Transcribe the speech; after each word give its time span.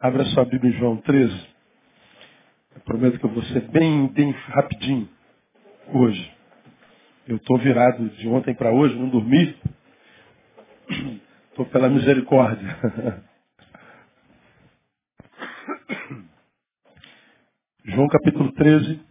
Abra 0.00 0.24
sua 0.26 0.46
Bíblia 0.46 0.72
em 0.72 0.78
João 0.78 0.96
13. 0.96 1.48
Eu 2.74 2.80
prometo 2.86 3.18
que 3.18 3.26
eu 3.26 3.34
vou 3.34 3.42
ser 3.42 3.60
bem, 3.68 4.08
bem 4.08 4.30
rapidinho 4.30 5.06
hoje. 5.92 6.36
Eu 7.28 7.36
estou 7.36 7.58
virado 7.58 8.08
de 8.08 8.26
ontem 8.26 8.54
para 8.54 8.72
hoje, 8.72 8.98
não 8.98 9.10
dormi. 9.10 9.54
Estou 11.50 11.66
pela 11.66 11.90
misericórdia. 11.90 12.66
João 17.84 18.08
capítulo 18.08 18.50
13. 18.52 19.04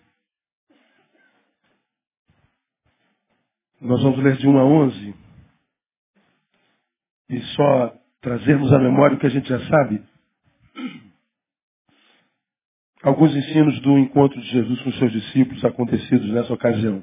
Nós 3.79 4.01
vamos 4.01 4.23
ler 4.23 4.37
de 4.37 4.47
1 4.47 4.57
a 4.57 4.65
11. 4.65 5.15
E 7.29 7.41
só 7.55 7.95
trazermos 8.21 8.73
à 8.73 8.79
memória 8.79 9.17
o 9.17 9.19
que 9.19 9.27
a 9.27 9.31
gente 9.31 9.47
já 9.47 9.59
sabe. 9.67 10.08
Alguns 13.01 13.33
ensinos 13.33 13.79
do 13.79 13.97
encontro 13.97 14.39
de 14.41 14.47
Jesus 14.49 14.81
com 14.81 14.91
seus 14.93 15.11
discípulos 15.11 15.63
acontecidos 15.63 16.29
nessa 16.31 16.53
ocasião. 16.53 17.01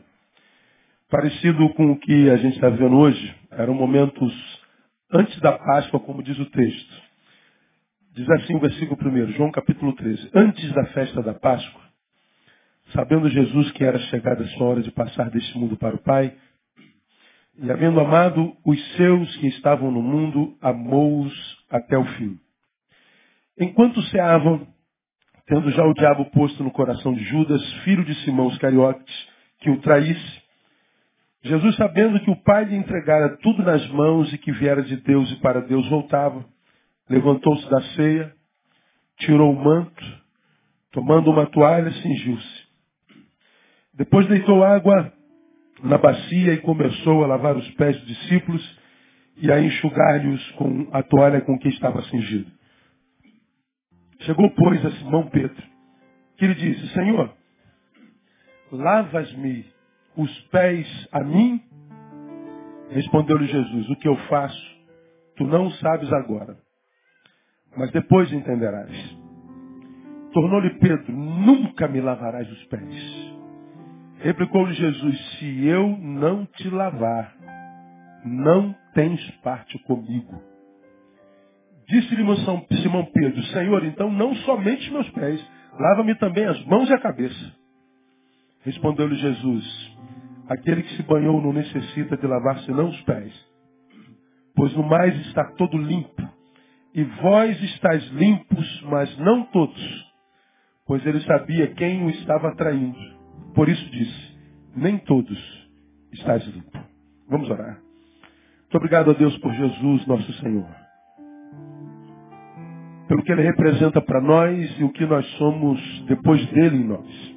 Parecido 1.09 1.69
com 1.71 1.93
o 1.93 1.99
que 1.99 2.29
a 2.29 2.37
gente 2.37 2.55
está 2.55 2.69
vendo 2.69 2.97
hoje, 2.97 3.35
eram 3.51 3.73
momentos 3.73 4.33
antes 5.11 5.41
da 5.41 5.53
Páscoa, 5.53 6.01
como 6.01 6.23
diz 6.23 6.39
o 6.39 6.47
texto. 6.47 7.03
Diz 8.13 8.29
assim 8.31 8.57
o 8.57 8.61
versículo 8.61 8.99
1, 9.01 9.33
João 9.33 9.51
capítulo 9.51 9.95
13. 9.95 10.31
Antes 10.35 10.73
da 10.73 10.85
festa 10.87 11.23
da 11.23 11.33
Páscoa, 11.33 11.83
sabendo 12.93 13.31
Jesus 13.31 13.71
que 13.73 13.85
era 13.85 13.99
chegada 13.99 14.45
a 14.45 14.49
sua 14.49 14.67
hora 14.67 14.83
de 14.83 14.91
passar 14.91 15.31
deste 15.31 15.57
mundo 15.59 15.77
para 15.77 15.97
o 15.97 16.03
Pai, 16.03 16.35
e 17.59 17.71
havendo 17.71 18.01
amado 18.01 18.55
os 18.65 18.97
seus 18.97 19.37
que 19.37 19.47
estavam 19.49 19.91
no 19.91 20.03
mundo, 20.03 20.57
amou-os 20.61 21.33
até 21.71 21.97
o 21.97 22.05
fim. 22.05 22.39
Enquanto 23.59 24.03
ceavam, 24.05 24.67
tendo 25.47 25.71
já 25.71 25.85
o 25.85 25.95
diabo 25.95 26.27
posto 26.27 26.63
no 26.63 26.71
coração 26.71 27.15
de 27.15 27.25
Judas, 27.25 27.63
filho 27.85 28.05
de 28.05 28.15
Simão 28.25 28.49
Iscariotes, 28.49 29.29
que 29.61 29.71
o 29.71 29.81
traísse, 29.81 30.43
Jesus, 31.43 31.77
sabendo 31.77 32.21
que 32.21 32.31
o 32.31 32.43
Pai 32.43 32.65
lhe 32.65 32.77
entregara 32.77 33.37
tudo 33.39 33.63
nas 33.63 33.87
mãos 33.89 34.33
e 34.33 34.39
que 34.39 34.53
viera 34.53 34.83
de 34.83 34.97
Deus 34.97 35.31
e 35.31 35.37
para 35.37 35.61
Deus 35.61 35.89
voltava, 35.89 36.45
levantou-se 37.09 37.69
da 37.71 37.81
ceia, 37.95 38.35
tirou 39.19 39.53
o 39.53 39.65
manto, 39.65 40.05
tomando 40.93 41.31
uma 41.31 41.47
toalha, 41.47 41.91
cingiu-se. 41.93 42.67
Depois 43.95 44.27
deitou 44.27 44.65
água 44.65 45.13
na 45.83 45.97
bacia 45.97 46.53
e 46.53 46.59
começou 46.59 47.25
a 47.25 47.27
lavar 47.27 47.57
os 47.57 47.69
pés 47.75 47.97
dos 47.99 48.07
discípulos 48.07 48.79
e 49.39 49.51
a 49.51 49.61
enxugar-lhes 49.61 50.51
com 50.53 50.89
a 50.93 51.03
toalha 51.03 51.41
com 51.43 51.59
que 51.59 51.69
estava 51.69 52.03
cingido. 52.05 52.51
Chegou, 54.21 54.51
pois, 54.51 54.85
a 54.85 54.91
Simão 54.93 55.29
Pedro, 55.29 55.63
que 56.37 56.47
lhe 56.47 56.55
disse, 56.55 56.89
Senhor, 56.95 57.33
lavas-me 58.73 59.67
os 60.17 60.41
pés 60.49 61.09
a 61.13 61.23
mim? 61.23 61.63
Respondeu-lhe 62.91 63.47
Jesus, 63.47 63.91
o 63.91 63.97
que 63.97 64.09
eu 64.09 64.17
faço, 64.29 64.77
tu 65.37 65.45
não 65.45 65.71
sabes 65.73 66.11
agora, 66.13 66.57
mas 67.77 67.91
depois 67.93 68.33
entenderás. 68.33 68.91
Tornou-lhe 70.33 70.71
Pedro, 70.79 71.13
nunca 71.13 71.89
me 71.89 72.01
lavarás 72.01 72.51
os 72.51 72.65
pés. 72.65 73.35
Replicou-lhe 74.21 74.73
Jesus, 74.75 75.39
se 75.39 75.67
eu 75.67 75.89
não 75.89 76.47
te 76.47 76.69
lavar, 76.71 77.35
não 78.25 78.75
tens 78.95 79.31
parte 79.43 79.79
comigo. 79.85 80.43
Disse-lhe 81.89 82.25
Simão 82.83 83.05
Pedro, 83.13 83.43
Senhor, 83.45 83.85
então 83.85 84.11
não 84.11 84.35
somente 84.37 84.91
meus 84.91 85.09
pés, 85.11 85.41
lava-me 85.79 86.15
também 86.17 86.45
as 86.45 86.65
mãos 86.65 86.89
e 86.89 86.93
a 86.93 86.99
cabeça. 86.99 87.53
Respondeu-lhe 88.63 89.15
Jesus, 89.15 89.97
aquele 90.49 90.83
que 90.83 90.97
se 90.97 91.03
banhou 91.05 91.41
não 91.41 91.53
necessita 91.53 92.17
de 92.17 92.27
lavar 92.27 92.59
senão 92.61 92.89
os 92.89 93.01
pés, 93.03 93.33
pois 94.57 94.75
no 94.75 94.83
mais 94.83 95.15
está 95.27 95.45
todo 95.53 95.79
limpo. 95.79 96.27
E 96.93 97.05
vós 97.05 97.63
estáis 97.63 98.05
limpos, 98.09 98.83
mas 98.85 99.17
não 99.19 99.45
todos, 99.45 100.13
pois 100.87 101.05
ele 101.07 101.21
sabia 101.21 101.69
quem 101.75 102.05
o 102.05 102.11
estava 102.11 102.49
atraindo. 102.49 102.99
Por 103.55 103.69
isso 103.69 103.91
disse, 103.91 104.39
nem 104.75 104.99
todos 104.99 105.39
estáis 106.13 106.45
limpos. 106.47 106.81
Vamos 107.29 107.49
orar. 107.51 107.79
Muito 108.63 108.77
obrigado 108.77 109.11
a 109.11 109.15
Deus 109.15 109.37
por 109.39 109.53
Jesus, 109.53 110.07
nosso 110.07 110.33
Senhor. 110.35 110.86
Pelo 113.09 113.23
que 113.23 113.33
Ele 113.33 113.43
representa 113.43 114.01
para 114.01 114.21
nós 114.21 114.77
e 114.79 114.85
o 114.85 114.91
que 114.91 115.07
nós 115.07 115.27
somos 115.39 115.81
depois 116.09 116.45
dele 116.47 116.79
em 116.79 116.85
nós. 116.85 117.37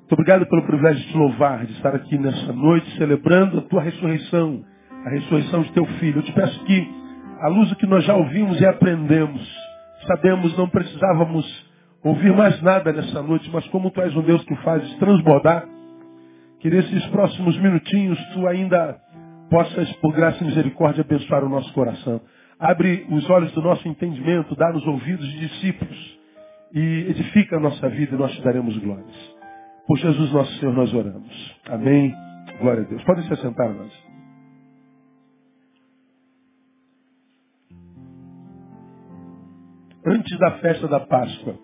Muito 0.00 0.12
obrigado 0.12 0.46
pelo 0.46 0.66
privilégio 0.66 1.02
de 1.02 1.12
te 1.12 1.16
louvar, 1.16 1.64
de 1.64 1.72
estar 1.72 1.94
aqui 1.94 2.18
nessa 2.18 2.52
noite 2.52 2.88
celebrando 2.98 3.58
a 3.58 3.62
tua 3.62 3.80
ressurreição, 3.80 4.62
a 5.04 5.08
ressurreição 5.08 5.62
de 5.62 5.72
teu 5.72 5.86
filho. 5.98 6.18
Eu 6.18 6.22
te 6.22 6.32
peço 6.32 6.64
que, 6.64 6.88
à 7.40 7.48
luz 7.48 7.70
do 7.70 7.76
que 7.76 7.86
nós 7.86 8.04
já 8.04 8.14
ouvimos 8.14 8.60
e 8.60 8.66
aprendemos, 8.66 9.42
sabemos, 10.06 10.56
não 10.58 10.68
precisávamos 10.68 11.46
ouvir 12.04 12.36
mais 12.36 12.60
nada 12.60 12.92
nessa 12.92 13.22
noite, 13.22 13.48
mas 13.50 13.66
como 13.68 13.90
tu 13.90 14.02
és 14.02 14.14
um 14.14 14.20
Deus 14.20 14.44
que 14.44 14.54
fazes 14.56 14.94
transbordar, 14.98 15.64
que 16.60 16.68
nesses 16.68 17.06
próximos 17.06 17.58
minutinhos 17.58 18.18
tu 18.34 18.46
ainda 18.46 18.98
possas, 19.50 19.90
por 19.94 20.12
graça 20.12 20.42
e 20.42 20.46
misericórdia, 20.46 21.02
abençoar 21.02 21.44
o 21.44 21.48
nosso 21.48 21.72
coração. 21.72 22.20
Abre 22.64 23.06
os 23.10 23.28
olhos 23.28 23.52
do 23.52 23.60
nosso 23.60 23.86
entendimento, 23.86 24.56
dá 24.56 24.72
nos 24.72 24.86
ouvidos 24.86 25.30
de 25.32 25.48
discípulos 25.48 26.18
e 26.72 27.10
edifica 27.10 27.58
a 27.58 27.60
nossa 27.60 27.90
vida 27.90 28.14
e 28.14 28.18
nós 28.18 28.32
te 28.32 28.40
daremos 28.40 28.74
glórias. 28.78 29.34
Por 29.86 29.98
Jesus 29.98 30.32
nosso 30.32 30.50
Senhor 30.58 30.74
nós 30.74 30.94
oramos. 30.94 31.60
Amém. 31.66 32.14
Glória 32.58 32.84
a 32.84 32.86
Deus. 32.86 33.04
Podem 33.04 33.22
se 33.26 33.34
assentar, 33.34 33.70
nós. 33.70 33.92
Antes 40.06 40.38
da 40.38 40.52
festa 40.52 40.88
da 40.88 41.00
Páscoa. 41.00 41.58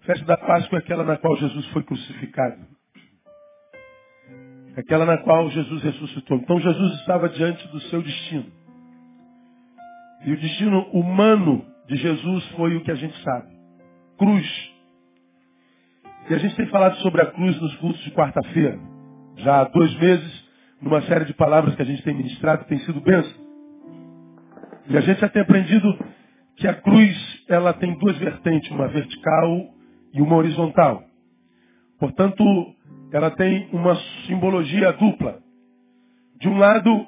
A 0.00 0.06
festa 0.06 0.24
da 0.24 0.38
Páscoa 0.38 0.78
é 0.78 0.80
aquela 0.80 1.04
na 1.04 1.16
qual 1.16 1.36
Jesus 1.36 1.66
foi 1.66 1.84
crucificado. 1.84 2.66
Aquela 4.76 5.06
na 5.06 5.18
qual 5.18 5.48
Jesus 5.50 5.84
ressuscitou. 5.84 6.36
Então 6.38 6.58
Jesus 6.58 6.94
estava 6.98 7.28
diante 7.28 7.68
do 7.68 7.80
seu 7.82 8.02
destino. 8.02 8.58
E 10.24 10.32
o 10.32 10.36
destino 10.36 10.82
humano 10.92 11.64
de 11.86 11.96
Jesus 11.96 12.46
foi 12.50 12.76
o 12.76 12.82
que 12.82 12.90
a 12.90 12.94
gente 12.94 13.16
sabe. 13.22 13.48
Cruz. 14.18 14.70
E 16.28 16.34
a 16.34 16.38
gente 16.38 16.54
tem 16.56 16.66
falado 16.66 16.96
sobre 16.98 17.22
a 17.22 17.26
cruz 17.26 17.60
nos 17.60 17.74
cultos 17.76 18.00
de 18.02 18.10
quarta-feira. 18.12 18.78
Já 19.38 19.60
há 19.60 19.64
dois 19.64 19.94
meses, 19.98 20.48
numa 20.80 21.00
série 21.02 21.24
de 21.24 21.34
palavras 21.34 21.74
que 21.74 21.82
a 21.82 21.86
gente 21.86 22.02
tem 22.02 22.14
ministrado, 22.14 22.64
tem 22.66 22.78
sido 22.80 23.00
bênção. 23.00 23.40
E 24.88 24.96
a 24.96 25.00
gente 25.00 25.20
já 25.20 25.28
tem 25.28 25.42
aprendido 25.42 25.98
que 26.56 26.68
a 26.68 26.74
cruz, 26.74 27.44
ela 27.48 27.72
tem 27.72 27.98
duas 27.98 28.16
vertentes, 28.18 28.70
uma 28.70 28.88
vertical 28.88 29.74
e 30.12 30.20
uma 30.20 30.36
horizontal. 30.36 31.02
Portanto, 31.98 32.44
ela 33.12 33.30
tem 33.30 33.68
uma 33.72 33.96
simbologia 34.26 34.92
dupla. 34.92 35.38
De 36.38 36.48
um 36.48 36.58
lado, 36.58 37.06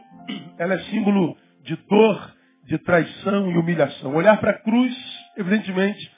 ela 0.58 0.74
é 0.74 0.78
símbolo 0.84 1.36
de 1.64 1.76
dor, 1.88 2.31
de 2.64 2.78
traição 2.78 3.50
e 3.50 3.56
humilhação. 3.56 4.14
Olhar 4.14 4.38
para 4.38 4.50
a 4.50 4.58
cruz, 4.58 4.94
evidentemente, 5.36 6.10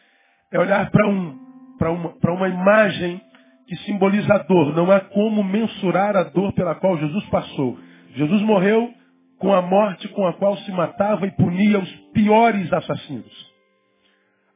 é 0.53 0.59
olhar 0.59 0.91
para 0.91 1.09
um, 1.09 1.39
uma, 1.81 2.15
uma 2.33 2.49
imagem 2.49 3.21
que 3.67 3.77
simboliza 3.79 4.35
a 4.35 4.39
dor. 4.39 4.75
Não 4.75 4.91
há 4.91 5.01
como 5.01 5.43
mensurar 5.43 6.17
a 6.17 6.25
dor 6.25 6.53
pela 6.53 6.75
qual 6.75 6.99
Jesus 6.99 7.25
passou. 7.27 7.79
Jesus 8.15 8.43
morreu 8.43 8.93
com 9.39 9.53
a 9.53 9.61
morte 9.61 10.09
com 10.09 10.27
a 10.27 10.33
qual 10.35 10.57
se 10.59 10.73
matava 10.73 11.27
e 11.27 11.31
punia 11.33 11.79
os 11.79 11.91
piores 12.13 12.73
assassinos. 12.73 13.55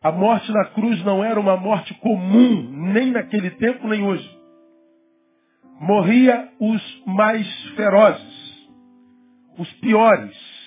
A 0.02 0.12
morte 0.12 0.50
na 0.52 0.64
cruz 0.66 1.04
não 1.04 1.24
era 1.24 1.40
uma 1.40 1.56
morte 1.56 1.92
comum, 1.94 2.70
nem 2.92 3.10
naquele 3.10 3.50
tempo, 3.50 3.88
nem 3.88 4.02
hoje. 4.04 4.38
Morria 5.80 6.48
os 6.60 7.02
mais 7.06 7.46
ferozes, 7.74 8.68
os 9.58 9.72
piores, 9.74 10.57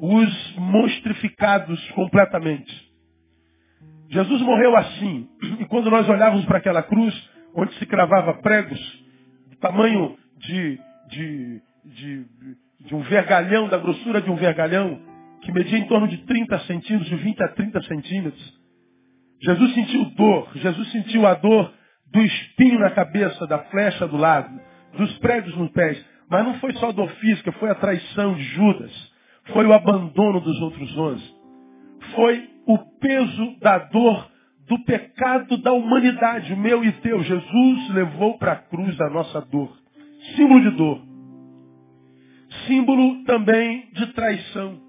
os 0.00 0.56
monstrificados 0.56 1.80
completamente. 1.92 2.92
Jesus 4.10 4.42
morreu 4.42 4.76
assim. 4.76 5.28
E 5.60 5.64
quando 5.66 5.90
nós 5.90 6.08
olhávamos 6.08 6.44
para 6.44 6.58
aquela 6.58 6.82
cruz, 6.82 7.14
onde 7.54 7.74
se 7.74 7.86
cravava 7.86 8.34
pregos, 8.34 8.80
do 9.50 9.56
tamanho 9.56 10.16
de, 10.38 10.78
de, 11.08 11.62
de, 11.84 12.26
de 12.80 12.94
um 12.94 13.00
vergalhão, 13.00 13.68
da 13.68 13.78
grossura 13.78 14.20
de 14.20 14.30
um 14.30 14.36
vergalhão, 14.36 15.00
que 15.42 15.52
media 15.52 15.78
em 15.78 15.86
torno 15.86 16.08
de 16.08 16.18
30 16.18 16.58
centímetros, 16.60 17.08
de 17.08 17.16
20 17.16 17.42
a 17.42 17.48
30 17.48 17.82
centímetros. 17.82 18.64
Jesus 19.42 19.74
sentiu 19.74 20.04
dor, 20.16 20.48
Jesus 20.54 20.90
sentiu 20.90 21.26
a 21.26 21.34
dor 21.34 21.72
do 22.12 22.22
espinho 22.22 22.78
na 22.78 22.90
cabeça, 22.90 23.46
da 23.46 23.58
flecha 23.58 24.06
do 24.06 24.16
lado, 24.16 24.48
dos 24.96 25.18
pregos 25.18 25.54
nos 25.56 25.70
pés. 25.72 26.02
Mas 26.30 26.44
não 26.44 26.54
foi 26.54 26.72
só 26.74 26.92
dor 26.92 27.10
física, 27.16 27.52
foi 27.52 27.70
a 27.70 27.74
traição 27.74 28.34
de 28.34 28.42
Judas, 28.42 29.12
foi 29.52 29.66
o 29.66 29.72
abandono 29.72 30.40
dos 30.40 30.60
outros 30.60 30.96
onze. 30.96 31.34
foi 32.14 32.48
o 32.66 32.78
peso 32.98 33.58
da 33.60 33.78
dor 33.78 34.30
do 34.66 34.78
pecado 34.84 35.58
da 35.58 35.72
humanidade, 35.72 36.56
meu 36.56 36.84
e 36.84 36.92
teu. 36.92 37.22
Jesus 37.22 37.90
levou 37.90 38.38
para 38.38 38.52
a 38.52 38.56
cruz 38.56 38.98
a 39.00 39.10
nossa 39.10 39.40
dor. 39.42 39.70
Símbolo 40.34 40.62
de 40.62 40.70
dor. 40.76 41.02
Símbolo 42.66 43.24
também 43.24 43.88
de 43.92 44.06
traição. 44.14 44.80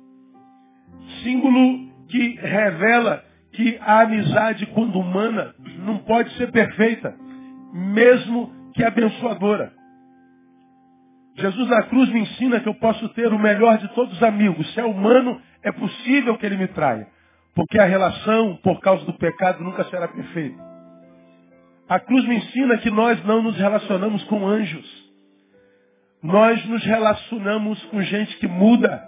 Símbolo 1.23 1.89
que 2.07 2.35
revela 2.39 3.23
que 3.51 3.77
a 3.81 4.01
amizade, 4.01 4.65
quando 4.67 4.99
humana, 4.99 5.53
não 5.79 5.97
pode 5.99 6.33
ser 6.37 6.51
perfeita, 6.51 7.15
mesmo 7.73 8.51
que 8.73 8.83
abençoadora. 8.83 9.73
Jesus 11.37 11.67
na 11.67 11.83
cruz 11.83 12.09
me 12.09 12.21
ensina 12.21 12.61
que 12.61 12.69
eu 12.69 12.75
posso 12.75 13.09
ter 13.09 13.31
o 13.33 13.39
melhor 13.39 13.77
de 13.77 13.89
todos 13.89 14.13
os 14.13 14.23
amigos. 14.23 14.73
Se 14.73 14.79
é 14.79 14.85
humano, 14.85 15.41
é 15.61 15.71
possível 15.71 16.37
que 16.37 16.45
ele 16.45 16.57
me 16.57 16.67
traia. 16.67 17.07
Porque 17.53 17.79
a 17.79 17.85
relação, 17.85 18.57
por 18.63 18.79
causa 18.79 19.05
do 19.05 19.13
pecado, 19.13 19.63
nunca 19.63 19.83
será 19.85 20.07
perfeita. 20.07 20.63
A 21.89 21.99
cruz 21.99 22.25
me 22.25 22.37
ensina 22.37 22.77
que 22.77 22.89
nós 22.89 23.23
não 23.25 23.41
nos 23.41 23.55
relacionamos 23.57 24.23
com 24.25 24.47
anjos. 24.47 25.05
Nós 26.23 26.65
nos 26.65 26.83
relacionamos 26.83 27.83
com 27.85 28.01
gente 28.01 28.37
que 28.37 28.47
muda. 28.47 29.03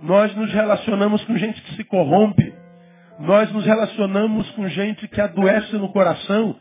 Nós 0.00 0.34
nos 0.36 0.52
relacionamos 0.52 1.24
com 1.24 1.36
gente 1.36 1.60
que 1.62 1.74
se 1.74 1.84
corrompe. 1.84 2.54
Nós 3.18 3.50
nos 3.52 3.64
relacionamos 3.64 4.48
com 4.52 4.68
gente 4.68 5.08
que 5.08 5.20
adoece 5.20 5.74
no 5.76 5.90
coração 5.90 6.56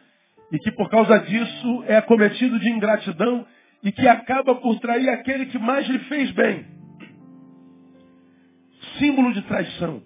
e 0.52 0.58
que 0.58 0.72
por 0.72 0.90
causa 0.90 1.20
disso 1.20 1.84
é 1.88 1.98
acometido 1.98 2.60
de 2.60 2.70
ingratidão 2.70 3.46
e 3.84 3.92
que 3.92 4.08
acaba 4.08 4.56
por 4.56 4.80
trair 4.80 5.10
aquele 5.10 5.46
que 5.48 5.58
mais 5.58 5.88
lhe 5.88 6.00
fez 6.00 6.32
bem. 6.32 6.66
Símbolo 8.98 9.34
de 9.34 9.42
traição. 9.44 10.04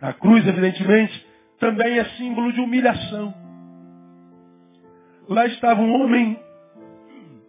A 0.00 0.12
cruz, 0.12 0.46
evidentemente, 0.46 1.26
também 1.58 1.98
é 1.98 2.04
símbolo 2.16 2.52
de 2.52 2.60
humilhação. 2.60 3.34
Lá 5.28 5.46
estava 5.46 5.80
um 5.80 5.92
homem 5.92 6.38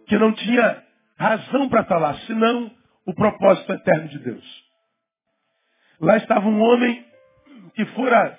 que 0.06 0.18
não 0.18 0.32
tinha 0.32 0.82
razão 1.16 1.68
para 1.68 1.82
estar 1.82 1.98
lá, 1.98 2.14
senão 2.26 2.70
o 3.06 3.14
propósito 3.14 3.72
eterno 3.72 4.08
de 4.08 4.18
Deus. 4.18 4.64
Lá 6.00 6.16
estava 6.16 6.48
um 6.48 6.60
homem 6.60 7.04
que 7.74 7.84
fora 7.86 8.38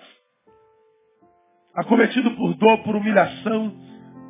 acometido 1.76 2.32
por 2.32 2.54
dor, 2.56 2.84
por 2.84 2.96
humilhação 2.96 3.74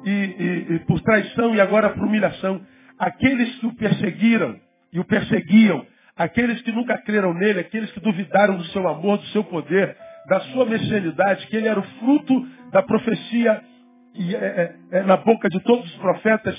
e, 0.06 0.10
e, 0.10 0.76
e 0.76 0.80
por 0.80 1.02
traição 1.02 1.56
e 1.56 1.62
agora 1.62 1.90
por 1.90 2.04
humilhação. 2.04 2.62
Aqueles 3.02 3.56
que 3.56 3.66
o 3.66 3.74
perseguiram 3.74 4.60
e 4.94 5.00
o 5.00 5.04
perseguiam, 5.04 5.84
aqueles 6.16 6.62
que 6.62 6.72
nunca 6.72 7.00
creram 7.00 7.34
nele, 7.34 7.62
aqueles 7.62 7.92
que 7.92 8.00
duvidaram 8.00 8.58
do 8.58 8.66
seu 8.66 8.88
amor, 8.88 9.18
do 9.18 9.26
seu 9.30 9.44
poder, 9.44 9.98
da 10.30 10.40
sua 10.42 10.68
messianidade, 10.68 11.48
que 11.48 11.56
ele 11.56 11.68
era 11.68 11.80
o 11.80 11.84
fruto 11.98 12.48
da 12.72 12.84
profecia 12.84 13.60
e, 14.14 14.36
é, 14.36 14.38
é, 14.92 15.00
é 15.00 15.02
na 15.02 15.18
boca 15.18 15.50
de 15.50 15.60
todos 15.62 15.84
os 15.84 15.96
profetas, 15.98 16.56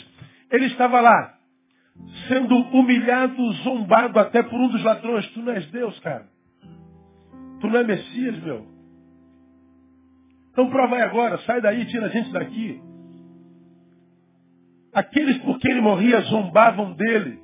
ele 0.50 0.66
estava 0.66 1.00
lá, 1.00 1.34
sendo 2.26 2.56
humilhado, 2.76 3.52
zombado 3.62 4.18
até 4.18 4.42
por 4.42 4.58
um 4.58 4.68
dos 4.68 4.82
ladrões. 4.82 5.24
Tu 5.28 5.42
não 5.42 5.52
és 5.52 5.64
Deus, 5.70 5.96
cara. 6.00 6.26
Tu 7.60 7.68
não 7.68 7.78
é 7.78 7.84
Messias, 7.84 8.42
meu. 8.42 8.66
Então 10.50 10.68
prova 10.68 10.96
aí 10.96 11.02
agora, 11.02 11.38
sai 11.38 11.60
daí, 11.60 11.84
tira 11.86 12.06
a 12.06 12.08
gente 12.08 12.32
daqui. 12.32 12.82
Aqueles 14.94 15.38
por 15.38 15.58
quem 15.58 15.72
ele 15.72 15.80
morria 15.80 16.20
zombavam 16.22 16.92
dele. 16.92 17.40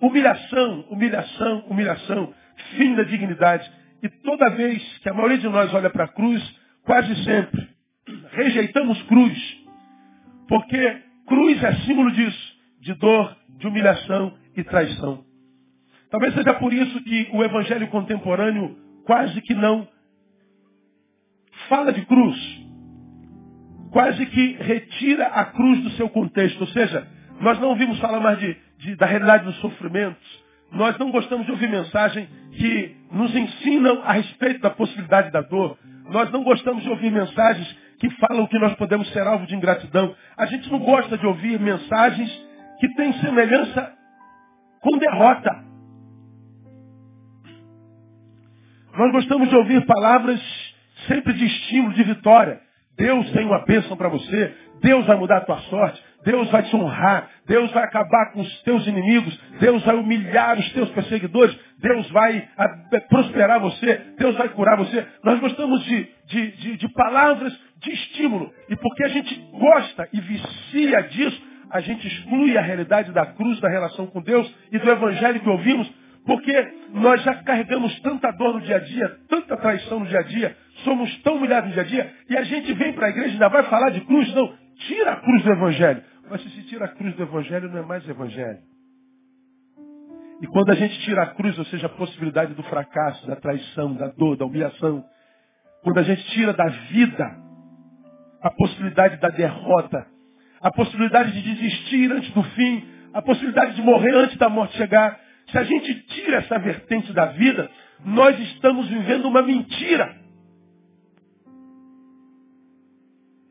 Humilhação, 0.00 0.84
humilhação, 0.90 1.64
humilhação, 1.68 2.34
fim 2.76 2.94
da 2.94 3.04
dignidade. 3.04 3.70
E 4.02 4.08
toda 4.08 4.50
vez 4.50 4.82
que 4.98 5.08
a 5.08 5.14
maioria 5.14 5.38
de 5.38 5.48
nós 5.48 5.72
olha 5.72 5.88
para 5.88 6.04
a 6.04 6.08
cruz, 6.08 6.42
quase 6.84 7.14
sempre, 7.22 7.68
rejeitamos 8.32 9.00
cruz. 9.02 9.38
Porque 10.48 11.02
cruz 11.26 11.62
é 11.62 11.72
símbolo 11.86 12.10
disso, 12.10 12.56
de 12.80 12.94
dor, 12.94 13.36
de 13.58 13.66
humilhação 13.68 14.36
e 14.56 14.64
traição. 14.64 15.24
Talvez 16.10 16.34
seja 16.34 16.54
por 16.54 16.72
isso 16.72 17.02
que 17.04 17.30
o 17.32 17.44
evangelho 17.44 17.86
contemporâneo 17.88 18.76
quase 19.06 19.40
que 19.40 19.54
não 19.54 19.88
fala 21.68 21.92
de 21.92 22.04
cruz 22.04 22.62
quase 23.92 24.24
que 24.26 24.56
retira 24.60 25.26
a 25.26 25.44
cruz 25.44 25.82
do 25.82 25.90
seu 25.90 26.08
contexto. 26.08 26.60
Ou 26.62 26.66
seja, 26.68 27.06
nós 27.40 27.60
não 27.60 27.68
ouvimos 27.68 27.98
falar 28.00 28.20
mais 28.20 28.38
de, 28.38 28.56
de, 28.78 28.96
da 28.96 29.06
realidade 29.06 29.44
dos 29.44 29.56
sofrimentos. 29.60 30.42
Nós 30.72 30.96
não 30.98 31.10
gostamos 31.10 31.44
de 31.44 31.52
ouvir 31.52 31.68
mensagem 31.68 32.26
que 32.52 32.96
nos 33.12 33.34
ensinam 33.36 34.02
a 34.04 34.12
respeito 34.12 34.60
da 34.60 34.70
possibilidade 34.70 35.30
da 35.30 35.42
dor. 35.42 35.78
Nós 36.08 36.30
não 36.30 36.42
gostamos 36.42 36.82
de 36.82 36.88
ouvir 36.88 37.12
mensagens 37.12 37.76
que 37.98 38.10
falam 38.16 38.46
que 38.46 38.58
nós 38.58 38.74
podemos 38.74 39.08
ser 39.12 39.26
alvo 39.26 39.46
de 39.46 39.54
ingratidão. 39.54 40.14
A 40.36 40.46
gente 40.46 40.70
não 40.72 40.78
gosta 40.78 41.16
de 41.16 41.26
ouvir 41.26 41.60
mensagens 41.60 42.30
que 42.80 42.88
têm 42.94 43.12
semelhança 43.20 43.92
com 44.80 44.98
derrota. 44.98 45.64
Nós 48.96 49.12
gostamos 49.12 49.48
de 49.48 49.56
ouvir 49.56 49.84
palavras 49.84 50.40
sempre 51.06 51.34
de 51.34 51.44
estímulo, 51.44 51.92
de 51.94 52.02
vitória. 52.04 52.60
Deus 52.96 53.30
tem 53.32 53.46
uma 53.46 53.64
bênção 53.64 53.96
para 53.96 54.08
você. 54.08 54.54
Deus 54.80 55.06
vai 55.06 55.16
mudar 55.16 55.38
a 55.38 55.40
tua 55.42 55.58
sorte. 55.62 56.02
Deus 56.24 56.50
vai 56.50 56.62
te 56.62 56.76
honrar. 56.76 57.28
Deus 57.46 57.70
vai 57.72 57.84
acabar 57.84 58.32
com 58.32 58.40
os 58.40 58.62
teus 58.62 58.86
inimigos. 58.86 59.38
Deus 59.58 59.82
vai 59.84 59.96
humilhar 59.96 60.58
os 60.58 60.72
teus 60.72 60.90
perseguidores. 60.90 61.56
Deus 61.78 62.10
vai 62.10 62.48
prosperar 63.08 63.60
você. 63.60 64.00
Deus 64.18 64.36
vai 64.36 64.48
curar 64.50 64.76
você. 64.76 65.06
Nós 65.24 65.40
gostamos 65.40 65.84
de, 65.84 66.08
de, 66.26 66.50
de, 66.52 66.76
de 66.76 66.88
palavras 66.92 67.52
de 67.82 67.90
estímulo. 67.90 68.52
E 68.68 68.76
porque 68.76 69.04
a 69.04 69.08
gente 69.08 69.34
gosta 69.52 70.08
e 70.12 70.20
vicia 70.20 71.00
disso, 71.02 71.42
a 71.70 71.80
gente 71.80 72.06
exclui 72.06 72.56
a 72.56 72.62
realidade 72.62 73.12
da 73.12 73.26
cruz, 73.26 73.60
da 73.60 73.68
relação 73.68 74.06
com 74.06 74.20
Deus 74.20 74.52
e 74.70 74.78
do 74.78 74.90
evangelho 74.90 75.40
que 75.40 75.48
ouvimos, 75.48 75.90
porque 76.24 76.72
nós 76.92 77.22
já 77.22 77.34
carregamos 77.42 77.98
tanta 78.00 78.30
dor 78.32 78.54
no 78.54 78.60
dia 78.60 78.76
a 78.76 78.78
dia, 78.78 79.18
tanta 79.28 79.56
traição 79.56 80.00
no 80.00 80.06
dia 80.06 80.20
a 80.20 80.22
dia, 80.22 80.56
somos 80.84 81.16
tão 81.22 81.36
humilhados 81.36 81.68
no 81.68 81.74
dia 81.74 81.82
a 81.82 81.86
dia, 81.86 82.14
e 82.30 82.36
a 82.36 82.44
gente 82.44 82.72
vem 82.74 82.92
para 82.92 83.06
a 83.06 83.10
igreja 83.10 83.30
e 83.30 83.32
ainda 83.32 83.48
vai 83.48 83.64
falar 83.64 83.90
de 83.90 84.00
cruz. 84.02 84.32
Não, 84.34 84.54
tira 84.86 85.12
a 85.12 85.16
cruz 85.16 85.42
do 85.42 85.52
Evangelho. 85.52 86.02
Mas 86.30 86.42
se 86.42 86.62
tira 86.64 86.84
a 86.84 86.88
cruz 86.88 87.14
do 87.16 87.22
Evangelho, 87.22 87.68
não 87.70 87.78
é 87.78 87.82
mais 87.82 88.08
Evangelho. 88.08 88.58
E 90.40 90.46
quando 90.46 90.70
a 90.70 90.74
gente 90.74 90.98
tira 91.00 91.22
a 91.22 91.26
cruz, 91.26 91.56
ou 91.58 91.64
seja, 91.66 91.86
a 91.86 91.90
possibilidade 91.90 92.54
do 92.54 92.62
fracasso, 92.64 93.26
da 93.26 93.36
traição, 93.36 93.94
da 93.94 94.08
dor, 94.08 94.36
da 94.36 94.44
humilhação, 94.44 95.04
quando 95.82 95.98
a 95.98 96.02
gente 96.02 96.22
tira 96.30 96.52
da 96.52 96.66
vida 96.66 97.42
a 98.42 98.50
possibilidade 98.50 99.18
da 99.18 99.28
derrota, 99.28 100.04
a 100.60 100.70
possibilidade 100.72 101.32
de 101.32 101.42
desistir 101.42 102.10
antes 102.10 102.30
do 102.32 102.42
fim, 102.42 102.84
a 103.12 103.22
possibilidade 103.22 103.76
de 103.76 103.82
morrer 103.82 104.14
antes 104.16 104.36
da 104.36 104.48
morte 104.48 104.76
chegar, 104.76 105.16
se 105.52 105.58
a 105.58 105.64
gente 105.64 105.94
tira 106.06 106.38
essa 106.38 106.58
vertente 106.58 107.12
da 107.12 107.26
vida, 107.26 107.70
nós 108.04 108.38
estamos 108.40 108.88
vivendo 108.88 109.26
uma 109.26 109.42
mentira. 109.42 110.16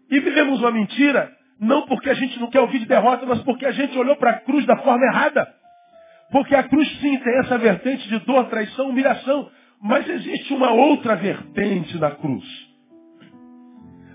E 0.09 0.19
vivemos 0.19 0.59
uma 0.59 0.71
mentira, 0.71 1.31
não 1.59 1.85
porque 1.85 2.09
a 2.09 2.15
gente 2.15 2.39
não 2.39 2.49
quer 2.49 2.59
ouvir 2.59 2.79
de 2.79 2.87
derrota, 2.87 3.25
mas 3.25 3.41
porque 3.43 3.67
a 3.67 3.71
gente 3.71 3.95
olhou 3.97 4.15
para 4.17 4.31
a 4.31 4.39
cruz 4.39 4.65
da 4.65 4.77
forma 4.77 5.05
errada. 5.05 5.47
Porque 6.31 6.55
a 6.55 6.63
cruz 6.63 6.89
sim 6.99 7.17
tem 7.19 7.39
essa 7.39 7.57
vertente 7.59 8.09
de 8.09 8.17
dor, 8.19 8.49
traição, 8.49 8.89
humilhação. 8.89 9.51
Mas 9.79 10.09
existe 10.09 10.53
uma 10.53 10.71
outra 10.71 11.15
vertente 11.15 11.97
na 11.99 12.11
cruz. 12.11 12.45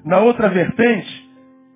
Na 0.05 0.19
outra 0.19 0.49
vertente, 0.49 1.31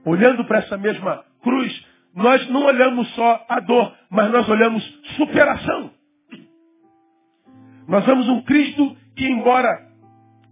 olhando 0.04 0.44
para 0.44 0.58
essa 0.58 0.76
mesma 0.76 1.24
cruz, 1.42 1.86
nós 2.14 2.48
não 2.48 2.64
olhamos 2.64 3.08
só 3.14 3.44
a 3.48 3.60
dor, 3.60 3.94
mas 4.10 4.30
nós 4.32 4.48
olhamos 4.48 4.82
superação. 5.16 5.99
Nós 7.90 8.06
vemos 8.06 8.28
um 8.28 8.40
Cristo 8.42 8.96
que, 9.16 9.26
embora 9.26 9.68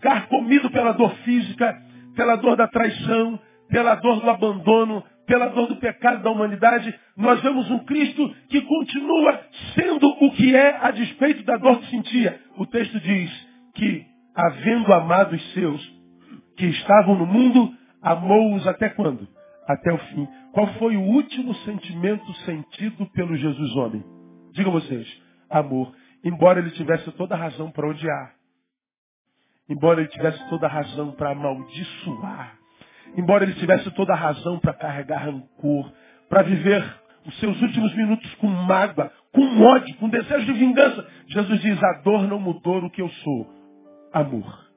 carcomido 0.00 0.68
pela 0.70 0.90
dor 0.90 1.14
física, 1.18 1.72
pela 2.16 2.34
dor 2.34 2.56
da 2.56 2.66
traição, 2.66 3.38
pela 3.68 3.94
dor 3.94 4.20
do 4.20 4.28
abandono, 4.28 5.04
pela 5.24 5.46
dor 5.46 5.68
do 5.68 5.76
pecado 5.76 6.24
da 6.24 6.30
humanidade, 6.32 6.92
nós 7.16 7.40
vemos 7.40 7.70
um 7.70 7.78
Cristo 7.84 8.28
que 8.48 8.60
continua 8.62 9.40
sendo 9.76 10.08
o 10.20 10.32
que 10.32 10.56
é 10.56 10.78
a 10.84 10.90
despeito 10.90 11.44
da 11.44 11.56
dor 11.58 11.78
que 11.78 11.90
sentia. 11.90 12.40
O 12.56 12.66
texto 12.66 12.98
diz 12.98 13.30
que, 13.76 14.04
havendo 14.34 14.92
amado 14.92 15.36
os 15.36 15.52
seus 15.52 15.80
que 16.56 16.66
estavam 16.66 17.14
no 17.14 17.26
mundo, 17.26 17.72
amou-os 18.02 18.66
até 18.66 18.88
quando? 18.88 19.28
Até 19.68 19.92
o 19.92 19.98
fim. 19.98 20.26
Qual 20.52 20.66
foi 20.74 20.96
o 20.96 21.02
último 21.02 21.54
sentimento 21.56 22.32
sentido 22.38 23.06
pelo 23.12 23.36
Jesus 23.36 23.76
homem? 23.76 24.02
Digam 24.54 24.72
vocês, 24.72 25.06
amor. 25.48 25.92
Embora 26.24 26.58
ele 26.58 26.70
tivesse 26.70 27.10
toda 27.12 27.34
a 27.34 27.38
razão 27.38 27.70
para 27.70 27.88
odiar, 27.88 28.34
embora 29.68 30.00
ele 30.00 30.08
tivesse 30.08 30.48
toda 30.48 30.66
a 30.66 30.70
razão 30.70 31.12
para 31.12 31.30
amaldiçoar, 31.30 32.58
embora 33.16 33.44
ele 33.44 33.54
tivesse 33.54 33.90
toda 33.92 34.12
a 34.12 34.16
razão 34.16 34.58
para 34.58 34.74
carregar 34.74 35.24
rancor, 35.24 35.92
para 36.28 36.42
viver 36.42 36.84
os 37.26 37.38
seus 37.38 37.60
últimos 37.60 37.94
minutos 37.94 38.34
com 38.36 38.48
mágoa, 38.48 39.12
com 39.32 39.62
ódio, 39.62 39.96
com 39.96 40.08
desejo 40.08 40.46
de 40.46 40.52
vingança. 40.54 41.06
Jesus 41.28 41.60
diz, 41.60 41.82
a 41.82 42.00
dor 42.02 42.26
não 42.26 42.40
mudou 42.40 42.78
o 42.78 42.90
que 42.90 43.02
eu 43.02 43.08
sou. 43.08 43.54
amor. 44.12 44.68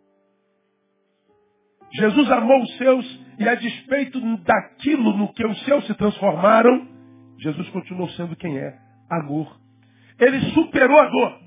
Jesus 1.93 2.31
amou 2.31 2.61
os 2.61 2.77
seus 2.77 3.19
e 3.39 3.47
a 3.47 3.55
despeito 3.55 4.19
daquilo 4.37 5.17
no 5.17 5.33
que 5.33 5.45
os 5.45 5.65
seus 5.65 5.85
se 5.87 5.93
transformaram, 5.95 6.87
Jesus 7.37 7.67
continuou 7.69 8.09
sendo 8.11 8.35
quem 8.35 8.57
é, 8.57 8.77
amor. 9.09 9.60
Ele 10.21 10.39
superou 10.51 10.99
a 10.99 11.07
dor. 11.07 11.39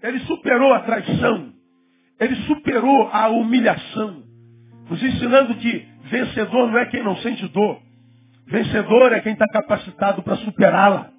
Ele 0.00 0.20
superou 0.20 0.72
a 0.72 0.80
traição. 0.80 1.52
Ele 2.20 2.36
superou 2.46 3.08
a 3.12 3.28
humilhação. 3.28 4.22
Nos 4.88 5.02
ensinando 5.02 5.56
que 5.56 5.88
vencedor 6.04 6.68
não 6.70 6.78
é 6.78 6.86
quem 6.86 7.02
não 7.02 7.16
sente 7.16 7.46
dor. 7.48 7.82
Vencedor 8.46 9.12
é 9.12 9.20
quem 9.20 9.32
está 9.32 9.48
capacitado 9.48 10.22
para 10.22 10.36
superá-la. 10.36 11.10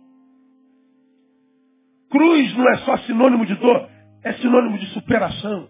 Cruz 2.09 2.55
não 2.55 2.69
é 2.69 2.77
só 2.77 2.97
sinônimo 2.99 3.45
de 3.45 3.55
dor, 3.55 3.89
é 4.23 4.31
sinônimo 4.33 4.77
de 4.77 4.85
superação. 4.87 5.67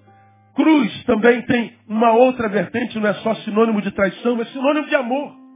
Cruz 0.54 1.04
também 1.06 1.42
tem 1.42 1.74
uma 1.88 2.12
outra 2.12 2.48
vertente, 2.48 3.00
não 3.00 3.08
é 3.08 3.14
só 3.16 3.34
sinônimo 3.38 3.82
de 3.82 3.90
traição, 3.90 4.40
é 4.40 4.46
sinônimo 4.46 4.88
de 4.88 4.96
amor. 4.96 5.47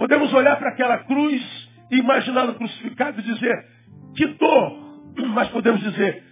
Podemos 0.00 0.32
olhar 0.32 0.56
para 0.56 0.70
aquela 0.70 0.96
cruz 1.04 1.70
e 1.90 1.98
imaginá-lo 1.98 2.54
crucificado 2.54 3.20
e 3.20 3.22
dizer, 3.22 3.66
que 4.16 4.26
dor, 4.28 5.02
mas 5.34 5.50
podemos 5.50 5.78
dizer, 5.82 6.24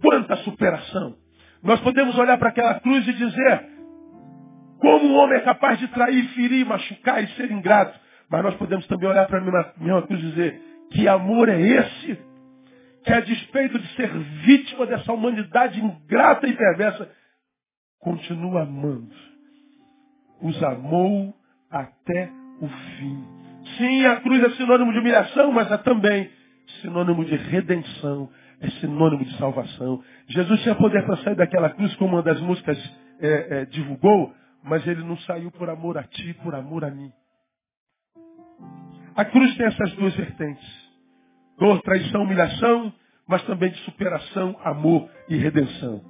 quanta 0.00 0.36
superação. 0.36 1.16
Nós 1.64 1.80
podemos 1.80 2.16
olhar 2.16 2.38
para 2.38 2.50
aquela 2.50 2.78
cruz 2.78 3.08
e 3.08 3.12
dizer, 3.12 3.66
como 4.78 5.04
um 5.04 5.16
homem 5.16 5.36
é 5.36 5.40
capaz 5.40 5.80
de 5.80 5.88
trair, 5.88 6.28
ferir, 6.28 6.64
machucar 6.64 7.24
e 7.24 7.26
ser 7.34 7.50
ingrato. 7.50 7.98
Mas 8.30 8.44
nós 8.44 8.54
podemos 8.54 8.86
também 8.86 9.08
olhar 9.08 9.26
para 9.26 9.40
a 9.40 9.74
mesma 9.80 10.02
cruz 10.02 10.22
e 10.22 10.30
dizer, 10.30 10.62
que 10.92 11.08
amor 11.08 11.48
é 11.48 11.60
esse? 11.60 12.16
Que 13.02 13.12
a 13.12 13.18
despeito 13.18 13.80
de 13.80 13.96
ser 13.96 14.16
vítima 14.44 14.86
dessa 14.86 15.12
humanidade 15.12 15.80
ingrata 15.80 16.46
e 16.46 16.52
perversa, 16.52 17.10
continua 17.98 18.62
amando. 18.62 19.12
Os 20.40 20.62
amou 20.62 21.34
até 21.68 22.45
o 22.60 22.68
fim. 22.68 23.24
Sim, 23.76 24.06
a 24.06 24.20
cruz 24.20 24.42
é 24.42 24.50
sinônimo 24.50 24.92
de 24.92 24.98
humilhação, 24.98 25.52
mas 25.52 25.70
é 25.70 25.76
também 25.78 26.30
sinônimo 26.80 27.24
de 27.24 27.36
redenção, 27.36 28.28
é 28.60 28.68
sinônimo 28.80 29.24
de 29.24 29.36
salvação. 29.36 30.02
Jesus 30.28 30.62
tinha 30.62 30.74
poder 30.74 31.04
para 31.04 31.16
sair 31.18 31.36
daquela 31.36 31.70
cruz, 31.70 31.94
como 31.96 32.16
uma 32.16 32.22
das 32.22 32.40
músicas 32.40 32.78
é, 33.20 33.60
é, 33.60 33.64
divulgou, 33.66 34.32
mas 34.62 34.86
ele 34.86 35.02
não 35.02 35.16
saiu 35.18 35.50
por 35.50 35.68
amor 35.68 35.98
a 35.98 36.02
ti, 36.02 36.34
por 36.42 36.54
amor 36.54 36.84
a 36.84 36.90
mim. 36.90 37.10
A 39.14 39.24
cruz 39.24 39.56
tem 39.56 39.66
essas 39.66 39.92
duas 39.94 40.14
vertentes. 40.14 40.86
Dor, 41.58 41.80
traição, 41.82 42.22
humilhação, 42.22 42.92
mas 43.26 43.42
também 43.44 43.70
de 43.70 43.78
superação, 43.78 44.56
amor 44.62 45.08
e 45.28 45.36
redenção. 45.36 46.02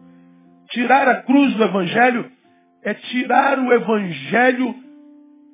Tirar 0.70 1.08
a 1.08 1.22
cruz 1.22 1.54
do 1.54 1.62
Evangelho 1.62 2.30
é 2.82 2.94
tirar 2.94 3.58
o 3.58 3.72
Evangelho 3.72 4.74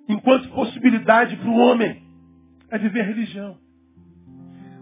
enquanto 0.08 0.48
possibilidade 0.50 1.36
para 1.36 1.48
o 1.48 1.56
homem. 1.56 2.02
É 2.70 2.78
viver 2.78 3.02
religião. 3.02 3.58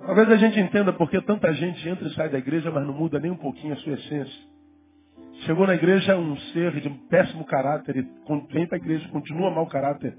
Talvez 0.04 0.30
a 0.30 0.36
gente 0.36 0.58
entenda 0.58 0.92
porque 0.92 1.20
tanta 1.22 1.52
gente 1.52 1.86
entra 1.88 2.08
e 2.08 2.14
sai 2.14 2.28
da 2.28 2.38
igreja, 2.38 2.70
mas 2.70 2.86
não 2.86 2.94
muda 2.94 3.20
nem 3.20 3.30
um 3.30 3.36
pouquinho 3.36 3.74
a 3.74 3.76
sua 3.76 3.92
essência. 3.92 4.50
Chegou 5.44 5.66
na 5.66 5.74
igreja 5.74 6.16
um 6.16 6.36
ser 6.52 6.72
de 6.80 6.90
péssimo 7.08 7.44
caráter 7.44 7.96
e 7.96 8.06
vem 8.52 8.66
para 8.66 8.76
a 8.76 8.80
igreja, 8.80 9.08
continua 9.08 9.50
mau 9.50 9.66
caráter. 9.66 10.16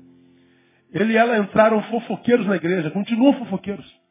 Ele 0.91 1.13
e 1.13 1.17
ela 1.17 1.37
entraram 1.37 1.81
fofoqueiros 1.83 2.45
na 2.47 2.55
igreja, 2.55 2.91
continuam 2.91 3.33
fofoqueiros. 3.33 4.01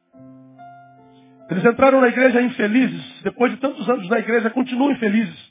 Eles 1.50 1.64
entraram 1.64 2.00
na 2.00 2.09
igreja 2.09 2.40
infelizes, 2.40 3.23
depois 3.23 3.52
de 3.52 3.59
tantos 3.59 3.88
anos 3.88 4.09
na 4.09 4.18
igreja, 4.20 4.50
continuam 4.50 4.92
infelizes. 4.92 5.50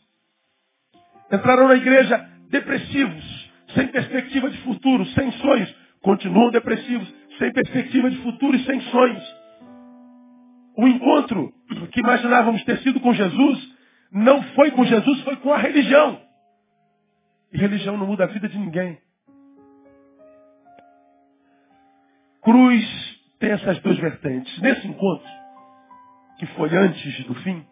Entraram 1.32 1.68
na 1.68 1.76
igreja 1.76 2.26
depressivos, 2.50 3.49
sem 3.74 3.88
perspectiva 3.88 4.50
de 4.50 4.58
futuro, 4.60 5.06
sem 5.08 5.32
sonhos, 5.34 5.76
continuam 6.02 6.52
depressivos, 6.52 7.14
sem 7.38 7.52
perspectiva 7.52 8.10
de 8.10 8.18
futuro 8.18 8.56
e 8.56 8.64
sem 8.66 8.82
sonhos. 8.82 9.24
O 10.78 10.88
encontro 10.88 11.54
que 11.92 12.00
imaginávamos 12.00 12.64
ter 12.64 12.80
sido 12.80 13.00
com 13.00 13.14
Jesus 13.14 13.78
não 14.12 14.42
foi 14.54 14.72
com 14.72 14.84
Jesus, 14.86 15.22
foi 15.22 15.36
com 15.38 15.54
a 15.54 15.58
religião. 15.58 16.20
E 17.52 17.58
religião 17.58 17.98
não 17.98 18.08
muda 18.08 18.24
a 18.24 18.28
vida 18.28 18.48
de 18.48 18.58
ninguém. 18.58 18.98
Cruz 22.42 23.20
tem 23.40 23.52
essas 23.52 23.80
duas 23.80 23.98
vertentes. 23.98 24.58
Nesse 24.62 24.88
encontro, 24.88 25.28
que 26.38 26.46
foi 26.48 26.76
antes 26.76 27.26
do 27.26 27.36
fim, 27.36 27.66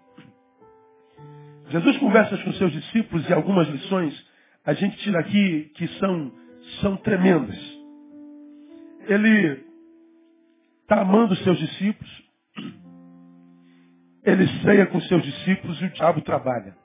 Jesus 1.70 1.98
conversa 1.98 2.38
com 2.38 2.54
seus 2.54 2.72
discípulos 2.72 3.27
e 3.30 3.34
algumas 3.34 3.68
lições 3.68 4.13
a 4.68 4.74
gente 4.74 4.98
tira 4.98 5.22
aqui 5.22 5.72
que 5.76 5.88
são, 5.98 6.30
são 6.82 6.98
tremendas. 6.98 7.58
Ele 9.08 9.64
está 10.82 11.00
amando 11.00 11.34
os 11.34 11.42
seus 11.42 11.58
discípulos, 11.58 12.24
ele 14.26 14.46
ceia 14.64 14.86
com 14.88 15.00
seus 15.00 15.24
discípulos 15.24 15.82
e 15.82 15.86
o 15.86 15.90
diabo 15.92 16.20
trabalha. 16.20 16.76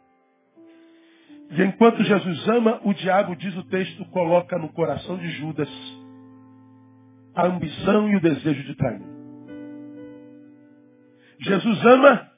E 1.50 1.62
enquanto 1.64 2.04
Jesus 2.04 2.48
ama, 2.50 2.80
o 2.84 2.94
diabo, 2.94 3.34
diz 3.34 3.54
o 3.56 3.64
texto, 3.64 4.04
coloca 4.10 4.56
no 4.58 4.68
coração 4.68 5.18
de 5.18 5.28
Judas 5.30 5.68
a 7.34 7.46
ambição 7.46 8.08
e 8.08 8.14
o 8.14 8.20
desejo 8.20 8.62
de 8.62 8.76
trair. 8.76 9.02
Jesus 11.40 11.84
ama 11.84 12.30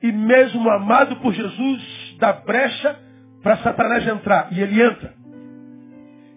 e 0.00 0.12
mesmo 0.12 0.70
amado 0.70 1.16
por 1.16 1.32
Jesus, 1.34 2.16
dá 2.20 2.32
brecha 2.32 3.07
para 3.42 3.58
Satanás 3.58 4.06
entrar. 4.06 4.52
E 4.52 4.60
ele 4.60 4.82
entra. 4.82 5.14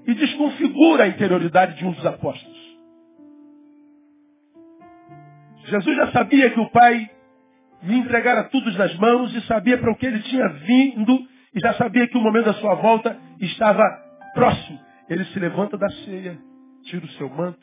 E 0.07 0.13
desconfigura 0.13 1.03
a 1.03 1.07
interioridade 1.07 1.77
de 1.77 1.85
um 1.85 1.91
dos 1.91 2.05
apóstolos. 2.05 2.61
Jesus 5.65 5.95
já 5.95 6.11
sabia 6.11 6.49
que 6.49 6.59
o 6.59 6.69
Pai 6.69 7.09
lhe 7.83 7.97
entregara 7.97 8.45
tudo 8.45 8.71
nas 8.77 8.95
mãos 8.95 9.33
e 9.35 9.41
sabia 9.41 9.77
para 9.77 9.91
o 9.91 9.95
que 9.95 10.05
ele 10.05 10.21
tinha 10.23 10.47
vindo 10.49 11.27
e 11.53 11.59
já 11.59 11.73
sabia 11.73 12.07
que 12.07 12.17
o 12.17 12.21
momento 12.21 12.45
da 12.45 12.53
sua 12.55 12.75
volta 12.75 13.17
estava 13.39 13.83
próximo. 14.33 14.79
Ele 15.09 15.25
se 15.25 15.39
levanta 15.39 15.77
da 15.77 15.89
ceia, 15.89 16.37
tira 16.83 17.05
o 17.05 17.09
seu 17.09 17.29
manto, 17.29 17.59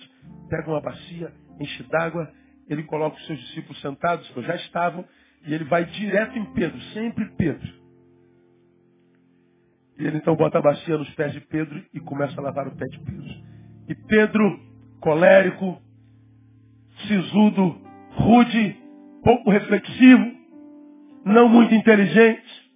pega 0.48 0.70
uma 0.70 0.80
bacia, 0.80 1.32
enche 1.60 1.82
d'água, 1.84 2.30
ele 2.68 2.82
coloca 2.82 3.16
os 3.16 3.26
seus 3.26 3.38
discípulos 3.38 3.80
sentados, 3.80 4.28
que 4.28 4.42
já 4.42 4.54
estavam, 4.56 5.04
e 5.46 5.54
ele 5.54 5.64
vai 5.64 5.84
direto 5.86 6.38
em 6.38 6.44
Pedro, 6.52 6.78
sempre 6.92 7.24
Pedro. 7.36 7.72
E 9.98 10.06
ele 10.06 10.18
então 10.18 10.36
bota 10.36 10.58
a 10.58 10.62
bacia 10.62 10.96
nos 10.96 11.10
pés 11.14 11.32
de 11.32 11.40
Pedro 11.40 11.84
e 11.92 11.98
começa 12.00 12.40
a 12.40 12.44
lavar 12.44 12.68
o 12.68 12.76
pé 12.76 12.84
de 12.86 12.98
Pedro. 13.00 13.24
E 13.88 13.94
Pedro, 13.94 14.60
colérico, 15.00 15.82
sisudo, 17.06 17.80
rude, 18.12 18.76
pouco 19.24 19.50
reflexivo, 19.50 20.38
não 21.24 21.48
muito 21.48 21.74
inteligente. 21.74 22.68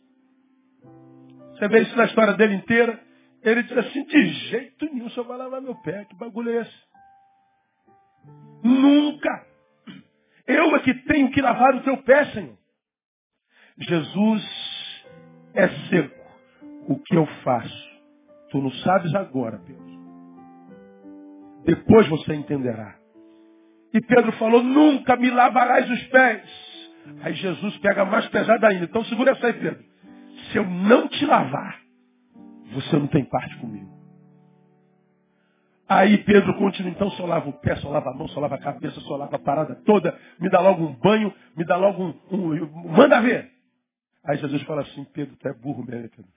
Você 1.53 1.69
vê 1.69 1.83
isso 1.83 1.97
na 1.97 2.07
história 2.07 2.35
dele 2.35 2.57
inteira. 2.57 3.01
Ele 3.43 3.63
diz 3.63 3.77
assim, 3.77 4.05
de 4.05 4.29
jeito 4.51 4.85
nenhum, 4.87 5.09
só 5.11 5.23
vai 5.23 5.39
lavar 5.39 5.61
meu 5.61 5.77
pé. 5.77 6.05
Que 6.07 6.17
bagulho 6.17 6.51
é 6.51 6.63
esse? 6.63 6.83
Nunca. 8.65 9.47
Eu 10.47 10.75
é 10.75 10.81
que 10.81 10.95
tenho 10.95 11.31
que 11.31 11.41
lavar 11.41 11.75
o 11.75 11.83
teu 11.83 11.97
pé, 11.99 12.25
Senhor. 12.33 12.57
Jesus 13.79 15.05
é 15.55 15.69
seco. 15.89 16.22
O 16.89 16.97
que 16.99 17.17
eu 17.17 17.27
faço? 17.45 17.93
Tu 18.51 18.59
não 18.59 18.71
sabes 18.71 19.15
agora, 19.15 19.59
Pedro. 19.59 19.93
Depois 21.65 22.09
você 22.09 22.35
entenderá. 22.35 22.97
E 23.95 24.01
Pedro 24.01 24.33
falou, 24.33 24.63
nunca 24.63 25.17
me 25.17 25.31
lavarás 25.31 25.89
os 25.89 26.03
pés. 26.05 26.43
Aí 27.23 27.35
Jesus 27.35 27.77
pega 27.79 28.05
mais 28.05 28.27
pesado 28.29 28.65
ainda. 28.67 28.85
Então 28.85 29.05
segura 29.05 29.33
essa 29.33 29.47
aí, 29.47 29.53
Pedro. 29.53 29.85
Se 30.51 30.59
eu 30.59 30.65
não 30.65 31.09
te 31.09 31.25
lavar, 31.25 31.79
você 32.73 32.97
não 32.97 33.07
tem 33.07 33.25
parte 33.25 33.57
comigo. 33.59 33.91
Aí 35.89 36.17
Pedro 36.19 36.55
continua, 36.55 36.91
então 36.91 37.11
só 37.11 37.27
lava 37.27 37.51
o 37.51 37.53
pé, 37.53 37.77
só 37.77 37.91
lava 37.91 38.11
a 38.11 38.15
mão, 38.15 38.27
só 38.29 38.41
lava 38.41 38.55
a 38.55 38.59
cabeça, 38.59 38.99
só 39.01 39.17
lava 39.17 39.37
a 39.37 39.39
parada 39.39 39.75
toda, 39.85 40.17
me 40.41 40.49
dá 40.49 40.59
logo 40.59 40.85
um 40.85 40.95
banho, 40.95 41.33
me 41.55 41.65
dá 41.67 41.77
logo 41.77 42.03
um, 42.03 42.15
um 42.31 42.93
manda 42.97 43.21
ver. 43.21 43.52
Aí 44.25 44.39
Jesus 44.39 44.63
fala 44.63 44.83
assim, 44.83 45.05
Pedro, 45.13 45.37
tu 45.37 45.49
é 45.49 45.55
burro 45.55 45.85
mesmo, 45.85 46.09
Pedro. 46.11 46.33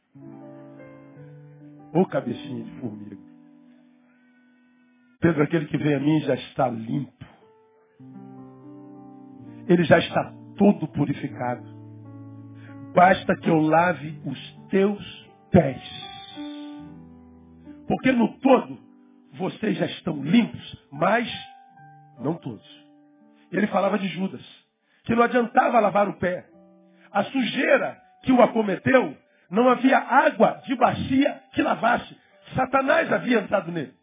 Ô 1.93 2.05
cabecinha 2.05 2.63
de 2.63 2.71
formiga. 2.79 3.17
Pedro, 5.19 5.43
aquele 5.43 5.65
que 5.67 5.77
vem 5.77 5.95
a 5.95 5.99
mim 5.99 6.19
já 6.21 6.35
está 6.35 6.67
limpo 6.67 7.25
ele 9.67 9.83
já 9.83 9.97
está 9.97 10.33
todo 10.57 10.87
purificado. 10.87 11.63
Basta 12.93 13.35
que 13.35 13.49
eu 13.49 13.59
lave 13.59 14.21
os 14.25 14.55
teus 14.69 15.29
pés. 15.51 15.81
Porque 17.87 18.11
no 18.11 18.37
todo, 18.39 18.79
vocês 19.33 19.77
já 19.77 19.85
estão 19.85 20.23
limpos, 20.23 20.87
mas 20.91 21.29
não 22.19 22.35
todos. 22.35 22.65
Ele 23.51 23.67
falava 23.67 23.99
de 23.99 24.07
Judas, 24.07 24.41
que 25.03 25.15
não 25.15 25.23
adiantava 25.23 25.79
lavar 25.79 26.07
o 26.07 26.17
pé. 26.17 26.47
A 27.15 27.23
sujeira 27.23 27.97
que 28.23 28.31
o 28.33 28.41
acometeu, 28.41 29.17
não 29.49 29.69
havia 29.69 29.97
água 29.97 30.61
de 30.65 30.75
bacia 30.75 31.41
que 31.53 31.61
lavasse. 31.61 32.13
Satanás 32.53 33.09
havia 33.09 33.39
entrado 33.39 33.71
nele. 33.71 33.93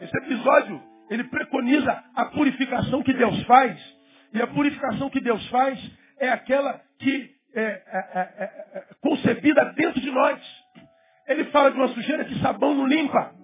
Esse 0.00 0.16
episódio, 0.16 0.82
ele 1.10 1.24
preconiza 1.24 2.02
a 2.14 2.24
purificação 2.26 3.02
que 3.02 3.12
Deus 3.12 3.42
faz. 3.44 3.78
E 4.32 4.40
a 4.40 4.46
purificação 4.46 5.10
que 5.10 5.20
Deus 5.20 5.46
faz 5.48 5.78
é 6.18 6.30
aquela 6.30 6.80
que 6.98 7.30
é, 7.54 7.62
é, 7.62 7.82
é, 8.14 8.44
é 8.78 8.86
concebida 9.02 9.62
dentro 9.74 10.00
de 10.00 10.10
nós. 10.10 10.40
Ele 11.28 11.44
fala 11.46 11.70
de 11.70 11.76
uma 11.76 11.88
sujeira 11.88 12.24
que 12.24 12.40
sabão 12.40 12.74
não 12.74 12.86
limpa. 12.86 13.34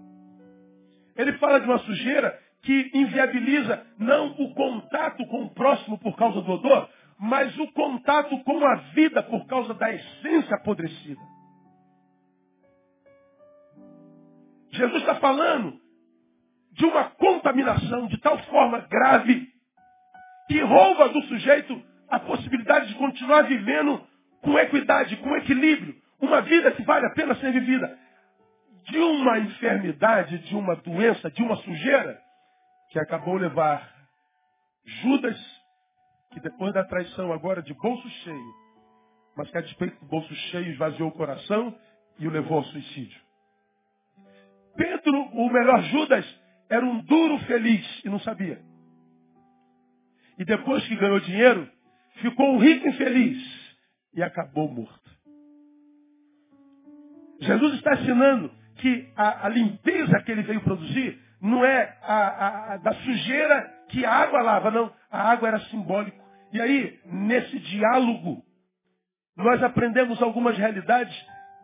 Ele 1.15 1.33
fala 1.35 1.61
de 1.61 1.67
uma 1.67 1.79
sujeira 1.81 2.41
que 2.63 2.91
inviabiliza 2.95 3.85
não 3.99 4.29
o 4.39 4.55
contato 4.55 5.27
com 5.27 5.43
o 5.43 5.51
próximo 5.51 5.99
por 5.99 6.17
causa 6.17 6.41
do 6.41 6.53
odor, 6.53 6.89
mas 7.23 7.57
o 7.57 7.69
contato 7.69 8.37
com 8.43 8.67
a 8.67 8.75
vida 8.95 9.23
por 9.23 9.47
causa 9.47 9.73
da 9.75 9.93
essência 9.93 10.57
apodrecida. 10.57 11.21
Jesus 14.73 15.03
está 15.03 15.15
falando 15.15 15.81
de 16.73 16.85
uma 16.85 17.05
contaminação 17.11 18.09
de 18.09 18.19
tal 18.19 18.37
forma 18.47 18.81
grave 18.91 19.49
que 20.49 20.61
rouba 20.63 21.11
do 21.11 21.23
sujeito 21.23 21.81
a 22.09 22.19
possibilidade 22.19 22.89
de 22.89 22.97
continuar 22.97 23.43
vivendo 23.43 24.05
com 24.41 24.59
equidade, 24.59 25.17
com 25.19 25.37
equilíbrio, 25.37 25.95
uma 26.21 26.41
vida 26.41 26.73
que 26.73 26.83
vale 26.83 27.07
a 27.07 27.11
pena 27.11 27.37
ser 27.37 27.53
vivida. 27.53 27.97
De 28.91 28.99
uma 28.99 29.39
enfermidade, 29.39 30.39
de 30.39 30.57
uma 30.57 30.75
doença, 30.75 31.31
de 31.31 31.41
uma 31.41 31.55
sujeira, 31.55 32.21
que 32.91 32.99
acabou 32.99 33.37
levar 33.37 33.89
Judas, 34.85 35.62
que 36.33 36.41
depois 36.41 36.73
da 36.73 36.85
traição 36.85 37.33
agora 37.33 37.63
de 37.63 37.75
bolso 37.75 38.09
cheio, 38.25 38.55
mas 39.37 39.51
que 39.51 39.59
a 39.59 39.61
despeito 39.61 39.99
do 40.01 40.07
bolso 40.07 40.35
cheio 40.35 40.73
esvaziou 40.73 41.09
o 41.09 41.13
coração 41.13 41.75
e 42.19 42.27
o 42.27 42.31
levou 42.31 42.59
ao 42.59 42.65
suicídio. 42.65 43.21
Pedro, 44.77 45.23
o 45.33 45.53
melhor 45.53 45.83
Judas, 45.85 46.41
era 46.69 46.85
um 46.85 47.01
duro 47.03 47.39
feliz 47.41 48.05
e 48.05 48.09
não 48.09 48.19
sabia. 48.21 48.61
E 50.39 50.45
depois 50.45 50.87
que 50.89 50.97
ganhou 50.97 51.21
dinheiro, 51.21 51.69
ficou 52.17 52.55
um 52.55 52.59
rico 52.59 52.89
infeliz 52.89 53.77
e 54.15 54.23
acabou 54.23 54.69
morto. 54.69 55.11
Jesus 57.41 57.75
está 57.75 57.95
ensinando 57.95 58.51
que 58.77 59.13
a, 59.17 59.47
a 59.47 59.49
limpeza 59.49 60.23
que 60.23 60.33
ele 60.33 60.43
veio 60.43 60.63
produzir 60.63 61.19
não 61.41 61.65
é 61.65 61.99
a, 62.03 62.75
a, 62.75 62.77
da 62.79 62.95
sujeira 62.95 63.85
que 63.89 64.05
a 64.05 64.13
água 64.13 64.41
lava, 64.43 64.71
não. 64.71 64.93
A 65.11 65.31
água 65.31 65.49
era 65.49 65.61
simbólico. 65.67 66.22
E 66.53 66.61
aí, 66.61 66.99
nesse 67.07 67.59
diálogo, 67.59 68.43
nós 69.37 69.63
aprendemos 69.63 70.21
algumas 70.21 70.57
realidades 70.57 71.15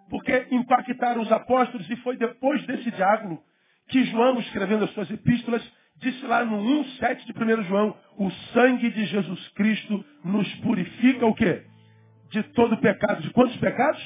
porque 0.09 0.47
impactaram 0.51 1.21
os 1.21 1.31
apóstolos 1.31 1.89
e 1.91 1.97
foi 1.97 2.17
depois 2.17 2.65
desse 2.67 2.91
diálogo 2.91 3.43
que 3.89 4.05
João, 4.05 4.39
escrevendo 4.41 4.85
as 4.85 4.91
suas 4.93 5.11
epístolas, 5.11 5.63
disse 5.97 6.25
lá 6.27 6.45
no 6.45 6.59
1,7 6.59 7.25
de 7.25 7.33
1 7.33 7.63
João, 7.65 7.97
o 8.17 8.31
sangue 8.53 8.91
de 8.91 9.05
Jesus 9.07 9.49
Cristo 9.51 10.05
nos 10.25 10.49
purifica 10.57 11.27
o 11.27 11.35
quê? 11.35 11.63
De 12.31 12.43
todo 12.55 12.77
pecado. 12.79 13.23
De 13.23 13.31
quantos 13.31 13.57
pecados? 13.57 14.03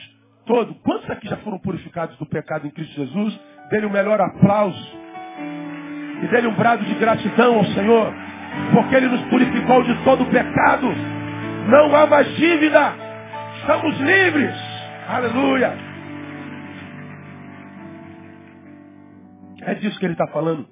Todo. 0.46 0.74
Quantos 0.76 1.10
aqui 1.10 1.28
já 1.28 1.36
foram 1.38 1.58
purificados 1.58 2.16
do 2.18 2.26
pecado 2.26 2.66
em 2.66 2.70
Cristo 2.70 2.94
Jesus? 2.94 3.40
Dele 3.70 3.86
o 3.86 3.90
melhor 3.90 4.20
aplauso. 4.20 4.92
E 6.22 6.28
dele 6.28 6.46
um 6.46 6.54
brado 6.54 6.84
de 6.84 6.94
gratidão 6.94 7.56
ao 7.56 7.64
Senhor. 7.66 8.31
Porque 8.72 8.94
Ele 8.94 9.08
nos 9.08 9.22
purificou 9.22 9.82
de 9.82 9.94
todo 10.04 10.24
pecado. 10.26 10.86
Não 11.68 11.94
há 11.94 12.06
mais 12.06 12.26
dívida. 12.36 12.94
Estamos 13.60 13.98
livres. 14.00 14.54
Aleluia. 15.08 15.92
É 19.62 19.74
disso 19.74 19.98
que 19.98 20.04
ele 20.04 20.14
está 20.14 20.26
falando. 20.26 20.66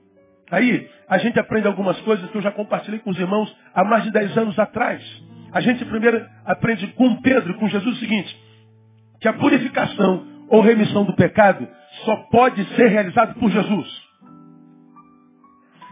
Aí, 0.50 0.88
a 1.08 1.18
gente 1.18 1.38
aprende 1.38 1.68
algumas 1.68 2.00
coisas 2.00 2.28
que 2.28 2.36
eu 2.36 2.42
já 2.42 2.50
compartilhei 2.50 2.98
com 2.98 3.10
os 3.10 3.18
irmãos 3.18 3.54
há 3.72 3.84
mais 3.84 4.02
de 4.02 4.10
10 4.10 4.36
anos 4.36 4.58
atrás. 4.58 5.00
A 5.52 5.60
gente 5.60 5.84
primeiro 5.84 6.24
aprende 6.44 6.86
com 6.88 7.20
Pedro, 7.22 7.54
com 7.54 7.68
Jesus, 7.68 7.96
o 7.96 8.00
seguinte, 8.00 8.36
que 9.20 9.28
a 9.28 9.32
purificação 9.32 10.26
ou 10.48 10.60
remissão 10.60 11.04
do 11.04 11.14
pecado 11.14 11.68
só 12.04 12.16
pode 12.32 12.64
ser 12.74 12.88
realizada 12.88 13.34
por 13.34 13.50
Jesus. 13.50 14.09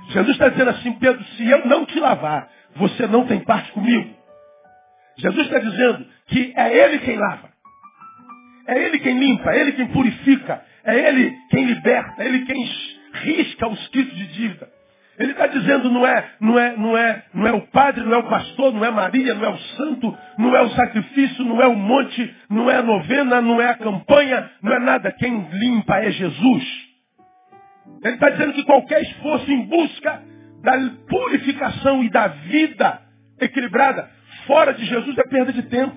Jesus 0.08 0.30
está 0.30 0.48
dizendo 0.48 0.70
assim, 0.70 0.92
Pedro, 0.92 1.22
se 1.36 1.48
eu 1.48 1.66
não 1.66 1.84
te 1.84 1.98
lavar, 2.00 2.48
você 2.76 3.06
não 3.06 3.26
tem 3.26 3.40
parte 3.40 3.70
comigo. 3.72 4.16
Jesus 5.18 5.46
está 5.46 5.58
dizendo 5.58 6.06
que 6.28 6.52
é 6.56 6.84
Ele 6.84 6.98
quem 7.00 7.16
lava. 7.16 7.48
É 8.66 8.84
Ele 8.84 8.98
quem 8.98 9.18
limpa, 9.18 9.50
é 9.50 9.60
Ele 9.60 9.72
quem 9.72 9.88
purifica, 9.88 10.62
é 10.84 11.08
Ele 11.08 11.34
quem 11.50 11.64
liberta, 11.64 12.22
é 12.22 12.26
Ele 12.26 12.44
quem 12.44 12.68
risca 13.14 13.68
os 13.68 13.88
títulos 13.90 14.16
de 14.16 14.26
dívida. 14.28 14.68
Ele 15.18 15.32
está 15.32 15.48
dizendo 15.48 15.90
não 15.90 16.06
é, 16.06 16.30
não 16.40 16.58
é, 16.58 16.76
não 16.76 16.96
é, 16.96 17.24
não 17.34 17.46
é 17.48 17.52
o 17.52 17.66
padre, 17.68 18.04
não 18.04 18.14
é 18.14 18.18
o 18.18 18.28
pastor, 18.28 18.72
não 18.72 18.84
é 18.84 18.90
Maria, 18.90 19.34
não 19.34 19.44
é 19.44 19.48
o 19.48 19.58
santo, 19.58 20.16
não 20.38 20.56
é 20.56 20.62
o 20.62 20.70
sacrifício, 20.70 21.44
não 21.44 21.60
é 21.60 21.66
o 21.66 21.74
monte, 21.74 22.36
não 22.48 22.70
é 22.70 22.76
a 22.76 22.82
novena, 22.82 23.40
não 23.40 23.60
é 23.60 23.68
a 23.68 23.76
campanha, 23.76 24.48
não 24.62 24.72
é 24.72 24.78
nada. 24.78 25.10
Quem 25.10 25.48
limpa 25.50 25.96
é 25.96 26.12
Jesus. 26.12 26.87
Ele 28.02 28.14
está 28.14 28.30
dizendo 28.30 28.52
que 28.52 28.64
qualquer 28.64 29.02
esforço 29.02 29.50
em 29.50 29.66
busca 29.66 30.22
da 30.62 30.72
purificação 31.08 32.02
e 32.02 32.10
da 32.10 32.28
vida 32.28 33.00
equilibrada 33.40 34.08
fora 34.46 34.72
de 34.72 34.84
Jesus 34.84 35.16
é 35.18 35.22
perda 35.28 35.52
de 35.52 35.62
tempo. 35.64 35.96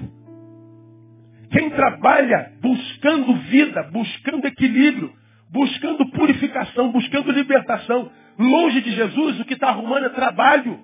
Quem 1.51 1.69
trabalha 1.71 2.53
buscando 2.61 3.35
vida, 3.35 3.83
buscando 3.91 4.45
equilíbrio, 4.45 5.13
buscando 5.51 6.09
purificação, 6.11 6.91
buscando 6.91 7.31
libertação, 7.31 8.09
longe 8.37 8.81
de 8.81 8.91
Jesus, 8.91 9.39
o 9.39 9.45
que 9.45 9.53
está 9.53 9.69
arrumando 9.69 10.05
é 10.05 10.09
trabalho. 10.09 10.79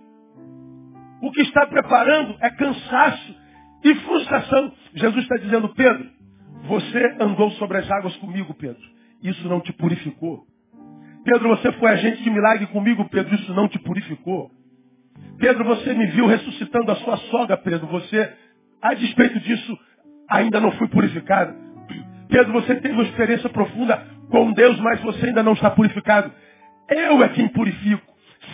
O 1.22 1.32
que 1.32 1.42
está 1.42 1.66
preparando 1.68 2.36
é 2.42 2.50
cansaço 2.52 3.36
e 3.84 3.96
frustração. 3.96 4.74
Jesus 4.94 5.24
está 5.24 5.38
dizendo, 5.38 5.70
Pedro, 5.70 6.10
você 6.64 7.18
andou 7.20 7.50
sobre 7.52 7.78
as 7.78 7.90
águas 7.90 8.16
comigo, 8.18 8.54
Pedro. 8.54 8.84
Isso 9.24 9.48
não 9.48 9.62
te 9.62 9.72
purificou. 9.74 10.46
Pedro, 11.28 11.50
você 11.50 11.74
foi 11.74 11.92
agente 11.92 12.24
de 12.24 12.30
milagre 12.30 12.68
comigo, 12.68 13.04
Pedro. 13.10 13.36
Isso 13.36 13.54
não 13.54 13.68
te 13.68 13.78
purificou. 13.80 14.50
Pedro, 15.38 15.66
você 15.66 15.94
me 15.94 16.06
viu 16.08 16.26
ressuscitando 16.26 16.90
a 16.90 16.96
sua 16.96 17.18
sogra, 17.18 17.58
Pedro. 17.58 17.86
Você, 17.88 18.32
a 18.82 18.94
despeito 18.94 19.38
disso, 19.42 19.78
ainda 20.30 20.62
não 20.62 20.72
fui 20.72 20.88
purificado. 20.88 21.54
Pedro, 22.30 22.54
você 22.54 22.76
teve 22.76 22.94
uma 22.94 23.04
experiência 23.04 23.50
profunda 23.50 24.08
com 24.30 24.54
Deus, 24.54 24.80
mas 24.80 25.02
você 25.02 25.26
ainda 25.26 25.44
não 25.44 25.52
está 25.52 25.70
purificado. 25.70 26.32
Eu 26.90 27.22
é 27.22 27.28
quem 27.28 27.50
purifico. 27.50 28.08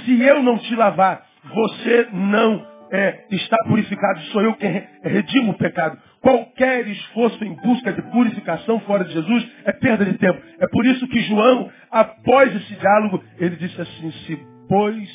Se 0.04 0.20
eu 0.24 0.42
não 0.42 0.58
te 0.58 0.76
lavar, 0.76 1.28
você 1.44 2.08
não 2.12 2.66
é, 2.92 3.26
está 3.30 3.58
purificado. 3.68 4.20
Sou 4.32 4.42
eu 4.42 4.56
quem 4.56 4.84
redimo 5.04 5.52
o 5.52 5.58
pecado. 5.60 5.96
Qualquer 6.24 6.88
esforço 6.88 7.44
em 7.44 7.54
busca 7.56 7.92
de 7.92 8.02
purificação 8.04 8.80
fora 8.80 9.04
de 9.04 9.12
Jesus 9.12 9.46
é 9.66 9.74
perda 9.74 10.06
de 10.06 10.18
tempo. 10.18 10.42
É 10.58 10.66
por 10.68 10.86
isso 10.86 11.06
que 11.10 11.20
João, 11.24 11.70
após 11.92 12.56
esse 12.56 12.76
diálogo, 12.76 13.22
ele 13.38 13.58
disse 13.58 13.82
assim, 13.82 14.10
se 14.26 14.40
pois 14.70 15.10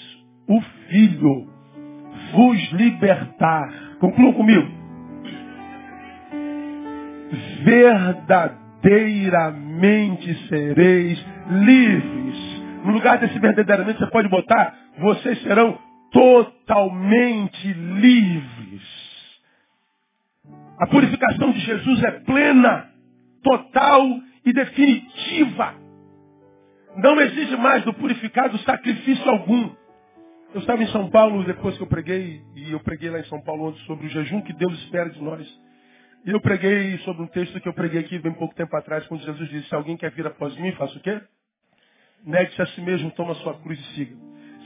o 0.47 0.61
Filho 0.91 1.49
vos 2.35 2.73
libertar. 2.73 3.73
Concluam 3.99 4.35
comigo 4.35 4.79
verdadeiramente 7.65 10.35
sereis 10.49 11.25
livres. 11.51 12.59
No 12.85 12.93
lugar 12.93 13.17
desse 13.19 13.37
verdadeiramente, 13.39 13.99
você 13.99 14.11
pode 14.11 14.29
botar, 14.29 14.75
vocês 14.99 15.41
serão 15.43 15.79
totalmente 16.13 17.73
livres. 17.73 19.08
A 20.81 20.87
purificação 20.87 21.51
de 21.51 21.61
Jesus 21.61 22.05
é 22.05 22.11
plena, 22.21 22.89
total 23.43 24.05
e 24.45 24.53
definitiva. 24.53 25.75
Não 26.97 27.21
exige 27.21 27.57
mais 27.57 27.85
do 27.85 27.93
purificado 27.95 28.57
sacrifício 28.59 29.29
algum. 29.29 29.71
Eu 30.55 30.61
estava 30.61 30.83
em 30.83 30.89
São 30.89 31.11
Paulo 31.11 31.45
depois 31.45 31.77
que 31.77 31.83
eu 31.83 31.87
preguei, 31.87 32.41
e 32.55 32.73
eu 32.73 32.81
preguei 32.81 33.11
lá 33.11 33.19
em 33.19 33.25
São 33.25 33.41
Paulo 33.43 33.69
ontem 33.69 33.81
sobre 33.87 34.07
o 34.07 34.11
jejum 34.11 34.41
que 34.41 34.53
Deus 34.53 34.73
espera 34.85 35.11
de 35.11 35.23
nós. 35.23 35.47
E 36.25 36.31
eu 36.31 36.41
preguei 36.41 36.97
sobre 36.99 37.23
um 37.23 37.27
texto 37.27 37.61
que 37.61 37.69
eu 37.69 37.75
preguei 37.75 38.01
aqui 38.01 38.19
bem 38.19 38.33
pouco 38.33 38.55
tempo 38.55 38.75
atrás, 38.77 39.07
quando 39.07 39.25
Jesus 39.25 39.49
disse, 39.51 39.69
se 39.69 39.75
alguém 39.75 39.97
quer 39.97 40.11
vir 40.13 40.27
após 40.27 40.57
mim, 40.57 40.73
faça 40.73 40.97
o 40.97 41.01
quê? 41.01 41.21
Negue-se 42.25 42.63
a 42.63 42.67
si 42.67 42.81
mesmo, 42.81 43.11
toma 43.13 43.35
sua 43.37 43.55
cruz 43.61 43.79
e 43.79 43.95
siga. 43.95 44.17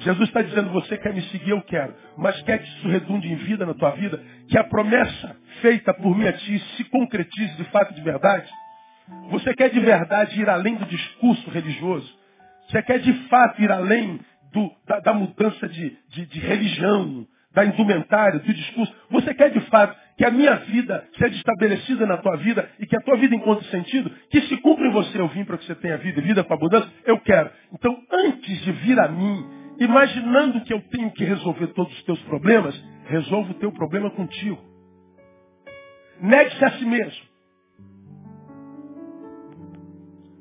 Jesus 0.02 0.28
está 0.28 0.42
dizendo, 0.42 0.70
você 0.70 0.96
quer 0.98 1.14
me 1.14 1.22
seguir, 1.22 1.50
eu 1.50 1.62
quero. 1.62 1.94
Mas 2.16 2.40
quer 2.42 2.58
que 2.58 2.68
isso 2.68 2.88
redunde 2.88 3.28
em 3.28 3.36
vida 3.36 3.64
na 3.64 3.74
tua 3.74 3.90
vida? 3.90 4.20
Que 4.48 4.58
a 4.58 4.64
promessa 4.64 5.36
feita 5.60 5.94
por 5.94 6.16
mim 6.16 6.26
a 6.26 6.32
ti 6.32 6.58
se 6.76 6.84
concretize 6.84 7.56
de 7.56 7.64
fato 7.64 7.94
de 7.94 8.00
verdade? 8.00 8.50
Você 9.30 9.54
quer 9.54 9.70
de 9.70 9.80
verdade 9.80 10.40
ir 10.40 10.48
além 10.48 10.76
do 10.76 10.86
discurso 10.86 11.50
religioso? 11.50 12.12
Você 12.68 12.82
quer 12.82 12.98
de 13.00 13.12
fato 13.28 13.62
ir 13.62 13.70
além 13.70 14.20
do, 14.52 14.70
da, 14.86 15.00
da, 15.00 15.14
mudança 15.14 15.68
de, 15.68 15.96
de, 16.08 16.26
de 16.26 16.40
religião, 16.40 17.26
da 17.54 17.64
indumentária, 17.64 18.40
do 18.40 18.52
discurso. 18.52 18.94
Você 19.10 19.34
quer 19.34 19.50
de 19.50 19.60
fato 19.68 19.96
que 20.16 20.24
a 20.24 20.30
minha 20.30 20.56
vida 20.56 21.06
seja 21.18 21.36
estabelecida 21.36 22.06
na 22.06 22.16
tua 22.18 22.36
vida 22.36 22.68
e 22.78 22.86
que 22.86 22.96
a 22.96 23.00
tua 23.00 23.16
vida 23.16 23.34
encontre 23.34 23.66
sentido, 23.68 24.10
que 24.30 24.40
se 24.42 24.56
cumpra 24.58 24.86
em 24.86 24.90
você 24.90 25.18
eu 25.18 25.28
vim 25.28 25.44
para 25.44 25.58
que 25.58 25.64
você 25.64 25.74
tenha 25.74 25.96
vida, 25.98 26.20
vida 26.20 26.44
com 26.44 26.54
abundância, 26.54 26.90
eu 27.04 27.18
quero. 27.20 27.50
Então, 27.72 27.96
antes 28.10 28.62
de 28.62 28.72
vir 28.72 28.98
a 28.98 29.08
mim, 29.08 29.61
imaginando 29.78 30.60
que 30.62 30.72
eu 30.72 30.80
tenho 30.88 31.10
que 31.12 31.24
resolver 31.24 31.68
todos 31.68 31.92
os 31.92 32.02
teus 32.04 32.20
problemas, 32.22 32.74
resolva 33.06 33.50
o 33.50 33.54
teu 33.54 33.72
problema 33.72 34.10
contigo. 34.10 34.58
Negue-se 36.20 36.64
a 36.64 36.70
si 36.72 36.84
mesmo. 36.84 37.24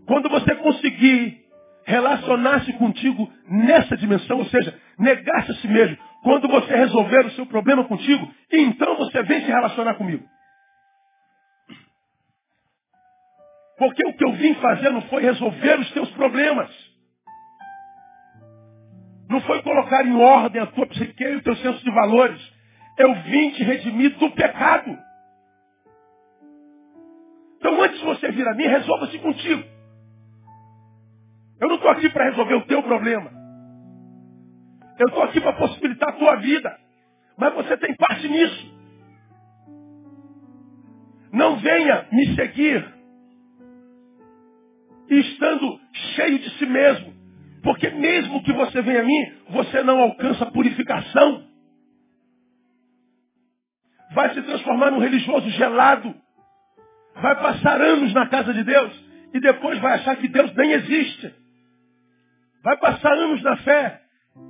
Quando 0.05 0.29
você 0.29 0.55
conseguir 0.55 1.41
relacionar-se 1.85 2.73
contigo 2.73 3.31
nessa 3.47 3.97
dimensão, 3.97 4.37
ou 4.37 4.45
seja, 4.45 4.77
negar-se 4.99 5.51
a 5.51 5.55
si 5.55 5.67
mesmo, 5.67 5.97
quando 6.23 6.47
você 6.47 6.75
resolver 6.75 7.25
o 7.25 7.31
seu 7.31 7.45
problema 7.45 7.83
contigo, 7.85 8.31
então 8.51 8.95
você 8.97 9.23
vem 9.23 9.41
se 9.41 9.47
relacionar 9.47 9.95
comigo. 9.95 10.23
Porque 13.77 14.07
o 14.07 14.13
que 14.13 14.23
eu 14.23 14.33
vim 14.33 14.53
fazer 14.55 14.91
não 14.91 15.01
foi 15.03 15.23
resolver 15.23 15.79
os 15.79 15.91
teus 15.91 16.11
problemas. 16.11 16.90
Não 19.31 19.39
foi 19.43 19.61
colocar 19.63 20.05
em 20.05 20.13
ordem 20.13 20.61
a 20.61 20.65
tua 20.67 20.85
psique 20.87 21.23
e 21.23 21.37
o 21.37 21.41
teu 21.41 21.55
senso 21.55 21.81
de 21.85 21.89
valores. 21.89 22.37
Eu 22.97 23.15
vim 23.23 23.51
te 23.51 23.63
redimir 23.63 24.17
do 24.17 24.29
pecado. 24.31 24.99
Então 27.55 27.81
antes 27.81 27.97
de 27.97 28.05
você 28.05 28.29
vir 28.29 28.45
a 28.45 28.53
mim, 28.53 28.67
resolva-se 28.67 29.17
contigo. 29.19 29.63
Eu 31.61 31.69
não 31.69 31.75
estou 31.75 31.91
aqui 31.91 32.09
para 32.09 32.25
resolver 32.25 32.55
o 32.55 32.65
teu 32.65 32.83
problema. 32.83 33.31
Eu 34.99 35.07
estou 35.07 35.23
aqui 35.23 35.39
para 35.39 35.53
possibilitar 35.53 36.09
a 36.09 36.17
tua 36.17 36.35
vida. 36.35 36.77
Mas 37.37 37.53
você 37.53 37.77
tem 37.77 37.95
parte 37.95 38.27
nisso. 38.27 38.75
Não 41.31 41.55
venha 41.55 42.05
me 42.11 42.35
seguir 42.35 42.85
estando 45.09 45.79
cheio 46.15 46.37
de 46.37 46.49
si 46.57 46.65
mesmo. 46.65 47.10
Porque 47.63 47.89
mesmo 47.89 48.43
que 48.43 48.53
você 48.53 48.81
venha 48.81 49.01
a 49.01 49.03
mim, 49.03 49.33
você 49.49 49.83
não 49.83 49.99
alcança 49.99 50.45
purificação. 50.47 51.43
Vai 54.13 54.33
se 54.33 54.41
transformar 54.41 54.91
num 54.91 54.99
religioso 54.99 55.49
gelado. 55.51 56.13
Vai 57.15 57.35
passar 57.35 57.79
anos 57.79 58.13
na 58.13 58.27
casa 58.27 58.53
de 58.53 58.63
Deus 58.63 59.11
e 59.33 59.39
depois 59.39 59.79
vai 59.79 59.93
achar 59.93 60.15
que 60.15 60.27
Deus 60.27 60.53
nem 60.55 60.71
existe. 60.71 61.33
Vai 62.63 62.77
passar 62.77 63.13
anos 63.13 63.41
na 63.43 63.57
fé 63.57 64.01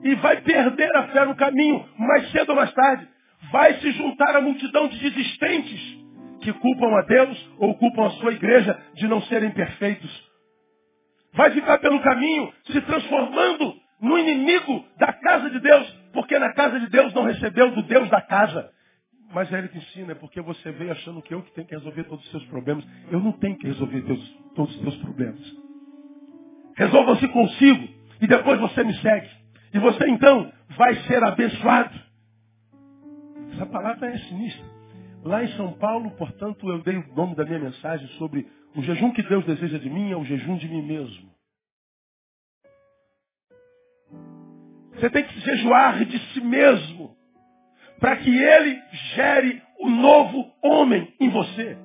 e 0.03 0.15
vai 0.15 0.41
perder 0.41 0.95
a 0.95 1.07
fé 1.07 1.25
no 1.25 1.35
caminho, 1.35 1.87
mais 1.97 2.31
cedo 2.31 2.49
ou 2.49 2.55
mais 2.55 2.73
tarde. 2.73 3.07
Vai 3.51 3.73
se 3.75 3.91
juntar 3.91 4.35
à 4.35 4.41
multidão 4.41 4.87
de 4.87 4.97
desistentes 4.99 5.99
que 6.41 6.53
culpam 6.53 6.95
a 6.97 7.01
Deus 7.01 7.49
ou 7.57 7.75
culpam 7.77 8.07
a 8.07 8.11
sua 8.11 8.31
igreja 8.31 8.77
de 8.95 9.07
não 9.07 9.21
serem 9.23 9.51
perfeitos. 9.51 10.30
Vai 11.33 11.51
ficar 11.51 11.77
pelo 11.79 12.01
caminho 12.01 12.53
se 12.65 12.81
transformando 12.81 13.73
no 14.01 14.17
inimigo 14.17 14.85
da 14.97 15.13
casa 15.13 15.49
de 15.49 15.59
Deus, 15.59 15.87
porque 16.13 16.37
na 16.37 16.53
casa 16.53 16.79
de 16.79 16.89
Deus 16.89 17.13
não 17.13 17.23
recebeu 17.23 17.71
do 17.71 17.83
Deus 17.83 18.09
da 18.09 18.21
casa. 18.21 18.69
Mas 19.33 19.51
é 19.53 19.59
ele 19.59 19.69
que 19.69 19.77
ensina, 19.77 20.11
é 20.11 20.15
porque 20.15 20.41
você 20.41 20.71
veio 20.71 20.91
achando 20.91 21.21
que 21.21 21.33
eu 21.33 21.41
que 21.41 21.53
tenho 21.53 21.67
que 21.67 21.75
resolver 21.75 22.03
todos 22.03 22.25
os 22.25 22.31
seus 22.31 22.45
problemas. 22.45 22.85
Eu 23.09 23.19
não 23.21 23.31
tenho 23.33 23.57
que 23.57 23.67
resolver 23.67 24.01
todos 24.55 24.75
os 24.75 24.81
teus 24.81 24.97
problemas. 24.97 25.39
Resolvam-se 26.75 27.27
consigo 27.29 27.87
e 28.21 28.27
depois 28.27 28.59
você 28.59 28.83
me 28.83 28.93
segue. 28.95 29.29
E 29.73 29.79
você 29.79 30.07
então 30.09 30.51
vai 30.75 30.95
ser 31.03 31.23
abençoado. 31.23 31.97
Essa 33.53 33.65
palavra 33.65 34.09
é 34.09 34.17
sinistra. 34.17 34.65
Lá 35.23 35.43
em 35.43 35.47
São 35.55 35.73
Paulo, 35.73 36.11
portanto, 36.11 36.67
eu 36.69 36.81
dei 36.81 36.97
o 36.97 37.15
nome 37.15 37.35
da 37.35 37.45
minha 37.45 37.59
mensagem 37.59 38.07
sobre 38.17 38.47
o 38.75 38.81
jejum 38.83 39.11
que 39.11 39.23
Deus 39.23 39.45
deseja 39.45 39.77
de 39.77 39.89
mim 39.89 40.11
é 40.11 40.15
o 40.15 40.25
jejum 40.25 40.57
de 40.57 40.67
mim 40.67 40.81
mesmo. 40.81 41.31
Você 44.93 45.09
tem 45.09 45.23
que 45.23 45.39
jejuar 45.39 46.03
de 46.05 46.19
si 46.33 46.41
mesmo 46.41 47.15
para 47.99 48.17
que 48.17 48.29
ele 48.29 48.81
gere 49.15 49.61
o 49.79 49.89
novo 49.89 50.51
homem 50.63 51.13
em 51.19 51.29
você. 51.29 51.77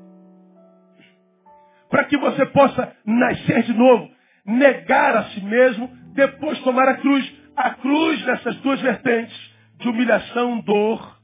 Para 1.88 2.04
que 2.04 2.16
você 2.16 2.44
possa 2.46 2.96
nascer 3.04 3.62
de 3.62 3.72
novo, 3.72 4.10
negar 4.44 5.16
a 5.16 5.30
si 5.30 5.40
mesmo, 5.40 5.88
depois 6.14 6.58
tomar 6.60 6.88
a 6.88 6.96
cruz 6.96 7.46
a 7.56 7.70
cruz 7.74 8.24
nessas 8.26 8.56
duas 8.56 8.80
vertentes 8.82 9.34
de 9.78 9.88
humilhação, 9.88 10.60
dor 10.60 11.18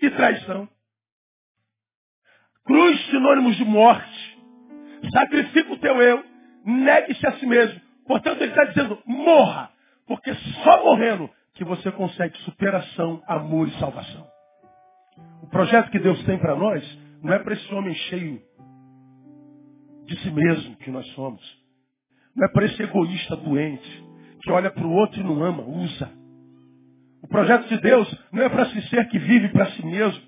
e 0.00 0.10
traição. 0.10 0.68
Cruz 2.64 3.06
sinônimos 3.06 3.56
de 3.56 3.64
morte. 3.64 4.38
Sacrifica 5.12 5.72
o 5.72 5.78
teu 5.78 6.00
eu. 6.00 6.24
Negue-se 6.64 7.26
a 7.26 7.32
si 7.32 7.46
mesmo. 7.46 7.80
Portanto, 8.06 8.40
ele 8.40 8.50
está 8.50 8.64
dizendo, 8.64 8.98
morra. 9.06 9.70
Porque 10.06 10.32
só 10.34 10.84
morrendo 10.84 11.30
que 11.54 11.64
você 11.64 11.90
consegue 11.92 12.36
superação, 12.38 13.22
amor 13.26 13.68
e 13.68 13.78
salvação. 13.78 14.26
O 15.42 15.46
projeto 15.48 15.90
que 15.90 15.98
Deus 15.98 16.22
tem 16.24 16.38
para 16.38 16.56
nós 16.56 16.98
não 17.22 17.32
é 17.32 17.38
para 17.38 17.54
esse 17.54 17.74
homem 17.74 17.94
cheio 17.94 18.40
de 20.06 20.18
si 20.18 20.30
mesmo 20.30 20.76
que 20.76 20.90
nós 20.90 21.06
somos. 21.14 21.42
Não 22.34 22.46
é 22.46 22.52
para 22.52 22.64
esse 22.64 22.82
egoísta 22.82 23.36
doente 23.36 24.04
que 24.42 24.50
olha 24.50 24.70
para 24.70 24.86
o 24.86 24.92
outro 24.92 25.20
e 25.20 25.24
não 25.24 25.42
ama, 25.42 25.62
usa. 25.62 26.10
O 27.22 27.28
projeto 27.28 27.68
de 27.68 27.80
Deus 27.80 28.26
não 28.32 28.42
é 28.42 28.48
para 28.48 28.66
se 28.66 28.82
ser 28.88 29.08
que 29.08 29.18
vive 29.18 29.48
para 29.48 29.70
si 29.70 29.86
mesmo, 29.86 30.22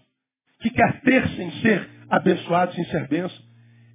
que 0.60 0.70
quer 0.70 1.00
ter 1.02 1.28
sem 1.30 1.50
ser 1.60 1.95
abençoado, 2.10 2.74
sem 2.74 2.84
ser 2.86 3.06
benção. 3.08 3.46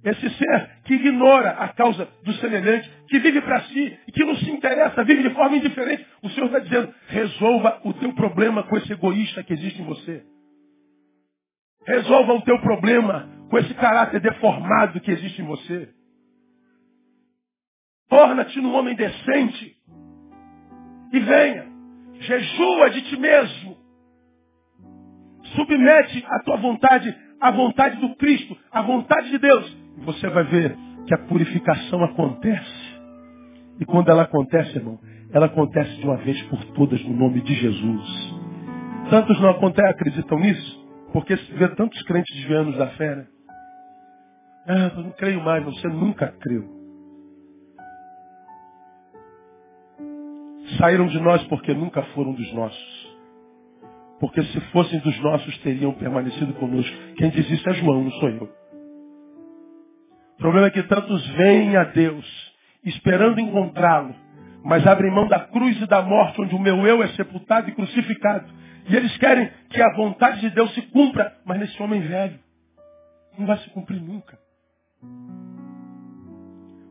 Esse 0.04 0.28
ser 0.30 0.70
que 0.84 0.94
ignora 0.94 1.50
a 1.50 1.68
causa 1.68 2.08
do 2.24 2.32
semelhante, 2.34 2.90
que 3.08 3.20
vive 3.20 3.40
para 3.40 3.60
si 3.62 3.98
que 4.12 4.24
não 4.24 4.34
se 4.36 4.50
interessa, 4.50 5.04
vive 5.04 5.22
de 5.22 5.34
forma 5.34 5.56
indiferente. 5.56 6.04
O 6.22 6.28
Senhor 6.30 6.46
está 6.46 6.58
dizendo, 6.58 6.92
resolva 7.06 7.80
o 7.84 7.92
teu 7.94 8.12
problema 8.14 8.64
com 8.64 8.76
esse 8.76 8.92
egoísta 8.92 9.44
que 9.44 9.52
existe 9.52 9.80
em 9.80 9.84
você. 9.84 10.24
Resolva 11.86 12.34
o 12.34 12.42
teu 12.42 12.60
problema 12.60 13.28
com 13.48 13.58
esse 13.58 13.72
caráter 13.74 14.20
deformado 14.20 15.00
que 15.00 15.10
existe 15.10 15.40
em 15.40 15.44
você. 15.44 15.88
Torna-te 18.08 18.58
um 18.58 18.74
homem 18.74 18.96
decente 18.96 19.76
e 21.12 21.20
venha. 21.20 21.70
Jejua 22.14 22.90
de 22.90 23.02
ti 23.02 23.16
mesmo. 23.18 23.76
Submete 25.54 26.24
a 26.26 26.42
tua 26.44 26.56
vontade 26.56 27.14
à 27.42 27.50
vontade 27.50 27.96
do 27.96 28.14
Cristo, 28.14 28.56
à 28.70 28.82
vontade 28.82 29.28
de 29.30 29.38
Deus. 29.38 29.76
Você 30.04 30.28
vai 30.28 30.44
ver 30.44 30.76
que 31.06 31.14
a 31.14 31.18
purificação 31.26 32.04
acontece. 32.04 32.92
E 33.80 33.84
quando 33.84 34.10
ela 34.10 34.22
acontece, 34.22 34.76
irmão, 34.78 35.00
ela 35.32 35.46
acontece 35.46 35.96
de 35.96 36.04
uma 36.04 36.16
vez 36.18 36.40
por 36.44 36.64
todas 36.66 37.02
no 37.04 37.14
nome 37.14 37.40
de 37.40 37.52
Jesus. 37.52 38.34
Tantos 39.10 39.40
não 39.40 39.50
acreditam 39.50 40.38
nisso? 40.38 40.82
Porque 41.12 41.36
se 41.36 41.52
vê 41.54 41.68
tantos 41.70 42.00
crentes 42.04 42.34
desviando 42.36 42.78
da 42.78 42.86
fé, 42.90 43.16
né? 43.16 43.26
Ah, 44.66 44.92
eu 44.96 45.02
não 45.02 45.10
creio 45.10 45.42
mais, 45.42 45.64
você 45.64 45.88
nunca 45.88 46.28
creu. 46.40 46.64
Saíram 50.78 51.08
de 51.08 51.18
nós 51.18 51.42
porque 51.48 51.74
nunca 51.74 52.02
foram 52.14 52.32
dos 52.32 52.52
nossos. 52.54 53.11
Porque 54.22 54.40
se 54.40 54.60
fossem 54.70 55.00
dos 55.00 55.18
nossos, 55.18 55.58
teriam 55.58 55.92
permanecido 55.94 56.54
conosco. 56.54 56.96
Quem 57.16 57.28
diz 57.30 57.50
isso 57.50 57.68
é 57.68 57.74
João, 57.74 58.04
não 58.04 58.10
sou 58.12 58.28
eu. 58.28 58.44
O 60.34 60.36
problema 60.38 60.68
é 60.68 60.70
que 60.70 60.84
tantos 60.84 61.26
vêm 61.30 61.76
a 61.76 61.82
Deus, 61.82 62.24
esperando 62.84 63.40
encontrá-lo, 63.40 64.14
mas 64.64 64.86
abrem 64.86 65.10
mão 65.10 65.26
da 65.26 65.40
cruz 65.40 65.76
e 65.82 65.86
da 65.88 66.02
morte, 66.02 66.40
onde 66.40 66.54
o 66.54 66.58
meu 66.60 66.86
eu 66.86 67.02
é 67.02 67.08
sepultado 67.08 67.68
e 67.68 67.74
crucificado. 67.74 68.46
E 68.88 68.94
eles 68.94 69.16
querem 69.18 69.50
que 69.68 69.82
a 69.82 69.92
vontade 69.96 70.40
de 70.40 70.50
Deus 70.50 70.72
se 70.72 70.82
cumpra, 70.82 71.36
mas 71.44 71.58
nesse 71.58 71.82
homem 71.82 72.00
velho. 72.02 72.38
Não 73.36 73.44
vai 73.44 73.58
se 73.58 73.70
cumprir 73.70 74.00
nunca. 74.00 74.38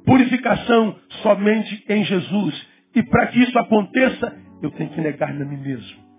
Purificação 0.05 0.99
somente 1.23 1.85
em 1.87 2.03
Jesus. 2.03 2.67
E 2.93 3.01
para 3.03 3.27
que 3.27 3.39
isso 3.39 3.57
aconteça, 3.57 4.37
eu 4.61 4.69
tenho 4.71 4.89
que 4.89 4.99
negar-me 4.99 5.43
a 5.43 5.45
mim 5.45 5.61
mesmo. 5.61 6.10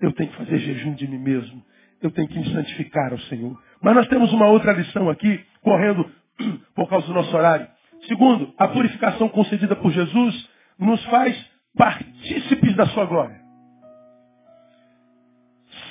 Eu 0.00 0.12
tenho 0.12 0.30
que 0.30 0.36
fazer 0.36 0.58
jejum 0.58 0.94
de 0.94 1.06
mim 1.08 1.18
mesmo. 1.18 1.62
Eu 2.02 2.10
tenho 2.10 2.28
que 2.28 2.38
me 2.38 2.52
santificar 2.52 3.12
ao 3.12 3.18
Senhor. 3.20 3.58
Mas 3.82 3.94
nós 3.94 4.08
temos 4.08 4.32
uma 4.32 4.46
outra 4.46 4.72
lição 4.72 5.08
aqui, 5.08 5.44
correndo 5.62 6.10
por 6.74 6.88
causa 6.88 7.06
do 7.06 7.14
nosso 7.14 7.34
horário. 7.34 7.66
Segundo, 8.06 8.52
a 8.58 8.68
purificação 8.68 9.28
concedida 9.28 9.74
por 9.76 9.90
Jesus 9.90 10.50
nos 10.78 11.02
faz 11.06 11.50
partícipes 11.76 12.74
da 12.76 12.86
sua 12.88 13.06
glória. 13.06 13.40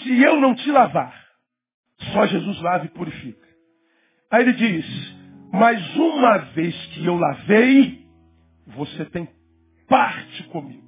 Se 0.04 0.22
eu 0.22 0.40
não 0.40 0.54
te 0.54 0.72
lavar, 0.72 1.26
só 2.14 2.26
Jesus 2.28 2.62
lava 2.62 2.86
e 2.86 2.90
purifica. 2.90 3.46
Aí 4.32 4.44
ele 4.44 4.54
diz, 4.54 5.16
mas 5.52 5.96
uma 5.96 6.38
vez 6.54 6.76
que 6.88 7.06
eu 7.06 7.16
lavei, 7.16 8.06
você 8.68 9.06
tem 9.06 9.28
parte 9.88 10.44
comigo. 10.46 10.85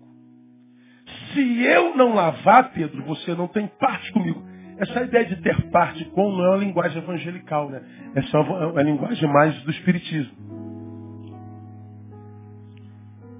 Se 1.34 1.64
eu 1.64 1.96
não 1.96 2.14
lavar, 2.14 2.72
Pedro, 2.72 3.04
você 3.04 3.34
não 3.36 3.48
tem 3.48 3.68
parte 3.68 4.12
comigo. 4.12 4.44
Essa 4.78 5.04
ideia 5.04 5.26
de 5.26 5.42
ter 5.42 5.70
parte 5.72 6.06
com 6.06 6.32
não 6.32 6.46
é 6.46 6.50
uma 6.50 6.58
linguagem 6.58 7.02
evangelical, 7.02 7.70
né? 7.70 7.82
Essa 8.16 8.38
é 8.38 8.42
uma 8.42 8.82
linguagem 8.84 9.28
mais 9.32 9.60
do 9.64 9.72
espiritismo. 9.72 10.38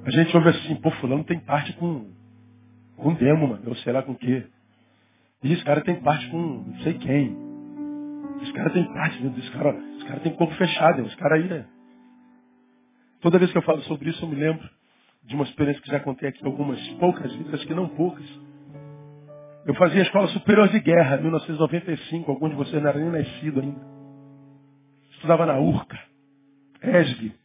A 0.04 0.10
gente 0.10 0.36
ouve 0.36 0.50
assim, 0.50 0.76
pô, 0.76 0.90
fulano 0.92 1.24
tem 1.24 1.40
parte 1.40 1.74
com, 1.74 2.10
com 2.96 3.14
demo, 3.14 3.48
mano, 3.48 3.76
sei 3.78 3.94
lá 3.94 4.02
com 4.02 4.14
o 4.14 4.18
quê. 4.18 4.46
E 5.44 5.54
esse 5.54 5.64
cara 5.64 5.82
tem 5.82 5.96
parte 6.02 6.28
com 6.30 6.38
não 6.38 6.80
sei 6.80 6.94
quem. 6.96 7.38
Esse 8.42 8.54
cara 8.54 8.70
tem 8.70 8.86
parte, 8.94 9.26
esse 9.38 9.52
cara, 9.52 9.78
esse 9.98 10.06
cara 10.06 10.20
tem 10.22 10.34
corpo 10.34 10.56
fechado, 10.56 11.02
esse 11.02 11.18
cara 11.18 11.36
aí, 11.36 11.44
né? 11.44 11.66
Toda 13.22 13.40
vez 13.40 13.52
que 13.52 13.58
eu 13.58 13.64
falo 13.64 13.82
sobre 13.84 14.10
isso, 14.10 14.24
eu 14.24 14.30
me 14.30 14.36
lembro 14.36 14.68
de 15.28 15.36
uma 15.36 15.44
experiência 15.44 15.82
que 15.82 15.92
já 15.92 16.00
contei 16.00 16.30
aqui 16.30 16.44
algumas 16.46 16.80
poucas 16.94 17.32
vezes, 17.36 17.54
acho 17.54 17.68
que 17.68 17.74
não 17.74 17.90
poucas. 17.90 18.26
Eu 19.66 19.76
fazia 19.76 20.02
Escola 20.02 20.28
Superior 20.30 20.70
de 20.70 20.80
Guerra, 20.80 21.18
1995, 21.18 22.32
alguns 22.32 22.52
de 22.52 22.56
vocês 22.56 22.82
não 22.82 22.90
eram 22.90 23.02
nem 23.02 23.22
nascidos 23.22 23.62
ainda. 23.62 23.82
Estudava 25.12 25.46
na 25.46 25.60
URCA, 25.60 26.00
ESG. 26.82 27.36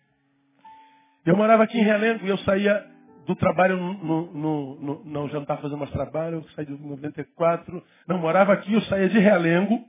Eu 1.27 1.37
morava 1.37 1.65
aqui 1.65 1.77
em 1.79 1.83
Realengo 1.83 2.25
e 2.25 2.29
eu 2.29 2.39
saía 2.39 2.87
do 3.27 3.35
trabalho, 3.35 3.77
no, 3.77 4.33
no, 4.33 4.81
no, 4.81 5.05
não, 5.05 5.27
já 5.27 5.35
não 5.35 5.43
estava 5.43 5.63
fazendo 5.63 5.79
mais 5.79 5.91
trabalho, 5.91 6.37
eu 6.37 6.49
saí 6.51 6.65
de 6.65 6.73
94, 6.73 7.83
não, 8.07 8.19
morava 8.19 8.53
aqui, 8.53 8.73
eu 8.73 8.83
saía 8.83 9.09
de 9.09 9.19
Realengo, 9.19 9.85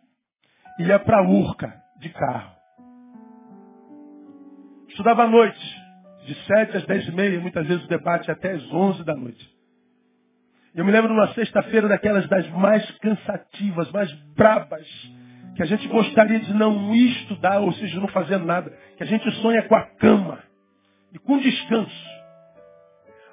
ia 0.79 0.97
para 0.97 1.19
a 1.19 1.29
URCA, 1.29 1.73
de 1.99 2.09
carro. 2.09 2.55
Estudava 4.87 5.23
à 5.23 5.27
noite, 5.27 5.82
de 6.25 6.35
sete 6.45 6.77
às 6.77 6.85
dez 6.85 7.07
e 7.07 7.11
meia, 7.11 7.39
muitas 7.39 7.65
vezes 7.67 7.83
o 7.83 7.87
debate 7.87 8.29
até 8.31 8.51
às 8.51 8.71
onze 8.71 9.03
da 9.03 9.15
noite. 9.15 9.53
Eu 10.75 10.83
me 10.83 10.91
lembro 10.91 11.09
de 11.09 11.13
uma 11.13 11.33
sexta-feira 11.33 11.87
daquelas 11.87 12.27
das 12.27 12.49
mais 12.49 12.89
cansativas, 12.99 13.91
mais 13.91 14.11
brabas, 14.35 14.87
que 15.55 15.61
a 15.61 15.65
gente 15.65 15.87
gostaria 15.87 16.39
de 16.39 16.53
não 16.53 16.95
estudar, 16.95 17.59
ou 17.59 17.71
seja, 17.73 17.99
não 17.99 18.07
fazer 18.07 18.39
nada, 18.39 18.75
que 18.97 19.03
a 19.03 19.05
gente 19.05 19.29
sonha 19.41 19.61
com 19.63 19.75
a 19.75 19.83
cama 19.97 20.39
e 21.13 21.19
com 21.19 21.37
descanso. 21.37 22.09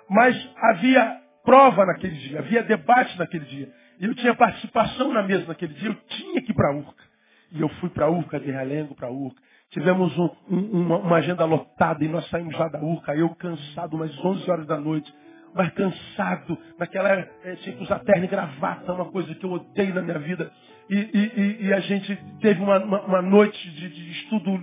Mas 0.09 0.37
havia 0.57 1.18
prova 1.42 1.87
naquele 1.87 2.14
dia, 2.16 2.40
havia 2.40 2.62
debate 2.62 3.18
naquele 3.18 3.46
dia. 3.46 3.72
E 3.98 4.05
eu 4.05 4.14
tinha 4.14 4.35
participação 4.35 5.12
na 5.12 5.22
mesa 5.22 5.46
naquele 5.46 5.72
dia, 5.74 5.88
eu 5.88 5.94
tinha 6.09 6.42
que 6.42 6.53
ir 6.53 6.55
para 6.55 6.68
a 6.68 6.76
URCA. 6.76 7.05
E 7.53 7.61
eu 7.61 7.68
fui 7.81 7.88
para 7.88 8.07
a 8.07 8.11
URCA, 8.11 8.38
de 8.38 8.50
Realengo 8.50 8.94
para 8.94 9.09
a 9.09 9.11
URCA. 9.11 9.40
Tivemos 9.70 10.16
um, 10.18 10.30
um, 10.50 10.83
uma, 10.83 10.98
uma, 10.98 11.16
agenda 11.16 11.44
lotada 11.44 12.04
e 12.04 12.09
nós 12.09 12.28
saímos 12.28 12.59
lá 12.59 12.66
da 12.66 12.80
URCA, 12.80 13.14
eu 13.14 13.28
cansado, 13.37 13.94
umas 13.94 14.16
11 14.18 14.50
horas 14.50 14.66
da 14.66 14.76
noite, 14.76 15.12
mas 15.54 15.72
cansado, 15.74 16.59
naquela 16.76 17.09
é, 17.09 17.56
tinha 17.62 17.76
que 17.76 17.83
usar 17.85 18.00
terno 18.00 18.24
e 18.24 18.28
gravata, 18.28 18.92
uma 18.92 19.04
coisa 19.06 19.33
que 19.33 19.44
eu 19.44 19.52
odeio 19.52 19.94
na 19.94 20.02
minha 20.02 20.18
vida. 20.18 20.50
E, 20.88 20.96
e, 20.96 21.66
e 21.66 21.72
a 21.72 21.78
gente 21.80 22.16
teve 22.40 22.61
uma, 22.61 22.83
uma, 22.83 23.00
uma 23.02 23.22
noite 23.22 23.70
de, 23.70 23.88
de, 23.90 24.11
estudo 24.11 24.61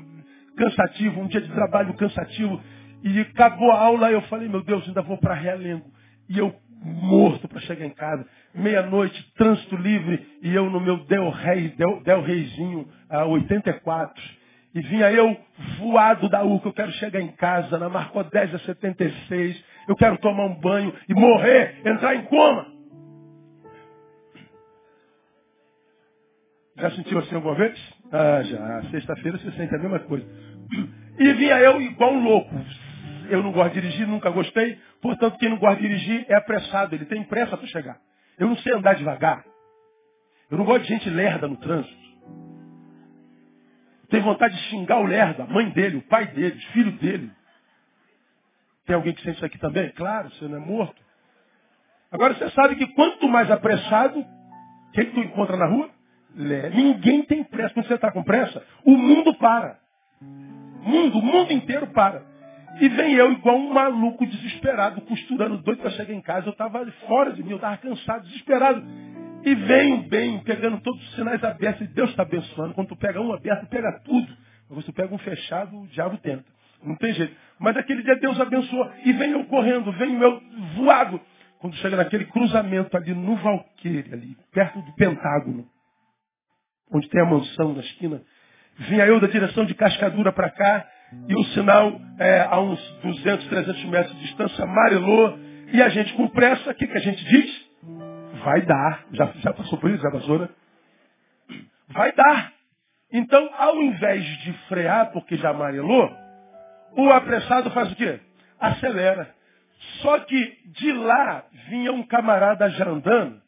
cansativo, 0.58 1.22
um 1.22 1.28
dia 1.28 1.40
de 1.40 1.54
trabalho 1.54 1.94
cansativo, 1.94 2.62
e 3.02 3.22
acabou 3.22 3.72
a 3.72 3.80
aula, 3.80 4.12
eu 4.12 4.22
falei, 4.24 4.50
meu 4.50 4.62
Deus, 4.62 4.86
ainda 4.88 5.02
vou 5.02 5.18
para 5.18 5.36
Realengo. 5.36 5.90
E 6.28 6.38
eu 6.38 6.54
morto 6.84 7.48
para 7.48 7.62
chegar 7.62 7.86
em 7.86 7.94
casa. 7.94 8.28
Meia-noite, 8.54 9.34
trânsito 9.38 9.78
livre, 9.78 10.26
e 10.42 10.54
eu 10.54 10.70
no 10.70 10.82
meu 10.82 11.06
Del 11.06 11.30
Rey, 11.30 11.70
Del, 11.70 12.02
Del 12.04 12.26
a 13.10 13.26
84. 13.26 14.38
E 14.78 14.82
vinha 14.82 15.12
eu 15.12 15.36
voado 15.80 16.30
da 16.30 16.44
UCA, 16.44 16.68
eu 16.68 16.74
quero 16.74 16.92
chegar 16.92 17.20
em 17.20 17.32
casa, 17.32 17.80
na 17.80 17.90
Marco 17.90 18.24
10 18.24 18.54
a 18.54 18.60
76, 18.60 19.66
eu 19.88 19.96
quero 19.96 20.20
tomar 20.20 20.46
um 20.46 20.54
banho 20.54 20.94
e 21.10 21.16
morrer, 21.16 21.82
entrar 21.84 22.14
em 22.14 22.26
coma. 22.26 22.68
Já 26.78 26.92
sentiu 26.92 27.18
assim 27.18 27.34
alguma 27.34 27.56
vez? 27.56 27.76
Ah, 28.12 28.44
já. 28.44 28.84
Sexta-feira 28.92 29.40
você 29.40 29.52
sente 29.54 29.74
a 29.74 29.80
mesma 29.80 29.98
coisa. 30.02 30.28
E 31.18 31.34
vinha 31.34 31.60
eu 31.60 31.82
igual 31.82 32.14
um 32.14 32.24
louco. 32.24 32.54
Eu 33.32 33.42
não 33.42 33.52
gosto 33.52 33.74
de 33.74 33.82
dirigir, 33.82 34.08
nunca 34.08 34.30
gostei. 34.30 34.78
Portanto, 35.02 35.40
quem 35.40 35.50
não 35.50 35.58
gosta 35.58 35.82
de 35.82 35.88
dirigir 35.88 36.24
é 36.30 36.36
apressado. 36.36 36.94
Ele 36.94 37.06
tem 37.06 37.24
pressa 37.24 37.58
para 37.58 37.66
chegar. 37.66 37.98
Eu 38.38 38.48
não 38.48 38.58
sei 38.58 38.76
andar 38.76 38.94
devagar. 38.94 39.44
Eu 40.52 40.58
não 40.60 40.66
gosto 40.66 40.84
de 40.84 40.90
gente 40.90 41.10
lerda 41.10 41.48
no 41.48 41.58
trânsito. 41.58 42.07
Tem 44.10 44.22
vontade 44.22 44.56
de 44.56 44.62
xingar 44.70 45.00
o 45.00 45.06
lerdo, 45.06 45.44
a 45.44 45.48
mãe 45.48 45.70
dele, 45.70 45.98
o 45.98 46.02
pai 46.02 46.28
dele, 46.28 46.56
os 46.58 46.66
filhos 46.66 46.94
dele. 47.00 47.32
Tem 48.86 48.96
alguém 48.96 49.14
que 49.14 49.22
sente 49.22 49.36
isso 49.36 49.46
aqui 49.46 49.58
também? 49.58 49.90
Claro, 49.92 50.30
você 50.30 50.48
não 50.48 50.58
é 50.58 50.60
morto. 50.60 51.02
Agora 52.10 52.34
você 52.34 52.50
sabe 52.52 52.76
que 52.78 52.88
quanto 52.88 53.28
mais 53.28 53.52
apressado, 53.52 54.26
quem 54.94 55.12
tu 55.12 55.20
encontra 55.20 55.58
na 55.58 55.66
rua? 55.66 55.90
Ninguém 56.74 57.24
tem 57.24 57.44
pressa. 57.44 57.74
Quando 57.74 57.88
você 57.88 57.96
está 57.96 58.12
com 58.12 58.24
pressa, 58.24 58.64
o 58.86 58.92
mundo 58.92 59.34
para. 59.36 59.78
O 60.22 60.90
mundo, 60.90 61.20
o 61.20 61.22
mundo 61.22 61.52
inteiro 61.52 61.88
para. 61.88 62.24
E 62.80 62.88
vem 62.90 63.14
eu 63.16 63.32
igual 63.32 63.58
um 63.58 63.74
maluco 63.74 64.26
desesperado, 64.26 65.02
costurando, 65.02 65.58
doido 65.58 65.82
para 65.82 65.92
chegar 65.92 66.14
em 66.14 66.22
casa. 66.22 66.48
Eu 66.48 66.52
estava 66.52 66.86
fora 67.08 67.34
de 67.34 67.44
mim, 67.44 67.52
eu 67.52 67.56
estava 67.58 67.76
cansado, 67.78 68.26
desesperado. 68.26 68.86
E 69.44 69.56
vem 69.56 70.08
bem, 70.10 70.40
pegando 70.44 70.80
todos 70.82 71.02
os 71.02 71.16
sinais 71.16 71.44
abertos, 71.44 71.82
e 71.82 71.94
Deus 71.94 72.10
está 72.10 72.24
abençoando. 72.24 72.74
Quando 72.74 72.90
tu 72.90 72.96
pega 72.96 73.22
um 73.22 73.32
aberto, 73.32 73.68
pega 73.68 74.00
tudo. 74.04 74.28
Quando 74.68 74.84
você 74.84 74.92
pega 74.92 75.14
um 75.14 75.18
fechado, 75.20 75.78
o 75.78 75.88
diabo 75.88 76.18
tenta. 76.18 76.46
Não 76.84 76.96
tem 76.96 77.14
jeito. 77.14 77.36
Mas 77.60 77.76
aquele 77.78 78.04
dia 78.04 78.16
Deus 78.18 78.40
abençoou. 78.40 78.92
E 79.06 79.14
vem 79.14 79.32
eu 79.32 79.46
correndo, 79.46 79.92
vem 79.94 80.20
eu 80.22 80.42
voado. 80.76 81.20
Quando 81.60 81.76
chega 81.78 81.98
naquele 81.98 82.26
cruzamento 82.26 82.96
ali 82.96 83.14
no 83.14 83.36
Valqueire, 83.36 84.14
ali, 84.14 84.38
perto 84.52 84.80
do 84.82 84.94
Pentágono, 84.94 85.66
onde 86.92 87.10
tem 87.10 87.22
a 87.22 87.26
mansão 87.26 87.74
na 87.74 87.80
esquina, 87.80 88.22
vinha 88.78 89.06
eu 89.08 89.20
da 89.20 89.28
direção 89.28 89.66
de 89.66 89.74
Cascadura 89.74 90.32
para 90.32 90.52
cá, 90.52 90.88
e 91.28 91.36
o 91.36 91.44
sinal 91.46 92.00
é, 92.20 92.42
a 92.42 92.60
uns 92.60 92.80
200, 93.02 93.48
300 93.48 93.86
metros 93.86 94.16
de 94.18 94.22
distância 94.26 94.64
amarelou, 94.64 95.40
e 95.74 95.82
a 95.82 95.90
gente 95.90 96.14
com 96.14 96.28
pressa, 96.30 96.72
o 96.72 96.76
que, 96.76 96.86
que 96.86 96.98
a 96.98 97.02
gente 97.02 97.24
diz? 97.26 97.67
Vai 98.48 98.62
dar. 98.62 99.04
Já, 99.12 99.26
já 99.40 99.52
passou 99.52 99.78
por 99.78 99.92
isso, 99.92 100.02
já 100.02 100.10
passou, 100.10 100.40
né? 100.40 100.48
Vai 101.90 102.14
dar. 102.14 102.54
Então, 103.12 103.50
ao 103.58 103.76
invés 103.84 104.24
de 104.24 104.54
frear 104.70 105.12
porque 105.12 105.36
já 105.36 105.50
amarelou, 105.50 106.10
o 106.94 107.10
apressado 107.12 107.70
faz 107.72 107.92
o 107.92 107.96
quê? 107.98 108.22
Acelera. 108.58 109.36
Só 110.02 110.20
que 110.20 110.58
de 110.68 110.94
lá 110.94 111.44
vinha 111.68 111.92
um 111.92 112.04
camarada 112.04 112.70
já 112.70 112.88
andando 112.88 113.42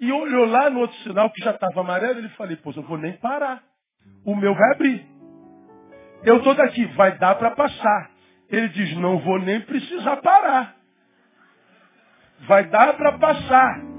e 0.00 0.10
olhou 0.10 0.46
lá 0.46 0.70
no 0.70 0.80
outro 0.80 0.96
sinal 1.00 1.28
que 1.28 1.44
já 1.44 1.50
estava 1.50 1.82
amarelo. 1.82 2.18
Ele 2.18 2.30
falou, 2.30 2.56
pô, 2.56 2.72
eu 2.74 2.82
vou 2.84 2.96
nem 2.96 3.12
parar. 3.18 3.62
O 4.24 4.34
meu 4.34 4.54
vai 4.54 4.72
abrir. 4.72 5.06
Eu 6.24 6.38
estou 6.38 6.54
daqui, 6.54 6.86
vai 6.96 7.18
dar 7.18 7.34
para 7.34 7.50
passar. 7.50 8.10
Ele 8.48 8.70
diz, 8.70 8.96
não 8.96 9.18
vou 9.18 9.38
nem 9.38 9.60
precisar 9.60 10.16
parar. 10.22 10.74
Vai 12.48 12.64
dar 12.68 12.94
para 12.94 13.18
passar. 13.18 13.91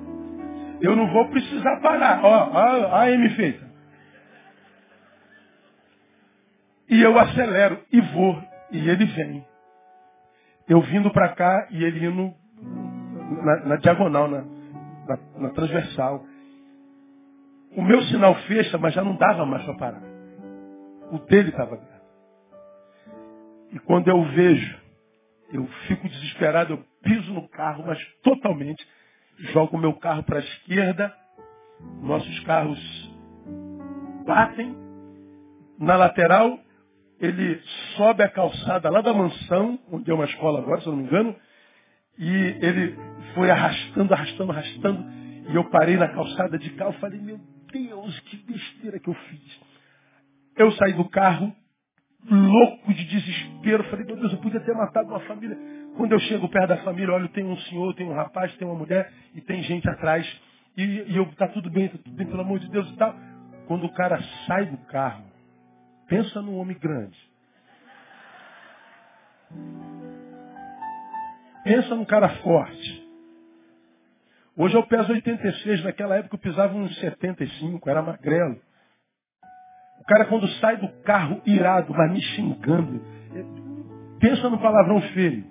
Eu 0.83 0.97
não 0.97 1.07
vou 1.07 1.29
precisar 1.29 1.79
parar. 1.79 2.21
Ó, 2.25 2.51
ó, 2.51 2.95
a 2.97 3.09
M 3.09 3.29
feita. 3.37 3.65
E 6.89 7.01
eu 7.01 7.17
acelero 7.17 7.79
e 7.89 8.01
vou. 8.01 8.43
E 8.69 8.89
ele 8.89 9.05
vem. 9.05 9.47
Eu 10.67 10.81
vindo 10.81 11.09
para 11.11 11.29
cá 11.29 11.67
e 11.71 11.81
ele 11.81 12.05
indo 12.05 12.33
na, 13.43 13.65
na 13.65 13.75
diagonal, 13.77 14.27
na, 14.27 14.41
na, 14.41 15.19
na, 15.39 15.49
transversal. 15.51 16.25
O 17.77 17.81
meu 17.81 18.01
sinal 18.03 18.35
fecha, 18.41 18.77
mas 18.77 18.93
já 18.93 19.05
não 19.05 19.15
dava 19.15 19.45
mais 19.45 19.63
para 19.63 19.77
parar. 19.77 20.01
O 21.13 21.19
dele 21.19 21.49
estava 21.49 21.75
aberto. 21.75 21.93
E 23.71 23.79
quando 23.79 24.09
eu 24.09 24.21
vejo, 24.31 24.79
eu 25.53 25.65
fico 25.87 26.09
desesperado, 26.09 26.73
eu 26.73 26.85
piso 27.01 27.33
no 27.33 27.47
carro, 27.47 27.85
mas 27.87 27.97
totalmente 28.21 28.85
jogo 29.37 29.77
o 29.77 29.79
meu 29.79 29.93
carro 29.93 30.23
para 30.23 30.37
a 30.37 30.41
esquerda, 30.41 31.13
nossos 32.01 32.39
carros 32.41 32.79
batem, 34.25 34.75
na 35.79 35.95
lateral, 35.95 36.59
ele 37.19 37.61
sobe 37.95 38.23
a 38.23 38.29
calçada 38.29 38.89
lá 38.89 39.01
da 39.01 39.13
mansão, 39.13 39.79
onde 39.91 40.09
é 40.09 40.13
uma 40.13 40.25
escola 40.25 40.59
agora, 40.59 40.81
se 40.81 40.87
eu 40.87 40.93
não 40.93 40.99
me 40.99 41.05
engano, 41.05 41.35
e 42.17 42.29
ele 42.29 42.97
foi 43.33 43.49
arrastando, 43.49 44.13
arrastando, 44.13 44.51
arrastando, 44.51 45.05
e 45.49 45.55
eu 45.55 45.69
parei 45.69 45.97
na 45.97 46.07
calçada 46.09 46.57
de 46.57 46.69
carro, 46.71 46.93
falei, 46.93 47.19
meu 47.19 47.39
Deus, 47.71 48.19
que 48.21 48.37
besteira 48.37 48.99
que 48.99 49.09
eu 49.09 49.13
fiz. 49.13 49.59
Eu 50.55 50.71
saí 50.73 50.93
do 50.93 51.09
carro, 51.09 51.53
louco 52.29 52.93
de 52.93 53.03
desespero, 53.05 53.83
falei, 53.85 54.05
meu 54.05 54.15
Deus, 54.15 54.31
eu 54.31 54.39
podia 54.39 54.59
ter 54.59 54.73
matado 54.73 55.09
uma 55.09 55.19
família. 55.21 55.57
Quando 55.97 56.13
eu 56.13 56.19
chego 56.19 56.49
perto 56.49 56.69
da 56.69 56.77
família, 56.77 57.13
olho, 57.13 57.27
tem 57.29 57.43
um 57.43 57.57
senhor, 57.57 57.93
tem 57.95 58.07
um 58.07 58.13
rapaz, 58.13 58.55
tem 58.55 58.67
uma 58.67 58.77
mulher 58.77 59.11
e 59.35 59.41
tem 59.41 59.61
gente 59.63 59.87
atrás. 59.89 60.25
E, 60.75 60.83
e 60.83 61.17
eu, 61.17 61.25
tá 61.35 61.47
tudo 61.47 61.69
bem, 61.69 61.89
tá 61.89 61.97
tudo 62.03 62.15
bem, 62.15 62.25
pelo 62.25 62.41
amor 62.41 62.59
de 62.59 62.69
Deus 62.69 62.89
e 62.89 62.95
tal. 62.95 63.15
Quando 63.67 63.85
o 63.85 63.93
cara 63.93 64.19
sai 64.47 64.65
do 64.65 64.77
carro, 64.85 65.25
pensa 66.07 66.41
num 66.41 66.57
homem 66.57 66.77
grande. 66.77 67.17
Pensa 71.63 71.95
num 71.95 72.05
cara 72.05 72.29
forte. 72.41 73.03
Hoje 74.55 74.75
eu 74.75 74.83
peso 74.85 75.11
86, 75.11 75.83
naquela 75.83 76.17
época 76.17 76.35
eu 76.35 76.39
pisava 76.39 76.75
uns 76.75 76.95
75, 76.99 77.89
era 77.89 78.01
magrelo. 78.01 78.59
O 80.03 80.05
cara 80.05 80.25
quando 80.25 80.45
sai 80.59 80.75
do 80.75 80.89
carro 81.03 81.41
irado, 81.45 81.93
mas 81.93 82.11
me 82.11 82.21
xingando, 82.21 83.01
pensa 84.19 84.49
no 84.49 84.57
palavrão 84.57 84.99
feio. 85.13 85.45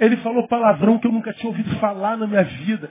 Ele 0.00 0.16
falou 0.16 0.48
palavrão 0.48 0.98
que 0.98 1.06
eu 1.06 1.12
nunca 1.12 1.32
tinha 1.32 1.48
ouvido 1.48 1.78
falar 1.78 2.16
na 2.16 2.26
minha 2.26 2.42
vida. 2.42 2.90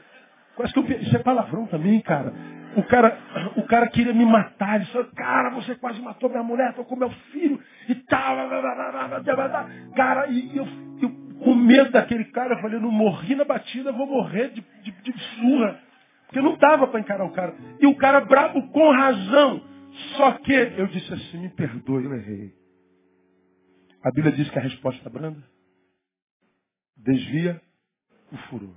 Quase 0.55 0.71
que 0.71 0.79
eu, 0.79 1.01
isso 1.01 1.13
é 1.13 1.19
palavrão 1.19 1.65
também, 1.65 1.99
cara. 1.99 2.33
O 2.77 2.83
cara, 2.83 3.17
o 3.57 3.63
cara 3.63 3.87
queria 3.87 4.13
me 4.13 4.25
matar. 4.25 4.77
Ele 4.77 4.85
falou, 4.85 5.09
cara, 5.13 5.49
você 5.49 5.75
quase 5.75 6.01
matou 6.01 6.29
minha 6.29 6.43
mulher, 6.43 6.73
com 6.73 6.95
meu 6.95 7.09
filho 7.33 7.59
e 7.89 7.95
tal. 7.95 8.37
Cara, 9.93 10.27
e 10.27 10.55
eu, 10.55 10.65
eu 11.01 11.09
com 11.43 11.53
medo 11.53 11.91
daquele 11.91 12.23
cara, 12.31 12.53
eu 12.53 12.61
falei, 12.61 12.79
não 12.79 12.91
morri 12.91 13.35
na 13.35 13.43
batida, 13.43 13.91
vou 13.91 14.07
morrer 14.07 14.51
de, 14.51 14.63
de, 14.83 14.91
de 14.91 15.19
surra. 15.35 15.79
Porque 16.27 16.41
não 16.41 16.55
dava 16.55 16.87
para 16.87 17.01
encarar 17.01 17.25
o 17.25 17.31
cara. 17.31 17.53
E 17.81 17.85
o 17.85 17.95
cara 17.95 18.21
bravo 18.21 18.61
com 18.69 18.89
razão. 18.89 19.75
Só 20.15 20.31
que 20.39 20.53
eu 20.53 20.87
disse 20.87 21.13
assim, 21.13 21.39
me 21.39 21.49
perdoe, 21.49 22.05
eu 22.05 22.13
errei. 22.15 22.53
A 24.03 24.11
Bíblia 24.11 24.35
diz 24.35 24.49
que 24.49 24.59
a 24.59 24.61
resposta 24.61 25.07
é 25.07 25.11
branda 25.11 25.43
desvia 26.97 27.61
o 28.31 28.37
furor. 28.49 28.75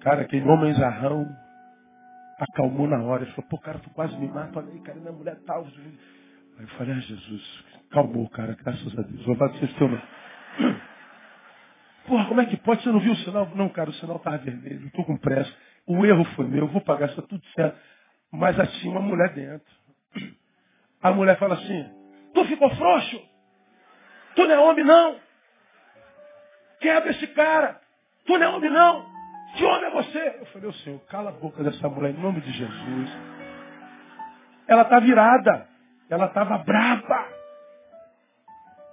Cara, 0.00 0.22
aquele 0.22 0.48
homem 0.48 0.74
zarrão 0.74 1.26
acalmou 2.38 2.88
na 2.88 3.02
hora. 3.02 3.22
Ele 3.22 3.32
falou, 3.32 3.48
pô, 3.48 3.58
cara, 3.58 3.78
tu 3.78 3.90
quase 3.90 4.16
me 4.18 4.28
mata. 4.28 4.58
Olha 4.58 4.72
aí, 4.72 4.80
cara, 4.80 4.98
minha 4.98 5.12
mulher 5.12 5.38
tal. 5.46 5.64
Tá... 5.64 5.70
Aí 6.58 6.64
eu 6.64 6.68
falei, 6.68 6.94
ah, 6.94 7.00
Jesus, 7.00 7.64
calmou, 7.90 8.28
cara, 8.30 8.56
graças 8.56 8.98
a 8.98 9.02
Deus. 9.02 9.26
Louvado 9.26 9.56
seja 9.58 9.72
o 9.72 9.78
teu 9.78 9.88
nome. 9.88 10.02
Porra, 12.06 12.26
como 12.26 12.40
é 12.40 12.46
que 12.46 12.56
pode? 12.56 12.82
Você 12.82 12.90
não 12.90 12.98
viu 12.98 13.12
o 13.12 13.16
sinal? 13.16 13.48
Não, 13.54 13.68
cara, 13.68 13.90
o 13.90 13.94
sinal 13.94 14.16
estava 14.16 14.38
vermelho. 14.38 14.86
Estou 14.88 15.04
com 15.04 15.16
pressa. 15.16 15.52
O 15.86 16.04
erro 16.04 16.24
foi 16.36 16.46
meu, 16.46 16.66
vou 16.66 16.80
pagar, 16.80 17.08
está 17.08 17.22
tudo 17.22 17.44
certo. 17.54 17.78
Mas 18.32 18.58
assim, 18.58 18.88
uma 18.88 19.00
mulher 19.00 19.34
dentro. 19.34 19.82
A 21.02 21.10
mulher 21.12 21.38
fala 21.38 21.54
assim, 21.54 21.90
tu 22.32 22.44
ficou 22.46 22.74
frouxo? 22.74 23.20
Tu 24.34 24.44
não 24.46 24.54
é 24.54 24.58
homem, 24.58 24.84
não? 24.84 25.16
Quebra 26.80 27.10
esse 27.10 27.26
cara. 27.28 27.80
Tu 28.24 28.38
não 28.38 28.46
é 28.46 28.48
homem, 28.48 28.70
não. 28.70 29.04
Que 29.54 29.64
homem 29.64 29.84
é 29.84 29.90
você? 29.90 30.36
Eu 30.40 30.46
falei, 30.46 30.68
o 30.70 30.72
Senhor, 30.74 30.98
cala 31.06 31.30
a 31.30 31.32
boca 31.32 31.62
dessa 31.62 31.88
mulher 31.88 32.10
em 32.14 32.20
nome 32.20 32.40
de 32.40 32.52
Jesus. 32.52 33.10
Ela 34.66 34.82
está 34.82 34.98
virada. 35.00 35.68
Ela 36.08 36.26
estava 36.26 36.58
brava. 36.58 37.28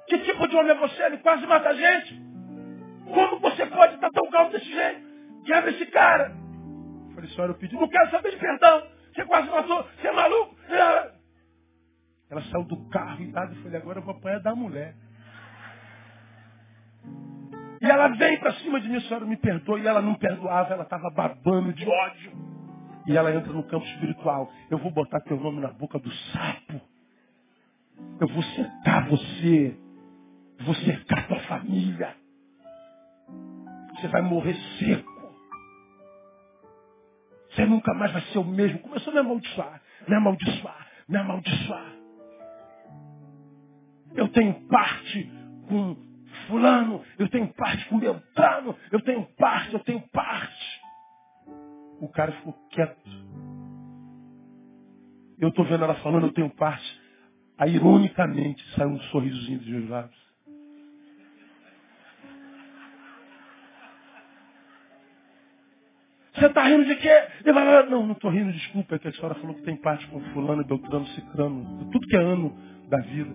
Que 0.08 0.18
tipo 0.20 0.48
de 0.48 0.56
homem 0.56 0.72
é 0.72 0.76
você? 0.76 1.04
Ele 1.04 1.18
quase 1.20 1.46
mata 1.46 1.70
a 1.70 1.74
gente. 1.74 2.20
Como 3.14 3.40
você 3.40 3.66
pode 3.68 3.96
estar 3.96 4.10
tão 4.10 4.30
calmo 4.30 4.52
desse 4.52 4.72
jeito? 4.72 5.02
Quebra 5.46 5.72
esse 5.72 5.86
cara. 5.88 6.32
Eu 7.10 7.16
falei, 7.16 7.30
senhora, 7.30 7.52
eu 7.52 7.56
pedi, 7.56 7.76
não 7.76 7.88
quero 7.88 8.10
saber 8.12 8.32
de 8.32 8.38
perdão. 8.38 8.99
Você 9.20 9.26
quase 9.26 9.50
matou, 9.50 9.84
você 9.84 10.08
é 10.08 10.12
maluco? 10.14 10.56
Ela 12.30 12.42
saiu 12.44 12.64
do 12.64 12.90
carro 12.90 13.22
e 13.22 13.32
falei, 13.32 13.76
agora 13.76 14.00
eu 14.00 14.04
vou 14.04 14.16
apanhar 14.16 14.40
da 14.40 14.56
mulher. 14.56 14.96
E 17.82 17.86
ela 17.86 18.08
vem 18.10 18.40
para 18.40 18.54
cima 18.54 18.80
de 18.80 18.88
mim, 18.88 19.02
senhora, 19.02 19.26
me 19.26 19.36
perdoe. 19.36 19.82
E 19.82 19.88
ela 19.88 20.02
não 20.02 20.16
perdoava, 20.16 20.74
ela 20.74 20.84
estava 20.84 21.10
babando 21.10 21.74
de 21.74 21.86
ódio. 21.86 22.32
E 23.08 23.18
ela 23.18 23.34
entra 23.34 23.52
no 23.52 23.64
campo 23.64 23.86
espiritual. 23.88 24.50
Eu 24.70 24.78
vou 24.78 24.92
botar 24.92 25.20
teu 25.22 25.38
nome 25.38 25.60
na 25.60 25.70
boca 25.70 26.00
do 26.00 26.12
sapo. 26.12 26.80
Eu 28.22 28.28
vou 28.28 28.44
cercar 28.44 29.10
você. 29.10 29.78
Vou 30.62 30.76
cercar 30.76 31.28
tua 31.28 31.40
família. 31.42 32.16
Você 33.96 34.08
vai 34.08 34.22
morrer 34.22 34.56
seco. 34.78 35.09
Você 37.52 37.66
nunca 37.66 37.94
mais 37.94 38.12
vai 38.12 38.22
ser 38.24 38.38
o 38.40 38.44
mesmo. 38.44 38.80
Começou 38.80 39.12
a 39.12 39.14
me 39.14 39.20
amaldiçoar, 39.20 39.82
me 40.08 40.16
amaldiçoar, 40.16 40.88
me 41.08 41.18
amaldiçoar. 41.18 41.94
Eu 44.16 44.28
tenho 44.30 44.54
parte 44.68 45.32
com 45.68 45.96
fulano, 46.48 47.04
eu 47.18 47.30
tenho 47.30 47.48
parte 47.54 47.86
com 47.90 48.00
Beltrano, 48.00 48.76
eu 48.92 49.02
tenho 49.02 49.24
parte, 49.38 49.74
eu 49.74 49.80
tenho 49.82 50.02
parte. 50.10 50.82
O 52.02 52.08
cara 52.10 52.32
ficou 52.34 52.54
quieto. 52.72 53.10
Eu 55.38 55.50
estou 55.50 55.66
vendo 55.66 55.84
ela 55.84 55.96
falando, 55.96 56.28
eu 56.28 56.34
tenho 56.34 56.50
parte. 56.50 57.00
Aí, 57.58 57.76
ironicamente, 57.76 58.64
saiu 58.76 58.90
um 58.90 59.00
sorrisozinho 59.04 59.60
dos 59.60 59.68
meus 59.68 59.90
lábios. 59.90 60.29
Você 66.34 66.46
está 66.46 66.64
rindo 66.64 66.86
de 66.86 66.96
quê? 66.96 67.28
Não, 67.90 68.06
não 68.06 68.12
estou 68.14 68.30
rindo, 68.32 68.52
desculpa. 68.52 68.96
É 68.96 69.00
que 69.00 69.08
a 69.08 69.12
senhora 69.14 69.36
falou 69.36 69.56
que 69.56 69.64
tem 69.64 69.76
parte 69.78 70.08
com 70.08 70.22
fulano, 70.34 70.64
beltrano, 70.66 71.06
cicrano. 71.08 71.90
Tudo 71.92 72.08
que 72.08 72.16
é 72.16 72.22
ano 72.22 72.56
da 72.88 73.00
vida. 73.00 73.34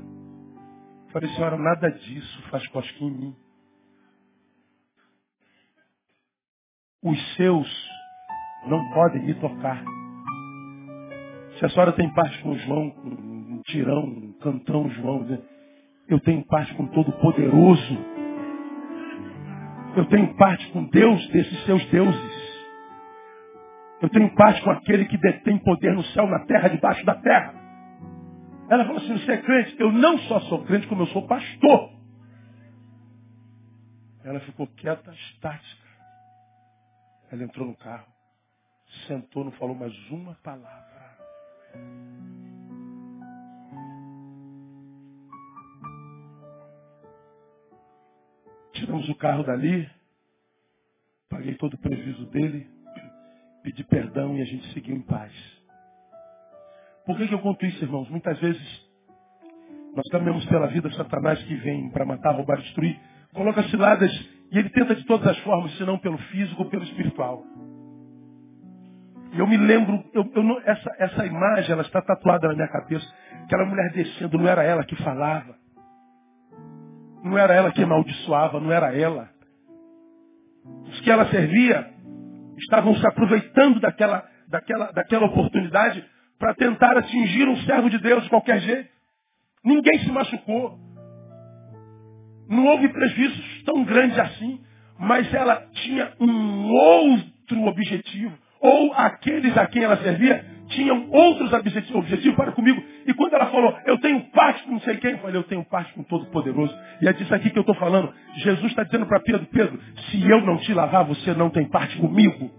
Falei, 1.13 1.29
senhora, 1.31 1.57
nada 1.57 1.91
disso 1.91 2.43
faz 2.51 2.67
cosquinha 2.69 3.11
em 3.11 3.15
mim. 3.15 3.37
Os 7.03 7.37
seus 7.37 7.91
não 8.67 8.91
podem 8.91 9.23
me 9.23 9.35
tocar. 9.35 9.85
Se 11.59 11.67
a 11.67 11.69
senhora 11.69 11.93
tem 11.93 12.13
parte 12.15 12.43
com 12.43 12.51
o 12.51 12.59
João, 12.59 12.91
com 12.91 13.09
um 13.09 13.63
tirão, 13.67 14.05
um 14.05 14.33
cantão 14.41 14.91
João, 14.91 15.23
né? 15.25 15.39
eu 16.09 16.19
tenho 16.21 16.45
parte 16.47 16.75
com 16.75 16.87
todo 16.87 17.13
poderoso. 17.13 17.99
Eu 19.97 20.07
tenho 20.07 20.35
parte 20.35 20.69
com 20.73 20.85
Deus 20.85 21.29
desses 21.29 21.65
seus 21.65 21.85
deuses. 21.87 22.44
Eu 24.05 24.11
tenho 24.11 24.35
parte 24.35 24.63
com 24.63 24.71
aquele 24.71 25.07
que 25.07 25.17
detém 25.17 25.57
poder 25.61 25.95
no 25.95 26.05
céu, 26.05 26.27
na 26.27 26.45
terra, 26.45 26.69
debaixo 26.69 27.03
da 27.07 27.15
terra. 27.15 27.55
Ela 28.69 28.85
falou 28.85 29.01
assim, 29.01 29.17
você 29.17 29.33
é 29.33 29.41
crente? 29.41 29.81
Eu 29.81 29.91
não 29.91 30.19
só 30.19 30.41
sou 30.41 30.63
crente, 30.67 30.87
como 30.89 31.05
eu 31.05 31.07
sou 31.07 31.27
pastor. 31.27 31.91
Ela 34.23 34.41
ficou 34.41 34.67
quieta, 34.67 35.11
estática. 35.11 35.89
Ela 37.33 37.45
entrou 37.45 37.67
no 37.67 37.75
carro, 37.77 38.07
sentou, 39.07 39.43
não 39.43 39.53
falou 39.53 39.75
mais 39.75 39.95
uma 40.11 40.35
palavra. 40.35 41.17
Tiramos 48.75 49.09
o 49.09 49.15
carro 49.15 49.45
dali, 49.45 49.91
paguei 51.31 51.55
todo 51.55 51.73
o 51.73 51.79
prejuízo 51.79 52.27
dele, 52.27 52.69
pedi 53.65 53.83
perdão 53.85 54.37
e 54.37 54.43
a 54.43 54.45
gente 54.45 54.71
seguiu 54.75 54.95
em 54.95 55.01
paz. 55.01 55.33
Por 57.07 57.17
que, 57.17 57.27
que 57.27 57.35
eu 57.35 57.39
conto 57.39 57.65
isso, 57.65 57.83
irmãos? 57.83 58.09
Muitas 58.11 58.39
vezes 58.39 58.85
nós 59.97 60.07
caminhamos 60.11 60.45
pela 60.47 60.67
vida 60.67 60.91
Satanás 60.93 61.43
que 61.45 61.55
vem 61.57 61.89
para 61.89 62.05
matar, 62.05 62.35
roubar, 62.35 62.59
destruir, 62.59 63.01
coloca 63.33 63.63
ciladas 63.65 64.13
e 64.53 64.59
ele 64.59 64.69
tenta 64.69 64.95
de 64.95 65.05
todas 65.05 65.27
as 65.27 65.39
formas, 65.39 65.75
se 65.77 65.85
não 65.85 65.99
pelo 65.99 66.19
físico 66.19 66.63
ou 66.63 66.69
pelo 66.69 66.85
espiritual. 66.85 67.43
E 69.33 69.39
eu 69.39 69.47
me 69.47 69.57
lembro, 69.57 70.05
eu, 70.13 70.31
eu 70.35 70.61
essa, 70.65 70.95
essa 70.99 71.27
imagem 71.27 71.73
ela 71.73 71.83
está 71.83 72.03
tatuada 72.03 72.47
na 72.49 72.55
minha 72.55 72.69
cabeça. 72.69 73.07
Aquela 73.45 73.65
mulher 73.65 73.91
descendo, 73.93 74.39
não 74.39 74.47
era 74.47 74.63
ela 74.63 74.85
que 74.85 74.95
falava. 74.97 75.57
Não 77.23 77.39
era 77.39 77.55
ela 77.55 77.73
que 77.73 77.83
amaldiçoava, 77.83 78.61
não 78.61 78.71
era 78.71 78.95
ela. 78.95 79.31
Os 80.87 81.01
que 81.01 81.11
ela 81.11 81.27
servia 81.31 81.94
estavam 82.59 82.95
se 82.97 83.07
aproveitando 83.07 83.81
daquela, 83.81 84.25
daquela, 84.49 84.93
daquela 84.93 85.27
oportunidade 85.27 86.05
para 86.39 86.55
tentar 86.55 86.97
atingir 86.97 87.49
um 87.49 87.57
servo 87.59 87.89
de 87.89 87.99
Deus 87.99 88.25
de 88.25 88.31
qualquer 88.31 88.61
jeito. 88.61 88.89
Ninguém 89.65 89.99
se 90.01 90.11
machucou. 90.11 90.79
Não 92.49 92.67
houve 92.67 92.89
prejuízos 92.89 93.63
tão 93.65 93.85
grandes 93.85 94.19
assim, 94.19 94.61
mas 94.99 95.33
ela 95.33 95.67
tinha 95.73 96.13
um 96.21 96.73
outro 96.73 97.63
objetivo. 97.67 98.37
Ou 98.61 98.93
aqueles 98.93 99.57
a 99.57 99.67
quem 99.67 99.83
ela 99.83 99.97
servia 99.99 100.54
tinham 100.69 101.11
outros 101.11 101.53
objetivos 101.53 102.37
para 102.37 102.53
comigo. 102.53 102.83
E 103.07 103.15
quando 103.15 103.35
ela 103.35 103.47
falou, 103.47 103.77
eu 103.85 103.99
tenho 103.99 104.21
parte 104.31 104.63
com 104.65 104.73
não 104.73 104.81
sei 104.81 104.97
quem, 104.97 105.13
eu 105.13 105.19
falei, 105.19 105.37
eu 105.37 105.45
tenho 105.45 105.65
parte 105.65 105.93
com 105.95 106.03
todo 106.03 106.27
poderoso. 106.27 106.75
E 107.01 107.09
é 107.09 107.13
disso 107.13 107.35
aqui 107.35 107.51
que 107.51 107.59
eu 107.59 107.63
estou 107.63 107.75
falando. 107.77 108.13
Jesus 108.37 108.67
está 108.67 108.83
dizendo 108.83 109.07
para 109.07 109.21
Pedro, 109.21 109.47
Pedro, 109.47 109.79
se 110.11 110.29
eu 110.29 110.41
não 110.41 110.57
te 110.59 110.73
lavar, 110.73 111.05
você 111.05 111.35
não 111.35 111.51
tem 111.51 111.69
parte 111.69 111.97
comigo. 111.99 112.51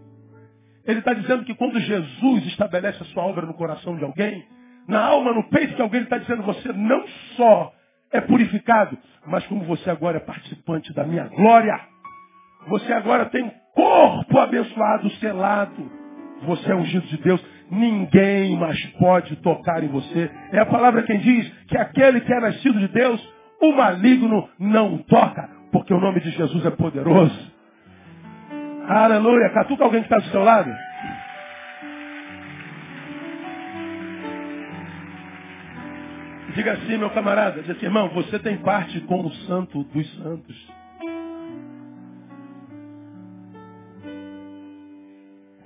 Ele 0.85 0.99
está 0.99 1.13
dizendo 1.13 1.43
que 1.43 1.55
quando 1.55 1.79
Jesus 1.79 2.45
estabelece 2.45 3.01
a 3.01 3.05
sua 3.07 3.23
obra 3.23 3.45
no 3.45 3.55
coração 3.55 3.97
de 3.97 4.03
alguém, 4.03 4.45
na 4.87 5.03
alma, 5.03 5.33
no 5.33 5.49
peito 5.49 5.75
de 5.75 5.81
alguém, 5.81 6.01
ele 6.01 6.05
está 6.05 6.19
dizendo, 6.19 6.43
você 6.43 6.71
não 6.71 7.03
só 7.35 7.73
é 8.11 8.21
purificado, 8.21 8.97
mas 9.25 9.45
como 9.47 9.65
você 9.65 9.89
agora 9.89 10.17
é 10.17 10.19
participante 10.19 10.93
da 10.93 11.03
minha 11.03 11.27
glória. 11.27 11.79
Você 12.67 12.93
agora 12.93 13.25
tem 13.25 13.51
corpo 13.73 14.39
abençoado, 14.39 15.09
selado. 15.15 15.91
Você 16.43 16.71
é 16.71 16.75
ungido 16.75 17.05
de 17.07 17.17
Deus. 17.17 17.43
Ninguém 17.69 18.55
mais 18.57 18.83
pode 18.97 19.35
tocar 19.37 19.83
em 19.83 19.87
você. 19.87 20.29
É 20.51 20.59
a 20.59 20.65
palavra 20.65 21.03
quem 21.03 21.19
diz 21.19 21.51
que 21.67 21.77
aquele 21.77 22.21
que 22.21 22.31
é 22.31 22.39
nascido 22.39 22.79
de 22.79 22.87
Deus, 22.89 23.33
o 23.61 23.71
maligno 23.71 24.47
não 24.59 24.99
toca, 24.99 25.49
porque 25.71 25.93
o 25.93 25.99
nome 25.99 26.19
de 26.19 26.29
Jesus 26.31 26.65
é 26.65 26.71
poderoso. 26.71 27.53
Aleluia. 28.87 29.49
Catuca 29.49 29.83
alguém 29.83 30.01
que 30.01 30.13
está 30.13 30.17
do 30.17 30.31
seu 30.31 30.43
lado. 30.43 30.71
Diga 36.55 36.73
assim, 36.73 36.97
meu 36.97 37.09
camarada. 37.09 37.61
Diga 37.61 37.73
assim, 37.73 37.85
irmão, 37.85 38.09
você 38.09 38.39
tem 38.39 38.57
parte 38.57 39.01
com 39.01 39.21
o 39.21 39.31
santo 39.47 39.83
dos 39.83 40.17
santos. 40.17 40.84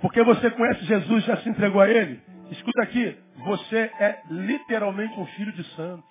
Porque 0.02 0.24
você 0.24 0.50
conhece 0.52 0.86
Jesus, 0.86 1.26
já 1.26 1.38
se 1.38 1.50
entregou 1.50 1.82
a 1.82 1.90
Ele. 1.90 2.22
Escuta 2.52 2.82
aqui, 2.82 3.18
você 3.46 3.92
é 4.00 4.22
literalmente 4.30 5.20
um 5.20 5.26
filho 5.28 5.52
de 5.52 5.64
santo. 5.76 6.08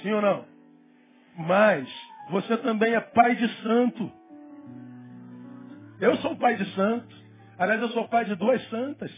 Sim 0.00 0.12
ou 0.12 0.22
não? 0.22 0.44
Mas 1.36 1.88
você 2.30 2.56
também 2.58 2.94
é 2.94 3.00
pai 3.00 3.34
de 3.34 3.48
santo. 3.62 4.12
Eu 6.00 6.16
sou 6.18 6.36
pai 6.36 6.56
de 6.56 6.64
santo. 6.74 7.14
Aliás, 7.58 7.82
eu 7.82 7.88
sou 7.90 8.08
pai 8.08 8.24
de 8.24 8.34
duas 8.34 8.62
santas. 8.70 9.12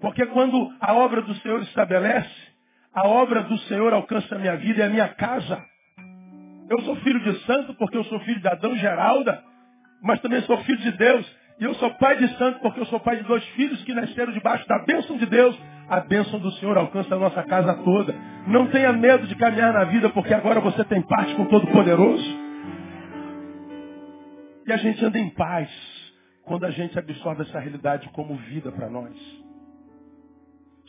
Porque 0.00 0.26
quando 0.26 0.70
a 0.80 0.92
obra 0.92 1.22
do 1.22 1.34
Senhor 1.36 1.62
estabelece, 1.62 2.54
a 2.92 3.08
obra 3.08 3.42
do 3.44 3.56
Senhor 3.60 3.92
alcança 3.94 4.34
a 4.34 4.38
minha 4.38 4.56
vida 4.56 4.80
e 4.80 4.82
a 4.82 4.90
minha 4.90 5.08
casa. 5.08 5.64
Eu 6.68 6.80
sou 6.82 6.96
filho 6.96 7.20
de 7.20 7.38
santo 7.44 7.74
porque 7.74 7.96
eu 7.96 8.04
sou 8.04 8.18
filho 8.20 8.40
de 8.40 8.48
Adão 8.48 8.74
Geralda, 8.76 9.42
mas 10.02 10.20
também 10.20 10.40
sou 10.42 10.56
filho 10.58 10.78
de 10.78 10.92
Deus. 10.92 11.36
E 11.60 11.64
eu 11.64 11.74
sou 11.74 11.90
pai 11.94 12.16
de 12.16 12.28
santo 12.36 12.60
porque 12.60 12.80
eu 12.80 12.86
sou 12.86 12.98
pai 13.00 13.16
de 13.16 13.24
dois 13.24 13.44
filhos 13.50 13.82
que 13.84 13.92
nasceram 13.94 14.32
debaixo 14.32 14.66
da 14.66 14.78
bênção 14.84 15.16
de 15.16 15.26
Deus. 15.26 15.58
A 15.88 16.00
bênção 16.00 16.38
do 16.38 16.50
Senhor 16.52 16.76
alcança 16.76 17.14
a 17.14 17.18
nossa 17.18 17.42
casa 17.42 17.74
toda. 17.84 18.14
Não 18.46 18.66
tenha 18.68 18.92
medo 18.92 19.26
de 19.26 19.34
caminhar 19.36 19.72
na 19.72 19.84
vida 19.84 20.08
porque 20.10 20.32
agora 20.32 20.60
você 20.60 20.82
tem 20.84 21.02
parte 21.02 21.34
com 21.34 21.42
o 21.42 21.48
Todo-Poderoso. 21.48 22.44
E 24.66 24.72
a 24.72 24.76
gente 24.78 25.04
anda 25.04 25.18
em 25.18 25.28
paz 25.30 25.70
quando 26.44 26.64
a 26.64 26.70
gente 26.70 26.98
absorve 26.98 27.42
essa 27.42 27.58
realidade 27.58 28.08
como 28.10 28.34
vida 28.36 28.72
para 28.72 28.88
nós. 28.88 29.14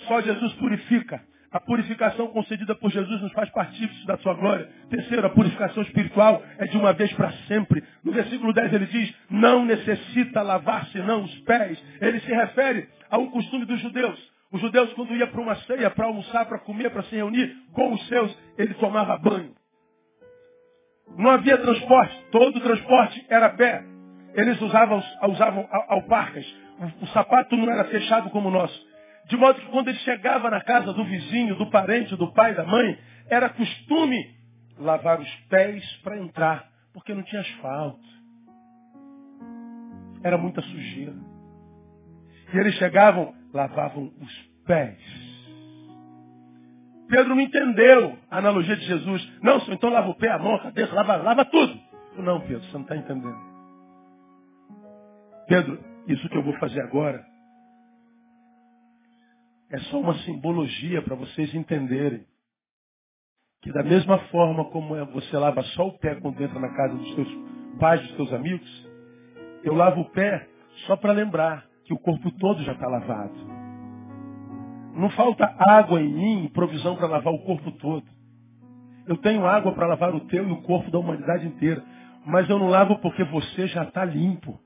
Só 0.08 0.22
Jesus 0.22 0.54
purifica. 0.54 1.22
A 1.56 1.60
purificação 1.62 2.28
concedida 2.28 2.76
por 2.76 2.92
Jesus 2.92 3.22
nos 3.22 3.32
faz 3.32 3.50
partícipes 3.50 4.06
da 4.06 4.18
sua 4.18 4.34
glória. 4.34 4.68
Terceiro, 4.90 5.26
a 5.26 5.30
purificação 5.30 5.84
espiritual 5.84 6.44
é 6.58 6.66
de 6.66 6.76
uma 6.76 6.92
vez 6.92 7.14
para 7.14 7.32
sempre. 7.48 7.82
No 8.04 8.12
versículo 8.12 8.52
10 8.52 8.74
ele 8.74 8.86
diz, 8.88 9.16
não 9.30 9.64
necessita 9.64 10.42
lavar 10.42 10.86
senão 10.88 11.24
os 11.24 11.34
pés. 11.44 11.82
Ele 12.02 12.20
se 12.20 12.30
refere 12.30 12.90
a 13.10 13.18
um 13.18 13.30
costume 13.30 13.64
dos 13.64 13.80
judeus. 13.80 14.20
Os 14.52 14.60
judeus, 14.60 14.92
quando 14.96 15.16
ia 15.16 15.28
para 15.28 15.40
uma 15.40 15.56
ceia, 15.62 15.90
para 15.90 16.08
almoçar, 16.08 16.46
para 16.46 16.60
comer, 16.60 16.90
para 16.90 17.04
se 17.04 17.16
reunir 17.16 17.56
com 17.72 17.94
os 17.94 18.06
seus, 18.10 18.38
ele 18.58 18.74
tomava 18.74 19.18
banho. 19.18 19.56
Não 21.18 21.32
havia 21.32 21.58
transporte, 21.58 22.22
todo 22.34 22.58
o 22.58 22.62
transporte 22.62 23.26
era 23.30 23.48
pé. 23.52 23.82
Eles 24.34 24.60
usavam, 24.60 25.02
usavam 25.30 25.66
alparcas. 25.88 26.46
O, 27.00 27.06
o 27.06 27.08
sapato 27.14 27.56
não 27.56 27.72
era 27.72 27.86
fechado 27.86 28.30
como 28.30 28.50
o 28.50 28.52
nosso. 28.52 28.95
De 29.28 29.38
modo 29.38 29.60
que 29.60 29.68
quando 29.68 29.88
ele 29.88 29.98
chegava 30.00 30.50
na 30.50 30.62
casa 30.62 30.94
do 30.94 31.04
vizinho, 31.04 31.56
do 31.56 31.70
parente, 31.70 32.16
do 32.16 32.32
pai, 32.32 32.54
da 32.54 32.64
mãe, 32.64 32.98
era 33.30 33.50
costume 33.50 34.36
lavar 34.78 35.20
os 35.20 35.36
pés 35.50 35.84
para 36.04 36.20
entrar, 36.20 36.70
porque 36.94 37.14
não 37.14 37.24
tinha 37.24 37.42
asfalto. 37.42 38.06
Era 40.24 40.38
muita 40.38 40.62
sujeira. 40.62 41.14
E 42.54 42.58
eles 42.58 42.76
chegavam, 42.76 43.34
lavavam 43.54 44.12
os 44.22 44.34
pés. 44.66 45.00
Pedro 47.08 47.36
não 47.36 47.42
entendeu 47.42 48.18
a 48.30 48.38
analogia 48.38 48.76
de 48.76 48.86
Jesus. 48.86 49.40
Não, 49.42 49.60
senhor, 49.62 49.76
então 49.76 49.90
lava 49.90 50.10
o 50.10 50.16
pé, 50.16 50.30
a 50.30 50.40
mão, 50.40 50.56
a 50.56 50.60
cabeça, 50.60 50.94
lava, 50.94 51.16
lava 51.18 51.46
tudo. 51.46 51.80
Não, 52.18 52.42
Pedro, 52.42 52.64
você 52.64 52.74
não 52.74 52.82
está 52.82 52.96
entendendo. 52.96 53.56
Pedro, 55.48 55.80
isso 56.08 56.28
que 56.30 56.38
eu 56.38 56.44
vou 56.44 56.54
fazer 56.58 56.82
agora 56.82 57.24
é 59.72 59.80
só 59.80 60.00
uma 60.00 60.16
simbologia 60.20 61.02
para 61.02 61.16
vocês 61.16 61.54
entenderem 61.54 62.26
que 63.62 63.72
da 63.72 63.84
mesma 63.84 64.20
forma 64.28 64.66
como 64.66 64.96
é, 64.96 65.04
você 65.06 65.36
lava 65.38 65.64
só 65.64 65.88
o 65.88 65.98
pé 65.98 66.16
quando 66.16 66.42
entra 66.42 66.60
na 66.60 66.70
casa 66.76 66.96
dos 66.96 67.16
seus 67.16 67.28
pais, 67.80 68.02
dos 68.02 68.16
seus 68.16 68.34
amigos, 68.34 68.90
eu 69.64 69.74
lavo 69.74 70.02
o 70.02 70.10
pé 70.12 70.48
só 70.86 70.96
para 70.96 71.12
lembrar 71.14 71.66
que 71.84 71.94
o 71.94 71.98
corpo 71.98 72.30
todo 72.38 72.64
já 72.64 72.74
está 72.74 72.88
lavado. 72.88 73.34
Não 74.94 75.10
falta 75.10 75.54
água 75.60 76.00
em 76.00 76.14
mim, 76.14 76.52
provisão 76.54 76.96
para 76.96 77.08
lavar 77.08 77.34
o 77.34 77.44
corpo 77.44 77.72
todo. 77.72 78.06
Eu 79.08 79.18
tenho 79.18 79.46
água 79.46 79.74
para 79.74 79.88
lavar 79.88 80.14
o 80.16 80.22
teu 80.22 80.48
e 80.48 80.52
o 80.52 80.62
corpo 80.62 80.90
da 80.90 81.00
humanidade 81.00 81.48
inteira. 81.48 81.84
Mas 82.26 82.50
eu 82.50 82.58
não 82.58 82.70
lavo 82.70 82.98
porque 83.00 83.24
você 83.24 83.68
já 83.68 83.84
está 83.84 84.06
limpo. 84.06 84.60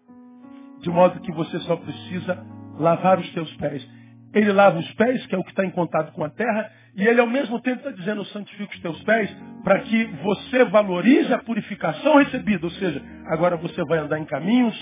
De 0.82 0.90
modo 0.90 1.20
que 1.22 1.32
você 1.32 1.60
só 1.60 1.76
precisa 1.76 2.46
lavar 2.78 3.20
os 3.20 3.34
teus 3.34 3.54
pés. 3.58 3.86
Ele 4.34 4.52
lava 4.52 4.78
os 4.78 4.94
pés, 4.94 5.26
que 5.26 5.36
é 5.36 5.38
o 5.38 5.44
que 5.44 5.50
está 5.50 5.66
em 5.66 5.72
contato 5.72 6.12
com 6.14 6.24
a 6.24 6.30
terra, 6.30 6.72
e 6.96 7.04
ele 7.04 7.20
ao 7.20 7.28
mesmo 7.28 7.60
tempo 7.62 7.78
está 7.78 7.92
dizendo, 7.92 8.24
santifica 8.26 8.74
os 8.74 8.82
teus 8.82 9.04
pés, 9.04 9.36
para 9.64 9.80
que 9.82 10.06
você 10.24 10.66
valorize 10.66 11.34
a 11.34 11.40
purificação 11.40 12.18
recebida. 12.18 12.66
Ou 12.66 12.72
seja, 12.72 13.02
agora 13.28 13.58
você 13.58 13.84
vai 13.86 14.00
andar 14.00 14.20
em 14.20 14.26
caminhos 14.26 14.76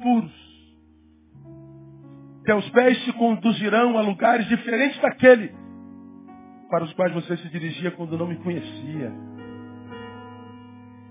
puros. 0.00 0.42
Teus 2.44 2.68
pés 2.70 2.98
te 3.04 3.12
conduzirão 3.12 3.96
a 3.98 4.02
lugares 4.02 4.46
diferentes 4.46 5.00
daquele 5.00 5.54
para 6.68 6.84
os 6.84 6.92
quais 6.94 7.12
você 7.12 7.36
se 7.36 7.48
dirigia 7.50 7.90
quando 7.90 8.16
não 8.16 8.26
me 8.26 8.36
conhecia. 8.36 9.12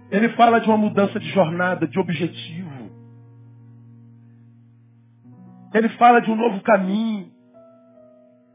Ele 0.09 0.29
fala 0.29 0.59
de 0.59 0.67
uma 0.67 0.77
mudança 0.77 1.19
de 1.19 1.29
jornada, 1.29 1.87
de 1.87 1.99
objetivo. 1.99 2.91
Ele 5.73 5.87
fala 5.89 6.19
de 6.19 6.29
um 6.29 6.35
novo 6.35 6.61
caminho. 6.61 7.30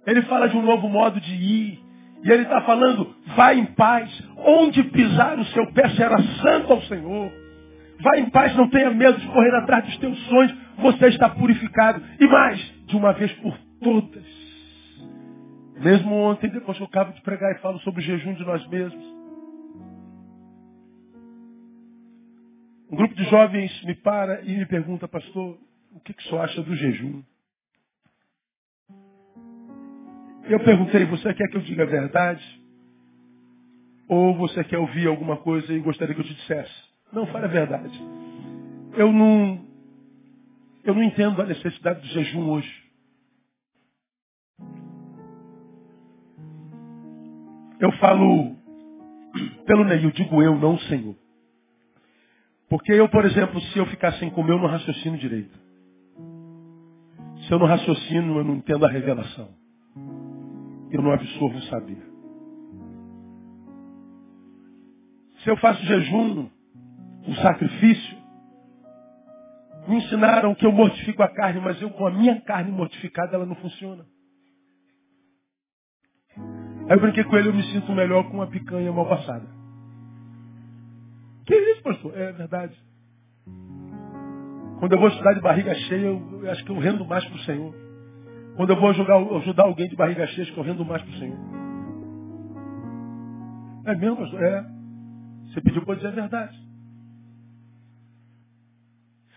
Ele 0.06 0.22
fala 0.22 0.48
de 0.48 0.56
um 0.56 0.62
novo 0.62 0.88
modo 0.88 1.20
de 1.20 1.34
ir. 1.34 1.80
E 2.22 2.30
ele 2.30 2.42
está 2.42 2.62
falando, 2.62 3.14
vai 3.34 3.58
em 3.58 3.66
paz. 3.66 4.10
Onde 4.36 4.82
pisar 4.84 5.38
o 5.38 5.44
seu 5.46 5.72
pé 5.72 5.88
será 5.90 6.16
santo 6.42 6.72
ao 6.72 6.82
Senhor. 6.82 7.32
Vai 8.00 8.20
em 8.20 8.30
paz, 8.30 8.54
não 8.56 8.68
tenha 8.68 8.90
medo 8.90 9.18
de 9.18 9.26
correr 9.28 9.54
atrás 9.56 9.84
dos 9.84 9.96
teus 9.98 10.18
sonhos. 10.26 10.54
Você 10.78 11.08
está 11.08 11.28
purificado. 11.28 12.02
E 12.20 12.26
mais, 12.26 12.60
de 12.86 12.96
uma 12.96 13.12
vez 13.12 13.32
por 13.34 13.58
todas. 13.80 14.24
Mesmo 15.80 16.14
ontem, 16.14 16.48
depois 16.48 16.76
que 16.76 16.82
eu 16.82 16.86
acabo 16.88 17.12
de 17.12 17.20
pregar 17.22 17.52
e 17.52 17.58
falo 17.58 17.78
sobre 17.80 18.00
o 18.00 18.04
jejum 18.04 18.34
de 18.34 18.44
nós 18.44 18.66
mesmos. 18.68 19.04
Um 22.90 22.96
grupo 22.96 23.14
de 23.14 23.24
jovens 23.24 23.82
me 23.84 23.94
para 23.94 24.42
e 24.42 24.56
me 24.56 24.66
pergunta, 24.66 25.08
pastor, 25.08 25.58
o 25.92 26.00
que, 26.00 26.14
que 26.14 26.22
o 26.22 26.28
senhor 26.28 26.42
acha 26.42 26.62
do 26.62 26.74
jejum? 26.76 27.22
Eu 30.48 30.60
perguntei, 30.60 31.04
você 31.06 31.34
quer 31.34 31.48
que 31.48 31.56
eu 31.56 31.62
diga 31.62 31.82
a 31.82 31.86
verdade? 31.86 32.62
Ou 34.08 34.36
você 34.36 34.62
quer 34.62 34.78
ouvir 34.78 35.08
alguma 35.08 35.36
coisa 35.38 35.72
e 35.72 35.80
gostaria 35.80 36.14
que 36.14 36.20
eu 36.20 36.24
te 36.24 36.34
dissesse? 36.34 36.72
Não, 37.12 37.26
fale 37.26 37.46
a 37.46 37.48
verdade. 37.48 38.00
Eu 38.94 39.12
não, 39.12 39.64
eu 40.84 40.94
não 40.94 41.02
entendo 41.02 41.42
a 41.42 41.46
necessidade 41.46 42.00
do 42.00 42.06
jejum 42.06 42.48
hoje. 42.48 42.86
Eu 47.80 47.90
falo 47.98 48.56
pelo 49.66 49.84
Neil, 49.84 50.12
digo 50.12 50.42
eu, 50.42 50.56
não 50.56 50.74
o 50.74 50.80
Senhor. 50.82 51.16
Porque 52.68 52.92
eu, 52.92 53.08
por 53.08 53.24
exemplo, 53.24 53.60
se 53.60 53.78
eu 53.78 53.86
ficar 53.86 54.12
sem 54.14 54.30
comer, 54.30 54.52
eu 54.52 54.58
não 54.58 54.68
raciocino 54.68 55.18
direito. 55.18 55.58
Se 57.46 57.52
eu 57.52 57.58
não 57.58 57.66
raciocino, 57.66 58.38
eu 58.38 58.44
não 58.44 58.54
entendo 58.56 58.86
a 58.86 58.88
revelação 58.88 59.65
eu 60.96 61.02
não 61.02 61.12
absorvo 61.12 61.58
o 61.58 61.62
saber. 61.62 62.02
Se 65.42 65.50
eu 65.50 65.56
faço 65.58 65.82
jejum, 65.84 66.48
um 67.28 67.34
sacrifício, 67.36 68.16
me 69.86 69.96
ensinaram 69.96 70.54
que 70.54 70.66
eu 70.66 70.72
mortifico 70.72 71.22
a 71.22 71.28
carne, 71.28 71.60
mas 71.60 71.80
eu 71.80 71.90
com 71.90 72.06
a 72.06 72.10
minha 72.10 72.40
carne 72.40 72.72
mortificada 72.72 73.36
ela 73.36 73.46
não 73.46 73.54
funciona. 73.56 74.04
Aí 76.88 76.96
eu 76.96 77.00
brinquei 77.00 77.24
com 77.24 77.36
ele, 77.36 77.48
eu 77.48 77.54
me 77.54 77.62
sinto 77.64 77.92
melhor 77.92 78.24
com 78.24 78.34
uma 78.34 78.46
picanha 78.46 78.92
mal 78.92 79.08
passada. 79.08 79.46
Que 81.44 81.54
isso, 81.54 81.82
pastor? 81.82 82.16
É 82.16 82.32
verdade. 82.32 82.76
Quando 84.78 84.92
eu 84.92 84.98
vou 84.98 85.08
estudar 85.08 85.32
de 85.32 85.40
barriga 85.40 85.74
cheia, 85.74 86.06
eu, 86.06 86.42
eu 86.42 86.50
acho 86.50 86.64
que 86.64 86.70
eu 86.70 86.78
rendo 86.78 87.04
mais 87.04 87.24
para 87.24 87.36
o 87.36 87.40
Senhor. 87.40 87.85
Quando 88.56 88.70
eu 88.70 88.76
vou 88.76 88.90
ajudar, 88.90 89.16
ajudar 89.16 89.64
alguém 89.64 89.88
de 89.88 89.96
barriga 89.96 90.26
cheia, 90.28 90.52
correndo 90.54 90.84
mais 90.84 91.02
para 91.02 91.10
o 91.10 91.18
Senhor. 91.18 91.38
É 93.86 93.94
mesmo, 93.94 94.16
pastor? 94.16 94.42
É. 94.42 94.64
Você 95.46 95.60
pediu 95.60 95.82
para 95.84 95.94
dizer 95.96 96.08
a 96.08 96.12
verdade. 96.12 96.66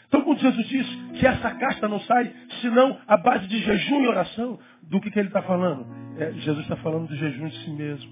Então, 0.07 0.22
quando 0.24 0.39
Jesus 0.39 0.67
diz 0.67 0.88
que 1.20 1.28
essa 1.28 1.51
casta 1.51 1.88
não 1.88 1.99
sai, 1.99 2.34
senão 2.61 2.97
a 3.07 3.15
base 3.17 3.47
de 3.47 3.59
jejum 3.59 4.01
e 4.01 4.07
oração, 4.07 4.57
do 4.84 4.99
que, 4.99 5.11
que 5.11 5.20
ele 5.20 5.28
está 5.28 5.43
falando? 5.43 5.86
É, 6.17 6.32
Jesus 6.32 6.63
está 6.63 6.76
falando 6.78 7.07
do 7.07 7.15
jejum 7.15 7.47
de 7.47 7.57
si 7.63 7.70
mesmo. 7.70 8.11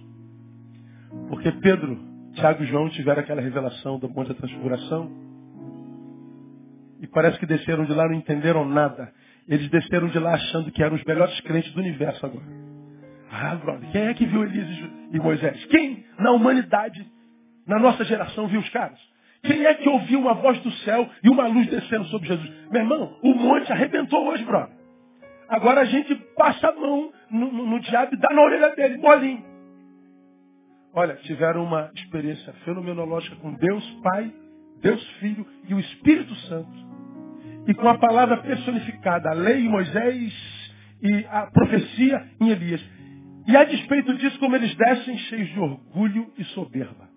Porque 1.29 1.51
Pedro 1.53 1.97
Tiago 2.37 2.63
e 2.63 2.67
João 2.67 2.87
tiveram 2.89 3.21
aquela 3.21 3.41
revelação 3.41 3.97
do 3.97 4.07
Monte 4.07 4.27
da 4.27 4.35
Transfiguração. 4.35 5.09
E 6.99 7.07
parece 7.07 7.39
que 7.39 7.47
desceram 7.47 7.83
de 7.85 7.93
lá 7.93 8.07
não 8.07 8.13
entenderam 8.13 8.63
nada. 8.63 9.11
Eles 9.47 9.69
desceram 9.69 10.07
de 10.09 10.19
lá 10.19 10.33
achando 10.33 10.71
que 10.71 10.83
eram 10.83 10.95
os 10.95 11.03
melhores 11.03 11.39
crentes 11.41 11.71
do 11.73 11.79
universo 11.79 12.25
agora. 12.25 12.45
Ah, 13.31 13.55
brother, 13.55 13.89
quem 13.91 14.01
é 14.01 14.13
que 14.13 14.25
viu 14.25 14.43
Elias 14.43 14.67
e 15.11 15.19
Moisés? 15.19 15.65
Quem 15.65 16.05
na 16.19 16.31
humanidade, 16.31 17.05
na 17.65 17.79
nossa 17.79 18.03
geração, 18.03 18.47
viu 18.47 18.59
os 18.59 18.69
caras? 18.69 18.99
Quem 19.43 19.65
é 19.65 19.73
que 19.75 19.87
ouviu 19.87 20.19
uma 20.19 20.33
voz 20.33 20.59
do 20.59 20.71
céu 20.71 21.09
e 21.23 21.29
uma 21.29 21.47
luz 21.47 21.67
descendo 21.67 22.05
sobre 22.05 22.27
Jesus? 22.27 22.49
Meu 22.71 22.81
irmão, 22.81 23.17
o 23.21 23.33
monte 23.33 23.71
arrebentou 23.71 24.27
hoje, 24.27 24.43
brother. 24.43 24.75
Agora 25.47 25.81
a 25.81 25.85
gente 25.85 26.13
passa 26.35 26.67
a 26.67 26.73
mão 26.73 27.11
no, 27.31 27.51
no, 27.51 27.65
no 27.67 27.79
diabo 27.79 28.13
e 28.13 28.17
dá 28.17 28.33
na 28.33 28.41
orelha 28.41 28.75
dele, 28.75 28.97
bolinho. 28.97 29.45
Olha, 30.93 31.15
tiveram 31.17 31.63
uma 31.63 31.91
experiência 31.95 32.51
fenomenológica 32.65 33.35
com 33.37 33.53
Deus 33.53 33.85
Pai, 34.03 34.33
Deus 34.81 35.05
Filho 35.19 35.45
e 35.69 35.73
o 35.73 35.79
Espírito 35.79 36.33
Santo. 36.47 36.86
E 37.67 37.73
com 37.73 37.87
a 37.89 37.97
palavra 37.97 38.37
personificada, 38.37 39.29
a 39.29 39.33
lei 39.33 39.65
em 39.65 39.69
Moisés 39.69 40.33
e 41.01 41.25
a 41.29 41.47
profecia 41.47 42.25
em 42.39 42.49
Elias. 42.49 42.81
E 43.47 43.55
a 43.55 43.63
despeito 43.63 44.13
disso, 44.17 44.39
como 44.39 44.55
eles 44.55 44.73
descem 44.75 45.17
cheios 45.17 45.49
de 45.49 45.59
orgulho 45.59 46.31
e 46.37 46.43
soberba. 46.45 47.07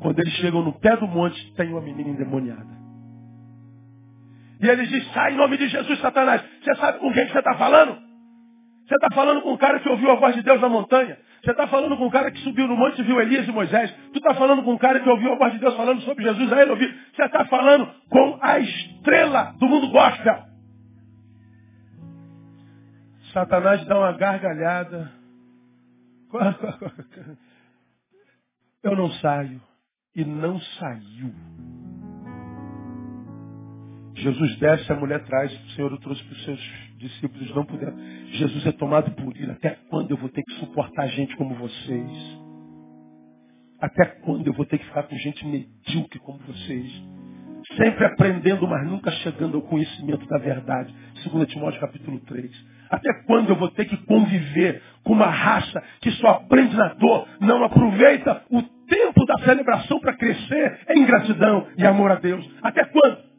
Quando 0.00 0.18
eles 0.18 0.32
chegam 0.34 0.62
no 0.62 0.72
pé 0.74 0.96
do 0.96 1.06
monte, 1.06 1.52
tem 1.54 1.70
uma 1.70 1.80
menina 1.80 2.10
endemoniada. 2.10 2.80
E 4.60 4.68
eles 4.68 4.88
dizem, 4.88 5.12
sai 5.12 5.32
em 5.32 5.36
nome 5.36 5.56
de 5.56 5.68
Jesus, 5.68 5.98
Satanás. 6.00 6.42
Você 6.62 6.74
sabe 6.76 6.98
com 6.98 7.12
quem 7.12 7.26
que 7.26 7.32
você 7.32 7.38
está 7.38 7.54
falando? 7.54 7.98
Você 8.86 8.94
está 8.94 9.08
falando 9.14 9.42
com 9.42 9.52
um 9.52 9.56
cara 9.56 9.80
que 9.80 9.88
ouviu 9.88 10.10
a 10.10 10.16
voz 10.16 10.34
de 10.34 10.42
Deus 10.42 10.60
na 10.60 10.68
montanha. 10.68 11.18
Você 11.42 11.52
está 11.52 11.66
falando 11.68 11.96
com 11.96 12.06
um 12.06 12.10
cara 12.10 12.30
que 12.30 12.38
subiu 12.40 12.68
no 12.68 12.76
monte 12.76 13.00
e 13.00 13.04
viu 13.04 13.20
Elias 13.20 13.48
e 13.48 13.52
Moisés. 13.52 13.90
Tu 14.12 14.18
está 14.18 14.34
falando 14.34 14.62
com 14.62 14.74
um 14.74 14.78
cara 14.78 15.00
que 15.00 15.08
ouviu 15.08 15.32
a 15.32 15.36
voz 15.36 15.52
de 15.52 15.58
Deus 15.58 15.74
falando 15.74 16.02
sobre 16.02 16.24
Jesus, 16.24 16.52
a 16.52 16.62
ele 16.62 16.70
ouviu. 16.70 16.92
Você 17.14 17.24
está 17.24 17.46
falando 17.46 17.90
com 18.10 18.38
a 18.42 18.58
estrela 18.58 19.54
do 19.58 19.66
mundo 19.66 19.88
gospel. 19.88 20.44
Satanás 23.32 23.84
dá 23.86 23.98
uma 23.98 24.12
gargalhada. 24.12 25.10
Eu 28.82 28.96
não 28.96 29.10
saio. 29.12 29.62
E 30.14 30.24
não 30.24 30.60
saiu. 30.60 31.34
Jesus 34.20 34.56
desce, 34.56 34.92
a 34.92 34.96
mulher 34.96 35.22
traz, 35.24 35.52
o 35.52 35.70
Senhor 35.70 35.92
o 35.92 35.98
trouxe 35.98 36.22
para 36.24 36.32
os 36.34 36.44
seus 36.44 36.60
discípulos, 36.98 37.54
não 37.54 37.64
puderam. 37.64 37.96
Jesus 38.32 38.66
é 38.66 38.72
tomado 38.72 39.10
por 39.12 39.36
ira. 39.36 39.52
Até 39.52 39.76
quando 39.88 40.10
eu 40.10 40.16
vou 40.16 40.28
ter 40.28 40.42
que 40.42 40.52
suportar 40.54 41.08
gente 41.08 41.34
como 41.36 41.54
vocês? 41.54 42.40
Até 43.80 44.04
quando 44.04 44.46
eu 44.46 44.52
vou 44.52 44.66
ter 44.66 44.78
que 44.78 44.84
ficar 44.84 45.04
com 45.04 45.16
gente 45.16 45.46
medíocre 45.46 46.18
como 46.20 46.38
vocês? 46.40 46.86
Sempre 47.76 48.04
aprendendo, 48.04 48.66
mas 48.68 48.86
nunca 48.86 49.10
chegando 49.10 49.56
ao 49.56 49.62
conhecimento 49.62 50.26
da 50.26 50.38
verdade. 50.38 50.94
2 51.24 51.48
Timóteo 51.48 51.80
capítulo 51.80 52.20
3. 52.20 52.50
Até 52.90 53.08
quando 53.26 53.50
eu 53.50 53.56
vou 53.56 53.70
ter 53.70 53.86
que 53.86 53.96
conviver 54.04 54.82
com 55.02 55.14
uma 55.14 55.30
raça 55.30 55.82
que 56.00 56.10
só 56.12 56.28
aprende 56.28 56.76
na 56.76 56.88
dor, 56.94 57.26
não 57.40 57.64
aproveita 57.64 58.42
o 58.50 58.62
tempo 58.86 59.24
da 59.24 59.38
celebração 59.44 60.00
para 60.00 60.16
crescer 60.16 60.80
em 60.90 61.06
gratidão 61.06 61.68
e 61.78 61.86
amor 61.86 62.10
a 62.10 62.16
Deus? 62.16 62.46
Até 62.62 62.84
quando? 62.84 63.29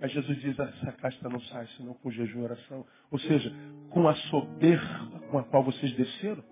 Aí 0.00 0.08
Jesus 0.08 0.40
diz, 0.40 0.58
essa 0.58 0.92
casta 0.92 1.28
não 1.28 1.40
sai 1.40 1.66
senão 1.76 1.94
com 1.94 2.10
jejum 2.10 2.40
e 2.40 2.44
oração. 2.44 2.84
Ou 3.10 3.18
seja, 3.18 3.52
com 3.90 4.08
a 4.08 4.14
soberba 4.14 5.20
com 5.30 5.38
a 5.38 5.44
qual 5.44 5.62
vocês 5.62 5.92
desceram, 5.94 6.42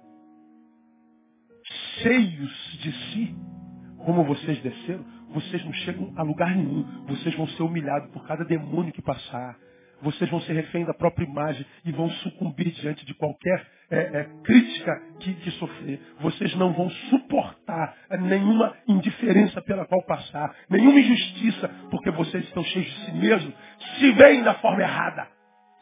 cheios 2.02 2.78
de 2.80 2.92
si, 2.92 3.34
como 4.04 4.24
vocês 4.24 4.60
desceram, 4.62 5.04
vocês 5.30 5.64
não 5.64 5.72
chegam 5.72 6.12
a 6.16 6.22
lugar 6.22 6.54
nenhum. 6.54 6.82
Vocês 7.06 7.34
vão 7.34 7.46
ser 7.48 7.62
humilhados 7.62 8.10
por 8.10 8.26
cada 8.26 8.44
demônio 8.44 8.92
que 8.92 9.02
passar 9.02 9.56
vocês 10.02 10.28
vão 10.28 10.40
ser 10.42 10.52
refém 10.52 10.84
da 10.84 10.92
própria 10.92 11.24
imagem 11.24 11.64
e 11.84 11.92
vão 11.92 12.10
sucumbir 12.10 12.72
diante 12.72 13.06
de 13.06 13.14
qualquer 13.14 13.66
é, 13.90 13.98
é, 13.98 14.28
crítica 14.42 15.00
que, 15.20 15.34
que 15.34 15.50
sofrer. 15.52 16.00
Vocês 16.20 16.54
não 16.56 16.72
vão 16.72 16.90
suportar 17.08 17.96
nenhuma 18.20 18.76
indiferença 18.88 19.62
pela 19.62 19.86
qual 19.86 20.02
passar, 20.04 20.54
nenhuma 20.68 20.98
injustiça, 20.98 21.68
porque 21.90 22.10
vocês 22.10 22.44
estão 22.44 22.64
cheios 22.64 22.86
de 22.86 23.04
si 23.04 23.12
mesmos. 23.12 23.54
Se 23.98 24.12
veem 24.12 24.42
da 24.42 24.54
forma 24.54 24.82
errada, 24.82 25.28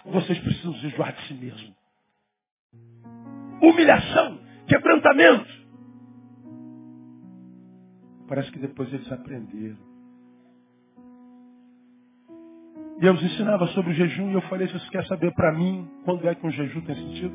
vocês 0.05 0.39
precisam 0.39 0.75
jejuar 0.75 1.13
de 1.13 1.23
si 1.27 1.35
mesmo. 1.35 1.75
Humilhação, 3.63 4.41
quebrantamento. 4.67 5.61
Parece 8.29 8.51
que 8.53 8.59
depois 8.59 8.93
eles 8.93 9.11
aprenderam. 9.11 9.90
Eu 13.01 13.15
os 13.15 13.23
ensinava 13.23 13.67
sobre 13.69 13.93
o 13.93 13.95
jejum 13.95 14.31
e 14.31 14.35
eu 14.35 14.43
falei, 14.43 14.69
você 14.69 14.91
quer 14.91 15.07
saber 15.07 15.33
para 15.33 15.53
mim 15.53 15.89
quando 16.05 16.29
é 16.29 16.35
que 16.35 16.47
um 16.47 16.51
jejum 16.51 16.83
tem 16.83 16.95
sentido? 16.95 17.35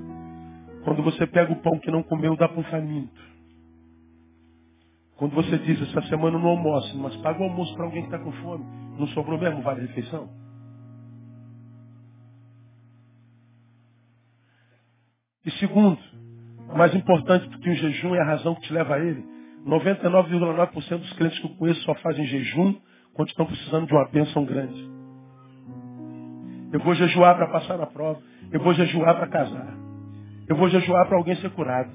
Quando 0.83 1.01
você 1.01 1.25
pega 1.25 1.51
o 1.51 1.55
pão 1.55 1.79
que 1.79 1.89
não 1.89 2.03
comeu, 2.03 2.37
dá 2.37 2.47
para 2.47 2.59
um 2.59 2.63
faminto. 2.65 3.19
Quando 5.17 5.33
você 5.33 5.57
diz, 5.57 5.81
essa 5.81 6.03
semana 6.03 6.37
não 6.37 6.49
almoço, 6.49 6.95
mas 6.99 7.15
paga 7.17 7.41
o 7.41 7.45
almoço 7.45 7.73
para 7.73 7.85
alguém 7.85 8.03
que 8.03 8.13
está 8.13 8.19
com 8.19 8.31
fome. 8.31 8.63
Não 8.99 9.07
sobrou 9.07 9.39
mesmo 9.39 9.63
vale 9.63 9.79
a 9.79 9.87
refeição? 9.87 10.29
E 15.43 15.51
segundo, 15.53 15.99
mais 16.75 16.93
importante 16.93 17.49
do 17.49 17.57
que 17.59 17.69
o 17.71 17.75
jejum 17.75 18.13
é 18.13 18.21
a 18.21 18.25
razão 18.25 18.53
que 18.53 18.61
te 18.61 18.73
leva 18.73 18.95
a 18.95 18.99
ele. 18.99 19.25
99,9% 19.65 20.97
dos 20.99 21.13
crentes 21.13 21.39
que 21.39 21.47
eu 21.47 21.55
conheço 21.55 21.81
só 21.81 21.95
fazem 21.95 22.25
jejum 22.27 22.75
quando 23.15 23.29
estão 23.29 23.47
precisando 23.47 23.87
de 23.87 23.93
uma 23.93 24.07
bênção 24.09 24.45
grande. 24.45 25.04
Eu 26.75 26.81
vou 26.81 26.93
jejuar 26.93 27.37
para 27.37 27.47
passar 27.47 27.77
na 27.77 27.85
prova. 27.85 28.21
Eu 28.51 28.59
vou 28.59 28.73
jejuar 28.73 29.15
para 29.15 29.27
casar. 29.27 29.73
Eu 30.45 30.57
vou 30.57 30.67
jejuar 30.67 31.07
para 31.07 31.15
alguém 31.17 31.33
ser 31.37 31.49
curado. 31.51 31.89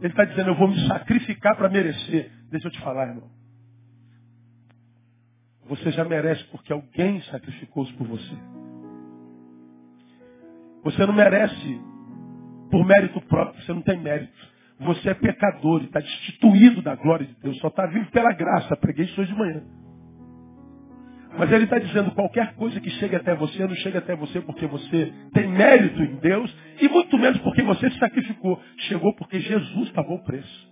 Ele 0.00 0.08
está 0.08 0.24
dizendo, 0.24 0.48
eu 0.48 0.54
vou 0.54 0.68
me 0.68 0.88
sacrificar 0.88 1.54
para 1.54 1.68
merecer. 1.68 2.32
Deixa 2.50 2.68
eu 2.68 2.72
te 2.72 2.80
falar, 2.80 3.08
irmão. 3.08 3.28
Você 5.68 5.90
já 5.90 6.02
merece 6.02 6.42
porque 6.44 6.72
alguém 6.72 7.20
sacrificou-se 7.24 7.92
por 7.92 8.06
você. 8.06 8.34
Você 10.82 11.04
não 11.04 11.12
merece 11.12 11.80
por 12.70 12.86
mérito 12.86 13.20
próprio, 13.26 13.62
você 13.62 13.74
não 13.74 13.82
tem 13.82 14.00
mérito. 14.00 14.32
Você 14.80 15.10
é 15.10 15.14
pecador 15.14 15.82
e 15.82 15.84
está 15.84 16.00
destituído 16.00 16.80
da 16.80 16.94
glória 16.94 17.26
de 17.26 17.34
Deus. 17.34 17.58
Só 17.58 17.68
está 17.68 17.84
vivo 17.84 18.10
pela 18.12 18.32
graça. 18.32 18.74
Preguei 18.78 19.04
isso 19.04 19.20
hoje 19.20 19.30
de 19.30 19.38
manhã. 19.38 19.62
Mas 21.38 21.50
ele 21.52 21.64
está 21.64 21.78
dizendo, 21.78 22.10
qualquer 22.10 22.54
coisa 22.54 22.80
que 22.80 22.90
chegue 22.90 23.16
até 23.16 23.34
você, 23.34 23.66
não 23.66 23.74
chega 23.76 23.98
até 23.98 24.16
você 24.16 24.40
porque 24.40 24.66
você 24.66 25.12
tem 25.32 25.48
mérito 25.48 26.02
em 26.02 26.16
Deus, 26.16 26.54
e 26.80 26.88
muito 26.88 27.16
menos 27.18 27.38
porque 27.40 27.62
você 27.62 27.90
se 27.90 27.98
sacrificou. 27.98 28.60
Chegou 28.78 29.14
porque 29.14 29.40
Jesus 29.40 29.90
pagou 29.90 30.16
o 30.16 30.24
preço. 30.24 30.70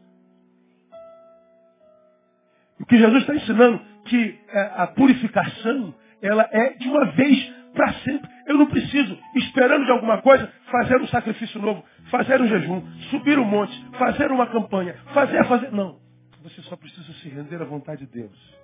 O 2.80 2.86
que 2.86 2.96
Jesus 2.96 3.22
está 3.22 3.34
ensinando, 3.34 3.80
que 4.04 4.38
é, 4.48 4.60
a 4.76 4.86
purificação, 4.88 5.94
ela 6.22 6.48
é 6.50 6.70
de 6.74 6.88
uma 6.88 7.04
vez 7.12 7.52
para 7.72 7.92
sempre. 7.94 8.28
Eu 8.46 8.56
não 8.58 8.66
preciso, 8.66 9.18
esperando 9.36 9.84
de 9.84 9.90
alguma 9.90 10.20
coisa, 10.22 10.50
fazer 10.70 11.00
um 11.00 11.06
sacrifício 11.08 11.60
novo, 11.60 11.84
fazer 12.10 12.40
um 12.40 12.46
jejum, 12.46 12.82
subir 13.10 13.38
um 13.38 13.44
monte, 13.44 13.78
fazer 13.98 14.30
uma 14.30 14.46
campanha, 14.46 14.96
fazer, 15.12 15.44
fazer. 15.46 15.70
Não. 15.72 15.98
Você 16.42 16.62
só 16.62 16.76
precisa 16.76 17.12
se 17.14 17.28
render 17.28 17.60
à 17.60 17.64
vontade 17.64 18.06
de 18.06 18.12
Deus. 18.12 18.58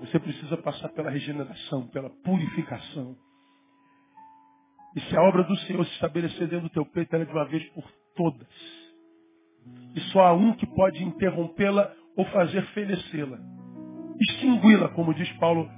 Você 0.00 0.18
precisa 0.18 0.56
passar 0.56 0.88
pela 0.90 1.10
regeneração, 1.10 1.86
pela 1.88 2.10
purificação. 2.24 3.16
E 4.96 5.00
se 5.02 5.16
a 5.16 5.22
obra 5.22 5.44
do 5.44 5.56
Senhor 5.58 5.84
se 5.84 5.92
estabelecer 5.92 6.48
dentro 6.48 6.68
do 6.68 6.72
teu 6.72 6.84
peito, 6.86 7.14
ela 7.14 7.24
é 7.24 7.26
de 7.26 7.32
uma 7.32 7.44
vez 7.44 7.62
por 7.70 7.84
todas. 8.16 8.48
E 9.94 10.00
só 10.12 10.26
há 10.26 10.32
um 10.32 10.54
que 10.54 10.66
pode 10.66 11.04
interrompê-la 11.04 11.92
ou 12.16 12.24
fazer 12.26 12.62
fenecê-la. 12.68 13.38
Extingui-la, 14.20 14.88
como 14.90 15.14
diz 15.14 15.30
Paulo 15.34 15.70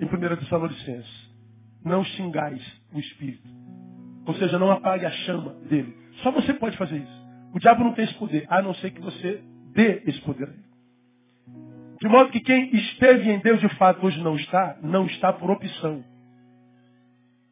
em 0.00 0.06
1 0.06 0.36
Tessalonicenses. 0.36 1.30
Não 1.84 2.02
xingais 2.04 2.62
o 2.92 2.98
Espírito. 2.98 3.48
Ou 4.26 4.34
seja, 4.34 4.58
não 4.58 4.70
apague 4.72 5.06
a 5.06 5.10
chama 5.10 5.52
dele. 5.68 5.96
Só 6.22 6.32
você 6.32 6.52
pode 6.54 6.76
fazer 6.76 6.96
isso. 6.96 7.26
O 7.54 7.60
diabo 7.60 7.84
não 7.84 7.92
tem 7.92 8.04
esse 8.04 8.14
poder, 8.14 8.44
a 8.48 8.60
não 8.60 8.74
ser 8.74 8.90
que 8.90 9.00
você 9.00 9.42
dê 9.72 10.02
esse 10.06 10.20
poder 10.22 10.48
a 10.48 10.52
ele. 10.52 10.65
De 12.00 12.08
modo 12.08 12.30
que 12.30 12.40
quem 12.40 12.74
esteve 12.74 13.30
em 13.30 13.38
Deus 13.38 13.60
de 13.60 13.68
fato 13.76 14.04
hoje 14.04 14.22
não 14.22 14.36
está, 14.36 14.76
não 14.82 15.06
está 15.06 15.32
por 15.32 15.50
opção. 15.50 16.04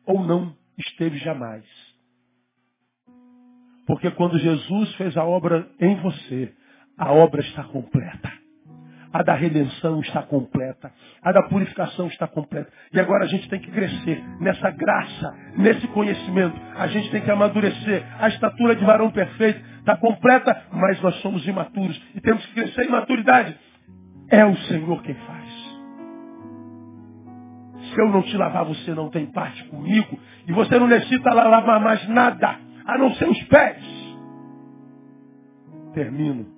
Ou 0.06 0.22
não 0.22 0.54
esteve 0.78 1.16
jamais. 1.18 1.64
Porque 3.86 4.10
quando 4.10 4.38
Jesus 4.38 4.94
fez 4.96 5.16
a 5.16 5.24
obra 5.24 5.68
em 5.80 5.96
você, 5.96 6.52
a 6.96 7.12
obra 7.12 7.40
está 7.40 7.64
completa. 7.64 8.32
A 9.12 9.22
da 9.22 9.34
redenção 9.34 10.00
está 10.00 10.22
completa. 10.22 10.92
A 11.22 11.30
da 11.30 11.44
purificação 11.44 12.08
está 12.08 12.26
completa. 12.26 12.70
E 12.92 12.98
agora 12.98 13.24
a 13.24 13.28
gente 13.28 13.48
tem 13.48 13.60
que 13.60 13.70
crescer 13.70 14.20
nessa 14.40 14.70
graça, 14.72 15.36
nesse 15.56 15.86
conhecimento. 15.88 16.60
A 16.74 16.88
gente 16.88 17.10
tem 17.12 17.20
que 17.20 17.30
amadurecer. 17.30 18.04
A 18.18 18.28
estatura 18.28 18.74
de 18.74 18.84
varão 18.84 19.12
perfeito 19.12 19.64
está 19.78 19.96
completa, 19.96 20.64
mas 20.72 21.00
nós 21.00 21.14
somos 21.20 21.46
imaturos. 21.46 22.00
E 22.14 22.20
temos 22.20 22.44
que 22.46 22.54
crescer 22.54 22.86
em 22.86 22.90
maturidade. 22.90 23.56
É 24.28 24.44
o 24.44 24.56
Senhor 24.56 25.02
quem 25.02 25.14
faz. 25.14 25.44
Se 27.92 28.00
eu 28.00 28.08
não 28.08 28.22
te 28.22 28.36
lavar, 28.36 28.64
você 28.64 28.92
não 28.92 29.08
tem 29.10 29.26
parte 29.26 29.62
comigo. 29.68 30.18
E 30.46 30.52
você 30.52 30.78
não 30.78 30.88
necessita 30.88 31.32
lavar 31.32 31.80
mais 31.80 32.06
nada, 32.08 32.58
a 32.84 32.98
não 32.98 33.14
ser 33.14 33.28
os 33.28 33.42
pés. 33.44 33.82
Termino. 35.92 36.52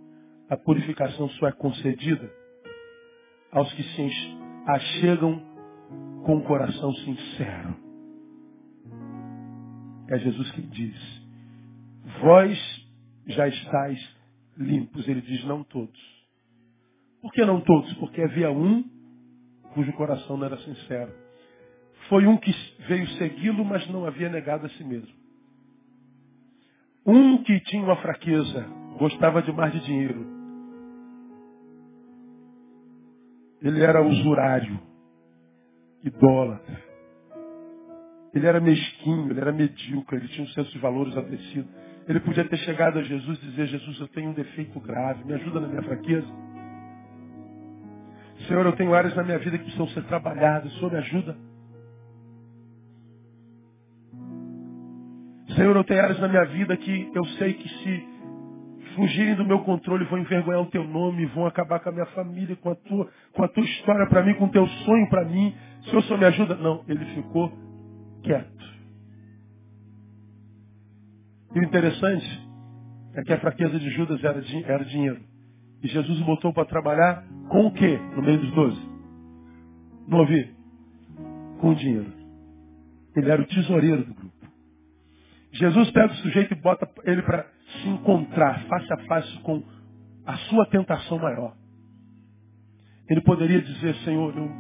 A 0.49 0.57
purificação 0.57 1.29
só 1.31 1.49
é 1.49 1.53
concedida 1.53 2.31
aos 3.53 3.73
que 3.73 3.83
se 3.83 4.39
achegam 4.67 5.43
com 6.25 6.37
o 6.37 6.43
coração 6.45 6.93
sincero. 6.95 7.77
É 10.09 10.19
Jesus 10.19 10.51
que 10.53 10.63
diz: 10.63 11.23
Vós 12.21 12.87
já 13.27 13.49
estáis 13.49 14.17
limpos. 14.57 15.07
Ele 15.09 15.21
diz: 15.21 15.45
Não 15.45 15.65
todos. 15.65 16.16
Por 17.21 17.33
que 17.33 17.45
não 17.45 17.61
todos? 17.61 17.93
Porque 17.95 18.23
havia 18.23 18.51
um 18.51 18.85
cujo 19.75 19.93
coração 19.93 20.37
não 20.37 20.47
era 20.47 20.59
sincero. 20.59 21.13
Foi 22.09 22.27
um 22.27 22.37
que 22.37 22.53
veio 22.89 23.07
segui-lo, 23.19 23.65
mas 23.65 23.87
não 23.89 24.07
havia 24.07 24.29
negado 24.29 24.67
a 24.67 24.69
si 24.71 24.85
mesmo. 24.85 25.15
Um 27.05 27.43
que 27.43 27.61
tinha 27.61 27.83
uma 27.83 27.97
fraqueza, 27.97 28.67
gostava 28.99 29.43
de 29.43 29.53
mais 29.53 29.73
de 29.73 29.81
dinheiro. 29.81 30.27
Ele 33.63 33.83
era 33.83 34.03
usurário, 34.03 34.81
idólatra. 36.05 36.85
Ele 38.35 38.47
era 38.47 38.61
mesquinho, 38.61 39.31
ele 39.31 39.41
era 39.41 39.53
medíocre, 39.53 40.19
ele 40.19 40.29
tinha 40.29 40.45
um 40.45 40.51
senso 40.51 40.71
de 40.71 40.79
valores 40.79 41.17
adoecido. 41.17 41.69
Ele 42.07 42.21
podia 42.21 42.49
ter 42.49 42.59
chegado 42.59 42.99
a 42.99 43.03
Jesus 43.03 43.39
e 43.43 43.47
dizer, 43.47 43.67
Jesus, 43.67 43.99
eu 43.99 44.09
tenho 44.09 44.31
um 44.31 44.35
defeito 44.35 44.79
grave, 44.79 45.25
me 45.25 45.33
ajuda 45.33 45.61
na 45.61 45.69
minha 45.69 45.83
fraqueza. 45.83 46.29
Senhor, 48.47 48.67
eu 48.67 48.73
tenho 48.73 48.95
áreas 48.95 49.15
na 49.15 49.23
minha 49.23 49.39
vida 49.39 49.59
que 49.59 49.65
precisam 49.65 49.89
ser 49.89 50.05
trabalhadas, 50.05 50.73
Senhor 50.75 50.93
me 50.93 50.99
ajuda. 50.99 51.37
Senhor, 55.55 55.75
eu 55.75 55.85
tenho 55.85 56.03
áreas 56.03 56.21
na 56.21 56.29
minha 56.29 56.45
vida 56.45 56.77
que 56.77 57.11
eu 57.15 57.25
sei 57.39 57.55
que 57.55 57.69
se 57.69 58.17
fugirem 58.95 59.35
do 59.35 59.45
meu 59.45 59.61
controle 59.61 60.05
vão 60.07 60.19
envergonhar 60.19 60.61
o 60.63 60.67
teu 60.67 60.85
nome, 60.85 61.27
vão 61.27 61.47
acabar 61.47 61.81
com 61.81 61.91
a 61.91 61.93
minha 61.93 62.07
família, 62.07 62.57
com 62.57 62.71
a 62.71 62.75
tua, 62.75 63.11
com 63.33 63.45
a 63.45 63.49
tua 63.49 63.65
história 63.65 64.07
para 64.07 64.23
mim, 64.23 64.35
com 64.35 64.47
o 64.47 64.51
teu 64.51 64.67
sonho 64.67 65.09
para 65.09 65.25
mim. 65.25 65.55
Senhor, 65.85 66.03
só 66.03 66.17
me 66.17 66.25
ajuda? 66.25 66.57
Não, 66.57 66.85
ele 66.89 67.05
ficou 67.15 67.53
quieto. 68.23 68.77
E 71.55 71.61
o 71.61 71.63
interessante 71.63 72.49
é 73.15 73.23
que 73.23 73.33
a 73.33 73.41
fraqueza 73.41 73.79
de 73.79 73.91
Judas 73.91 74.23
era, 74.23 74.43
era 74.67 74.85
dinheiro. 74.85 75.36
E 75.83 75.89
Jesus 75.89 76.21
botou 76.21 76.53
para 76.53 76.65
trabalhar 76.65 77.25
com 77.49 77.67
o 77.67 77.73
quê 77.73 77.99
no 78.15 78.23
meio 78.23 78.39
dos 78.39 78.51
doze? 78.53 78.89
Não 80.09 80.19
ouvi? 80.19 80.55
Com 81.61 81.71
o 81.71 81.75
dinheiro. 81.75 82.13
Ele 83.15 83.31
era 83.31 83.41
o 83.43 83.47
tesoureiro 83.47 84.05
do 84.05 84.15
grupo. 84.15 84.37
Jesus 85.53 85.91
pega 85.91 86.13
o 86.13 86.17
sujeito 86.17 86.53
e 86.53 86.61
bota 86.61 86.89
ele 87.05 87.23
para 87.23 87.47
se 87.83 87.89
encontrar 87.89 88.65
face 88.67 88.93
a 88.93 88.99
face 89.07 89.39
com 89.41 89.63
a 90.27 90.37
sua 90.37 90.67
tentação 90.67 91.19
maior. 91.19 91.57
Ele 93.09 93.21
poderia 93.23 93.63
dizer, 93.63 93.95
Senhor, 94.05 94.37
eu, 94.37 94.51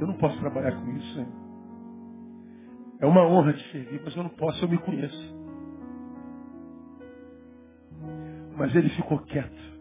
eu 0.00 0.06
não 0.06 0.14
posso 0.14 0.38
trabalhar 0.40 0.72
com 0.72 0.90
isso, 0.96 1.14
Senhor. 1.14 1.44
É 3.00 3.06
uma 3.06 3.26
honra 3.26 3.52
te 3.52 3.70
servir, 3.70 4.00
mas 4.04 4.16
eu 4.16 4.22
não 4.22 4.30
posso, 4.30 4.64
eu 4.64 4.68
me 4.68 4.78
conheço. 4.78 5.34
Mas 8.56 8.74
ele 8.74 8.88
ficou 8.90 9.18
quieto. 9.20 9.73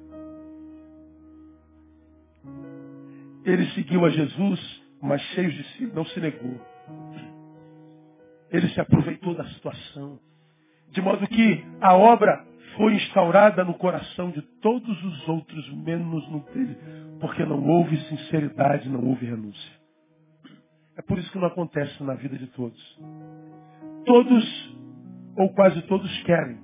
Ele 3.45 3.65
seguiu 3.71 4.05
a 4.05 4.09
Jesus, 4.09 4.83
mas 5.01 5.21
cheio 5.33 5.51
de 5.51 5.63
si, 5.73 5.85
não 5.87 6.05
se 6.05 6.19
negou. 6.19 6.59
Ele 8.49 8.69
se 8.69 8.79
aproveitou 8.79 9.35
da 9.35 9.45
situação. 9.49 10.19
De 10.91 11.01
modo 11.01 11.27
que 11.27 11.65
a 11.81 11.95
obra 11.95 12.45
foi 12.77 12.95
instaurada 12.95 13.63
no 13.65 13.73
coração 13.73 14.31
de 14.31 14.41
todos 14.61 15.03
os 15.03 15.27
outros, 15.27 15.73
menos 15.73 16.29
no 16.29 16.39
dele. 16.51 16.77
Porque 17.19 17.43
não 17.43 17.61
houve 17.67 17.97
sinceridade, 18.07 18.87
não 18.89 19.03
houve 19.03 19.25
renúncia. 19.25 19.71
É 20.95 21.01
por 21.01 21.17
isso 21.17 21.31
que 21.31 21.39
não 21.39 21.47
acontece 21.47 22.01
na 22.03 22.13
vida 22.13 22.37
de 22.37 22.47
todos. 22.47 22.99
Todos, 24.05 24.77
ou 25.35 25.49
quase 25.53 25.81
todos, 25.83 26.23
querem. 26.23 26.59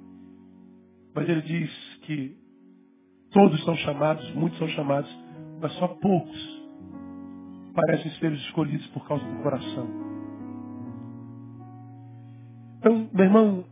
Mas 1.14 1.28
ele 1.28 1.42
diz 1.42 1.98
que 2.04 2.38
todos 3.32 3.62
são 3.66 3.76
chamados, 3.78 4.30
muitos 4.34 4.60
são 4.60 4.68
chamados, 4.70 5.10
mas 5.60 5.74
só 5.74 5.88
poucos 5.88 6.59
parecem 7.82 8.12
ser 8.14 8.32
os 8.32 8.42
escolhidos 8.42 8.88
por 8.88 9.08
causa 9.08 9.24
do 9.24 9.44
coração. 9.44 9.88
Então, 12.80 13.10
meu 13.14 13.26
irmão, 13.26 13.66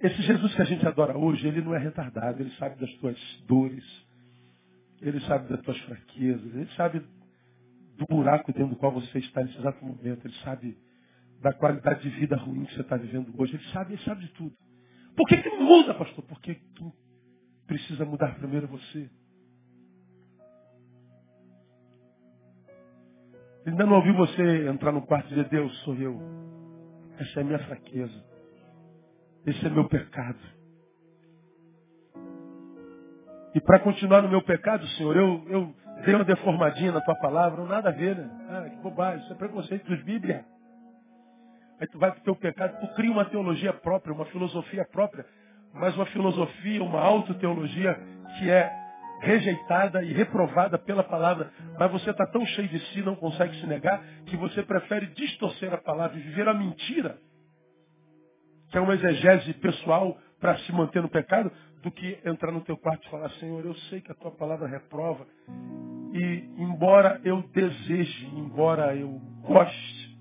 Esse 0.00 0.22
Jesus 0.22 0.54
que 0.54 0.62
a 0.62 0.64
gente 0.64 0.86
adora 0.88 1.16
hoje, 1.16 1.46
ele 1.46 1.60
não 1.60 1.74
é 1.74 1.78
retardado, 1.78 2.40
ele 2.40 2.50
sabe 2.52 2.80
das 2.80 2.90
tuas 2.94 3.18
dores, 3.46 3.84
ele 5.02 5.20
sabe 5.20 5.50
das 5.50 5.60
tuas 5.60 5.78
fraquezas, 5.80 6.54
ele 6.54 6.70
sabe 6.74 7.00
do 7.98 8.06
buraco 8.06 8.50
dentro 8.50 8.70
do 8.70 8.76
qual 8.76 8.92
você 8.92 9.18
está 9.18 9.42
nesse 9.42 9.58
exato 9.58 9.84
momento, 9.84 10.26
ele 10.26 10.34
sabe 10.42 10.78
da 11.42 11.52
qualidade 11.52 12.00
de 12.00 12.08
vida 12.18 12.34
ruim 12.34 12.64
que 12.64 12.74
você 12.74 12.80
está 12.80 12.96
vivendo 12.96 13.30
hoje, 13.36 13.56
ele 13.56 13.72
sabe, 13.72 13.92
ele 13.92 14.02
sabe 14.02 14.22
de 14.22 14.32
tudo. 14.32 14.56
Por 15.14 15.28
que, 15.28 15.36
que 15.36 15.50
muda, 15.50 15.92
pastor? 15.92 16.24
Porque 16.24 16.54
quem 16.54 16.92
precisa 17.66 18.06
mudar 18.06 18.36
primeiro 18.36 18.68
você. 18.68 19.10
Ele 23.62 23.70
ainda 23.72 23.86
não 23.86 23.96
ouviu 23.96 24.14
você 24.14 24.68
entrar 24.68 24.92
no 24.92 25.02
quarto 25.02 25.26
e 25.26 25.28
dizer, 25.30 25.48
Deus, 25.48 25.76
sou 25.84 25.94
eu. 25.94 26.18
Essa 27.18 27.40
é 27.40 27.42
a 27.42 27.46
minha 27.46 27.58
fraqueza. 27.58 28.24
Esse 29.46 29.66
é 29.66 29.70
meu 29.70 29.88
pecado. 29.88 30.38
E 33.54 33.60
para 33.60 33.80
continuar 33.80 34.22
no 34.22 34.28
meu 34.28 34.42
pecado, 34.42 34.86
Senhor, 34.88 35.16
eu, 35.16 35.44
eu 35.48 35.74
dei 36.04 36.14
uma 36.14 36.24
deformadinha 36.24 36.92
na 36.92 37.00
tua 37.00 37.16
palavra, 37.16 37.60
não 37.60 37.66
nada 37.66 37.88
a 37.88 37.92
ver, 37.92 38.16
né? 38.16 38.30
Ah, 38.48 38.70
que 38.70 38.76
bobagem, 38.76 39.22
isso 39.24 39.32
é 39.32 39.36
preconceito 39.36 39.86
dos 39.86 40.02
Bíblia. 40.04 40.44
Aí 41.80 41.86
tu 41.88 41.98
vai 41.98 42.12
para 42.12 42.20
o 42.20 42.24
teu 42.24 42.36
pecado, 42.36 42.78
tu 42.80 42.94
cria 42.94 43.10
uma 43.10 43.24
teologia 43.24 43.72
própria, 43.72 44.14
uma 44.14 44.26
filosofia 44.26 44.84
própria, 44.84 45.26
mas 45.74 45.96
uma 45.96 46.06
filosofia, 46.06 46.82
uma 46.82 47.00
autoteologia 47.00 47.98
que 48.38 48.50
é 48.50 48.79
rejeitada 49.20 50.02
e 50.02 50.12
reprovada 50.12 50.78
pela 50.78 51.04
palavra, 51.04 51.50
mas 51.78 51.90
você 51.90 52.10
está 52.10 52.26
tão 52.26 52.44
cheio 52.46 52.68
de 52.68 52.78
si, 52.86 53.02
não 53.02 53.14
consegue 53.14 53.54
se 53.60 53.66
negar, 53.66 54.02
que 54.26 54.36
você 54.36 54.62
prefere 54.62 55.06
distorcer 55.08 55.72
a 55.72 55.78
palavra 55.78 56.18
e 56.18 56.22
viver 56.22 56.48
a 56.48 56.54
mentira 56.54 57.18
que 58.70 58.78
é 58.78 58.80
uma 58.80 58.94
exegese 58.94 59.52
pessoal 59.54 60.16
para 60.40 60.56
se 60.58 60.72
manter 60.72 61.02
no 61.02 61.08
pecado, 61.08 61.50
do 61.82 61.90
que 61.90 62.18
entrar 62.24 62.52
no 62.52 62.60
teu 62.60 62.76
quarto 62.76 63.06
e 63.06 63.10
falar, 63.10 63.30
Senhor, 63.32 63.64
eu 63.64 63.74
sei 63.74 64.00
que 64.00 64.12
a 64.12 64.14
tua 64.14 64.30
palavra 64.30 64.68
reprova. 64.68 65.26
E 66.12 66.50
embora 66.58 67.20
eu 67.24 67.42
deseje, 67.48 68.26
embora 68.34 68.94
eu 68.94 69.20
goste, 69.42 70.18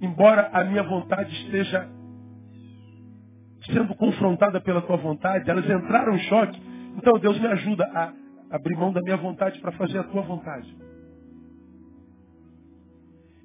embora 0.00 0.48
a 0.52 0.64
minha 0.64 0.82
vontade 0.82 1.32
esteja 1.44 1.88
sendo 3.66 3.94
confrontada 3.94 4.60
pela 4.60 4.82
tua 4.82 4.96
vontade, 4.96 5.48
elas 5.50 5.68
entraram 5.68 6.14
em 6.14 6.18
choque. 6.20 6.60
Então 6.96 7.18
Deus 7.20 7.38
me 7.38 7.46
ajuda 7.46 7.84
a 7.94 8.12
abrir 8.50 8.76
mão 8.76 8.92
da 8.92 9.00
minha 9.02 9.16
vontade 9.16 9.60
para 9.60 9.72
fazer 9.72 9.98
a 9.98 10.04
tua 10.04 10.22
vontade. 10.22 10.74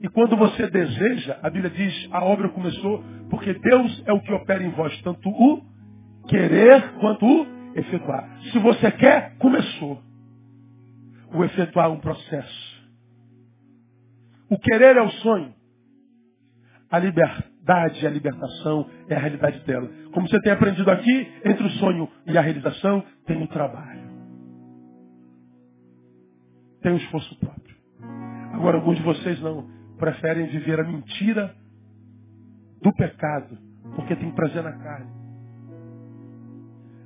E 0.01 0.09
quando 0.09 0.35
você 0.35 0.67
deseja, 0.67 1.37
a 1.43 1.49
Bíblia 1.49 1.69
diz, 1.69 2.09
a 2.11 2.23
obra 2.23 2.49
começou, 2.49 3.03
porque 3.29 3.53
Deus 3.53 4.03
é 4.07 4.13
o 4.13 4.19
que 4.19 4.33
opera 4.33 4.63
em 4.63 4.71
vós, 4.71 4.99
tanto 5.03 5.29
o 5.29 5.61
querer 6.27 6.93
quanto 6.99 7.25
o 7.25 7.47
efetuar. 7.75 8.27
Se 8.51 8.59
você 8.59 8.91
quer, 8.91 9.37
começou. 9.37 10.01
O 11.33 11.43
efetuar 11.43 11.85
é 11.85 11.89
um 11.89 11.99
processo. 11.99 12.81
O 14.49 14.57
querer 14.57 14.97
é 14.97 15.01
o 15.01 15.09
sonho. 15.11 15.53
A 16.91 16.99
liberdade, 16.99 18.05
a 18.05 18.09
libertação 18.09 18.89
é 19.07 19.15
a 19.15 19.19
realidade 19.19 19.59
dela. 19.65 19.89
Como 20.13 20.27
você 20.27 20.39
tem 20.41 20.51
aprendido 20.51 20.91
aqui, 20.91 21.31
entre 21.45 21.65
o 21.65 21.69
sonho 21.71 22.09
e 22.27 22.37
a 22.37 22.41
realização, 22.41 23.03
tem 23.25 23.41
o 23.41 23.47
trabalho. 23.47 24.11
Tem 26.81 26.91
o 26.91 26.97
esforço 26.97 27.33
próprio. 27.39 27.75
Agora, 28.53 28.77
alguns 28.77 28.97
de 28.97 29.03
vocês 29.03 29.39
não 29.41 29.69
preferem 29.97 30.47
viver 30.47 30.79
a 30.79 30.83
mentira 30.83 31.55
do 32.81 32.91
pecado, 32.93 33.57
porque 33.95 34.15
tem 34.15 34.31
prazer 34.31 34.61
na 34.61 34.73
carne. 34.73 35.11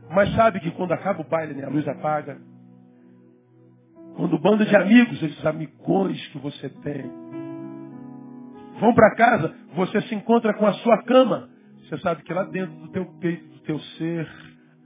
Mas 0.09 0.33
sabe 0.33 0.59
que 0.61 0.71
quando 0.71 0.93
acaba 0.93 1.21
o 1.21 1.29
baile, 1.29 1.53
né, 1.53 1.65
a 1.65 1.69
luz 1.69 1.87
apaga. 1.87 2.37
Quando 4.15 4.33
o 4.33 4.39
bando 4.39 4.65
de 4.65 4.75
amigos, 4.75 5.21
esses 5.21 5.45
amigões 5.45 6.25
que 6.29 6.37
você 6.39 6.69
tem, 6.69 7.11
vão 8.79 8.93
para 8.93 9.15
casa, 9.15 9.55
você 9.73 10.01
se 10.01 10.15
encontra 10.15 10.53
com 10.53 10.65
a 10.65 10.73
sua 10.73 11.03
cama. 11.03 11.49
Você 11.83 11.97
sabe 11.99 12.23
que 12.23 12.33
lá 12.33 12.43
dentro 12.43 12.75
do 12.75 12.87
teu 12.89 13.05
peito, 13.19 13.47
do 13.47 13.59
teu 13.59 13.79
ser, 13.79 14.27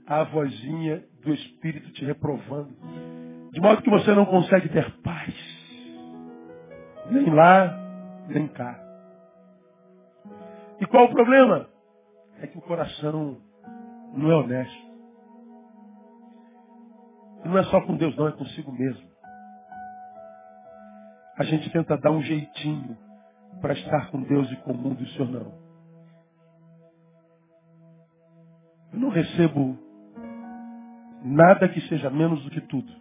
há 0.06 0.20
a 0.20 0.24
vozinha 0.24 1.02
do 1.22 1.32
Espírito 1.32 1.90
te 1.92 2.04
reprovando. 2.04 2.74
De 3.52 3.60
modo 3.60 3.82
que 3.82 3.90
você 3.90 4.12
não 4.12 4.26
consegue 4.26 4.68
ter 4.68 4.90
paz. 5.02 5.34
Nem 7.10 7.34
lá, 7.34 7.76
nem 8.28 8.46
cá. 8.48 8.78
E 10.80 10.86
qual 10.86 11.06
o 11.06 11.10
problema? 11.10 11.68
É 12.40 12.46
que 12.46 12.56
o 12.56 12.62
coração 12.62 13.38
não 14.14 14.30
é 14.30 14.34
honesto. 14.36 14.90
E 17.44 17.48
não 17.48 17.58
é 17.58 17.64
só 17.64 17.80
com 17.82 17.96
Deus, 17.96 18.16
não, 18.16 18.28
é 18.28 18.32
consigo 18.32 18.72
mesmo. 18.72 19.08
A 21.36 21.44
gente 21.44 21.70
tenta 21.70 21.96
dar 21.96 22.10
um 22.10 22.22
jeitinho 22.22 22.96
para 23.60 23.74
estar 23.74 24.10
com 24.10 24.22
Deus 24.22 24.50
e 24.50 24.56
com 24.56 24.72
o 24.72 24.76
mundo, 24.76 25.00
e 25.00 25.04
o 25.04 25.08
Senhor 25.10 25.30
não. 25.30 25.70
Eu 28.92 28.98
não 28.98 29.08
recebo 29.10 29.78
nada 31.24 31.68
que 31.68 31.80
seja 31.82 32.10
menos 32.10 32.42
do 32.42 32.50
que 32.50 32.60
tudo. 32.62 32.92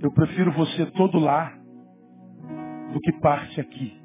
Eu 0.00 0.12
prefiro 0.12 0.52
você 0.52 0.86
todo 0.92 1.18
lá 1.18 1.56
do 2.92 3.00
que 3.00 3.12
parte 3.20 3.60
aqui. 3.60 4.00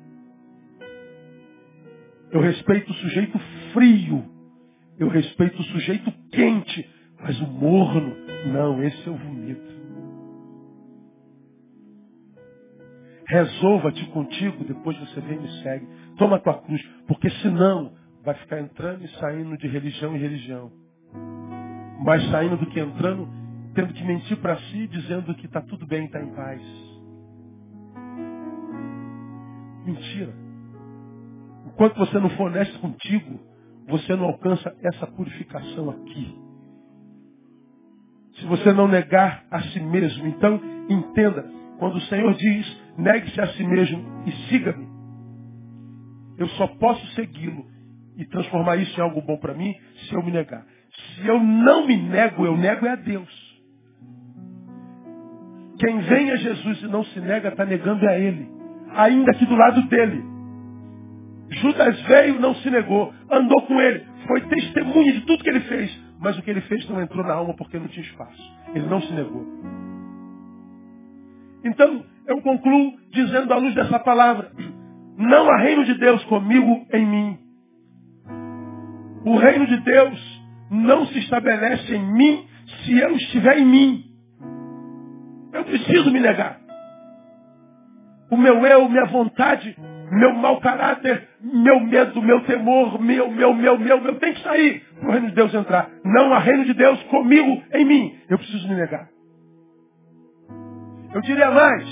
Eu 2.31 2.41
respeito 2.41 2.91
o 2.91 2.95
sujeito 2.95 3.39
frio. 3.73 4.23
Eu 4.99 5.07
respeito 5.07 5.59
o 5.59 5.63
sujeito 5.63 6.11
quente. 6.31 6.87
Mas 7.19 7.39
o 7.41 7.47
morno, 7.47 8.15
não, 8.53 8.83
esse 8.83 9.07
eu 9.07 9.15
vomito. 9.15 9.76
Resolva-te 13.27 14.05
contigo, 14.07 14.63
depois 14.63 14.97
você 14.99 15.19
vem 15.19 15.37
e 15.37 15.41
me 15.41 15.61
segue. 15.61 15.87
Toma 16.17 16.37
a 16.37 16.39
tua 16.39 16.61
cruz, 16.61 16.81
porque 17.07 17.29
senão 17.41 17.93
vai 18.23 18.35
ficar 18.35 18.59
entrando 18.59 19.03
e 19.03 19.07
saindo 19.19 19.57
de 19.57 19.67
religião 19.67 20.15
em 20.15 20.19
religião. 20.19 20.71
Mais 22.03 22.25
saindo 22.29 22.55
do 22.55 22.65
que 22.67 22.79
entrando, 22.79 23.27
tendo 23.73 23.93
que 23.93 24.03
mentir 24.03 24.37
para 24.37 24.57
si, 24.57 24.87
dizendo 24.87 25.35
que 25.35 25.45
está 25.45 25.61
tudo 25.61 25.85
bem, 25.85 26.05
está 26.05 26.21
em 26.21 26.33
paz. 26.33 26.61
Mentira. 29.85 30.33
Enquanto 31.65 31.97
você 31.97 32.19
não 32.19 32.29
for 32.31 32.47
honesto 32.47 32.79
contigo, 32.79 33.39
você 33.87 34.15
não 34.15 34.25
alcança 34.25 34.73
essa 34.83 35.05
purificação 35.07 35.89
aqui. 35.89 36.37
Se 38.39 38.45
você 38.45 38.71
não 38.71 38.87
negar 38.87 39.45
a 39.51 39.61
si 39.63 39.79
mesmo, 39.81 40.27
então 40.27 40.61
entenda, 40.89 41.45
quando 41.77 41.95
o 41.97 42.01
Senhor 42.01 42.33
diz, 42.35 42.86
negue-se 42.97 43.39
a 43.39 43.47
si 43.47 43.63
mesmo 43.63 44.23
e 44.25 44.31
siga-me, 44.49 44.87
eu 46.37 46.47
só 46.49 46.67
posso 46.67 47.05
segui-lo 47.13 47.65
e 48.17 48.25
transformar 48.25 48.77
isso 48.77 48.99
em 48.99 49.03
algo 49.03 49.21
bom 49.21 49.37
para 49.37 49.53
mim 49.53 49.75
se 50.07 50.15
eu 50.15 50.23
me 50.23 50.31
negar. 50.31 50.65
Se 51.15 51.27
eu 51.27 51.39
não 51.39 51.85
me 51.85 51.95
nego, 51.97 52.45
eu 52.45 52.57
nego 52.57 52.85
é 52.85 52.91
a 52.91 52.95
Deus. 52.95 53.47
Quem 55.79 55.99
vem 55.99 56.31
a 56.31 56.35
Jesus 56.35 56.81
e 56.81 56.87
não 56.87 57.03
se 57.05 57.19
nega, 57.19 57.49
está 57.49 57.65
negando 57.65 58.07
a 58.07 58.17
Ele. 58.17 58.49
Ainda 58.95 59.31
aqui 59.31 59.45
do 59.45 59.55
lado 59.55 59.81
dele. 59.89 60.23
Judas 61.49 62.01
veio, 62.03 62.39
não 62.39 62.55
se 62.55 62.69
negou, 62.69 63.13
andou 63.31 63.61
com 63.63 63.79
ele, 63.79 64.05
foi 64.27 64.41
testemunha 64.41 65.13
de 65.13 65.21
tudo 65.21 65.43
que 65.43 65.49
ele 65.49 65.61
fez, 65.61 66.03
mas 66.19 66.37
o 66.37 66.41
que 66.41 66.49
ele 66.49 66.61
fez 66.61 66.87
não 66.89 67.01
entrou 67.01 67.23
na 67.23 67.33
alma 67.33 67.55
porque 67.55 67.79
não 67.79 67.87
tinha 67.87 68.05
espaço. 68.05 68.57
Ele 68.73 68.85
não 68.87 69.01
se 69.01 69.13
negou. 69.13 69.45
Então, 71.67 72.03
eu 72.25 72.41
concluo 72.41 72.93
dizendo 73.11 73.53
à 73.53 73.57
luz 73.57 73.75
dessa 73.75 73.99
palavra: 73.99 74.51
não 75.17 75.49
há 75.49 75.57
reino 75.57 75.83
de 75.83 75.95
Deus 75.95 76.23
comigo 76.25 76.85
em 76.93 77.05
mim. 77.05 77.39
O 79.25 79.35
reino 79.37 79.67
de 79.67 79.77
Deus 79.81 80.43
não 80.71 81.05
se 81.07 81.19
estabelece 81.19 81.93
em 81.93 82.13
mim 82.13 82.45
se 82.85 82.97
eu 82.97 83.11
estiver 83.15 83.59
em 83.59 83.65
mim. 83.65 84.05
Eu 85.51 85.65
preciso 85.65 86.09
me 86.11 86.19
negar. 86.21 86.57
O 88.31 88.37
meu 88.37 88.65
eu, 88.65 88.89
minha 88.89 89.05
vontade, 89.05 89.75
meu 90.11 90.33
mau 90.33 90.61
caráter, 90.61 91.27
meu 91.41 91.81
medo, 91.81 92.21
meu 92.21 92.41
temor, 92.45 93.01
meu, 93.01 93.29
meu, 93.29 93.53
meu, 93.53 93.77
meu, 93.77 94.01
meu, 94.01 94.19
tem 94.19 94.33
que 94.33 94.43
sair 94.43 94.83
para 94.99 95.09
o 95.09 95.11
reino 95.11 95.27
de 95.27 95.35
Deus 95.35 95.53
entrar. 95.53 95.89
Não 96.05 96.33
há 96.33 96.39
reino 96.39 96.63
de 96.65 96.73
Deus 96.73 97.01
comigo, 97.03 97.63
em 97.73 97.85
mim. 97.85 98.15
Eu 98.29 98.37
preciso 98.37 98.67
me 98.69 98.75
negar. 98.75 99.09
Eu 101.17 101.21
diria 101.21 101.49
mais. 101.49 101.89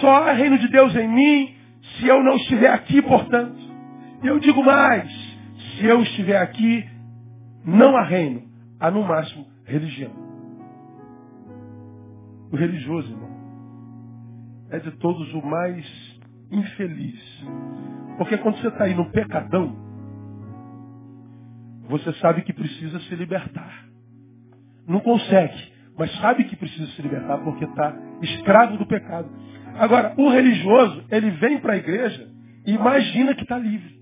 Só 0.00 0.28
há 0.28 0.32
reino 0.32 0.58
de 0.58 0.68
Deus 0.68 0.94
em 0.94 1.08
mim 1.08 1.54
se 1.96 2.06
eu 2.06 2.22
não 2.22 2.36
estiver 2.36 2.70
aqui, 2.70 3.00
portanto. 3.00 3.56
Eu 4.22 4.38
digo 4.38 4.62
mais. 4.62 5.10
Se 5.56 5.86
eu 5.86 6.02
estiver 6.02 6.36
aqui, 6.36 6.86
não 7.64 7.96
há 7.96 8.02
reino. 8.02 8.42
Há 8.78 8.90
no 8.90 9.02
máximo 9.02 9.46
religião. 9.64 10.12
O 12.52 12.56
religioso, 12.56 13.10
irmão, 13.10 13.30
é 14.70 14.78
de 14.78 14.90
todos 14.98 15.32
o 15.32 15.40
mais 15.40 15.86
infeliz. 16.50 17.46
Porque 18.18 18.36
quando 18.36 18.58
você 18.58 18.68
está 18.68 18.84
aí 18.84 18.94
no 18.94 19.10
pecadão, 19.10 19.74
você 21.88 22.12
sabe 22.14 22.42
que 22.42 22.52
precisa 22.52 23.00
se 23.00 23.14
libertar. 23.14 23.86
Não 24.86 25.00
consegue, 25.00 25.75
mas 25.98 26.14
sabe 26.20 26.44
que 26.44 26.56
precisa 26.56 26.86
se 26.92 27.02
libertar 27.02 27.38
porque 27.38 27.64
está 27.64 27.96
escravo 28.22 28.76
do 28.76 28.86
pecado. 28.86 29.28
Agora, 29.78 30.14
o 30.16 30.28
religioso, 30.28 31.04
ele 31.10 31.30
vem 31.32 31.58
para 31.58 31.74
a 31.74 31.76
igreja 31.76 32.28
e 32.66 32.72
imagina 32.72 33.34
que 33.34 33.42
está 33.42 33.58
livre. 33.58 33.96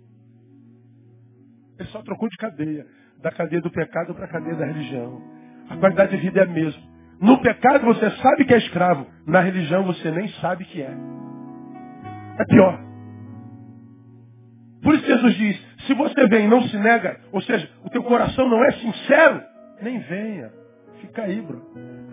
Ele 1.79 1.89
só 1.89 2.03
trocou 2.03 2.29
de 2.29 2.37
cadeia, 2.37 2.87
da 3.21 3.31
cadeia 3.31 3.61
do 3.61 3.71
pecado 3.71 4.15
para 4.15 4.25
a 4.25 4.29
cadeia 4.29 4.57
da 4.57 4.67
religião. 4.67 5.21
A 5.69 5.77
qualidade 5.77 6.17
de 6.17 6.23
vida 6.23 6.41
é 6.41 6.45
a 6.45 6.47
mesma. 6.47 6.83
No 7.21 7.39
pecado 7.39 7.85
você 7.85 8.11
sabe 8.11 8.45
que 8.45 8.55
é 8.55 8.59
escravo, 8.59 9.07
na 9.27 9.41
religião 9.41 9.85
você 9.85 10.11
nem 10.11 10.29
sabe 10.41 10.65
que 10.65 10.83
é. 10.83 10.95
É 12.39 12.45
pior. 12.45 12.81
Por 14.83 14.95
isso 14.95 15.07
Jesus 15.07 15.35
diz, 15.37 15.67
se 15.87 15.95
você 15.95 16.29
vem 16.29 16.45
e 16.45 16.49
não 16.49 16.63
se 16.63 16.77
nega, 16.77 17.19
ou 17.33 17.41
seja, 17.41 17.69
o 17.85 17.91
teu 17.91 18.03
coração 18.03 18.49
não 18.49 18.63
é 18.65 18.73
sincero, 18.73 19.43
nem 19.81 19.99
venha. 20.01 20.64
Fica 21.07 21.23
aí, 21.23 21.41
bro. 21.43 21.63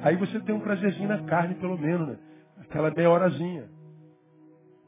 Aí 0.01 0.15
você 0.17 0.39
tem 0.41 0.53
um 0.53 0.59
prazerzinho 0.59 1.07
na 1.07 1.23
carne, 1.23 1.55
pelo 1.55 1.77
menos, 1.77 2.07
né? 2.07 2.17
Aquela 2.59 2.91
meia 2.91 3.09
horazinha. 3.09 3.69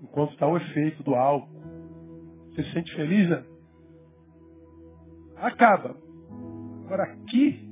Enquanto 0.02 0.34
está 0.34 0.48
o 0.48 0.58
efeito 0.58 1.04
do 1.04 1.16
álcool. 1.16 1.50
Você 2.50 2.64
se 2.64 2.74
sente 2.74 2.94
feliz, 2.96 3.30
né? 3.30 3.44
Acaba. 5.38 5.96
Agora 6.86 7.04
aqui, 7.04 7.70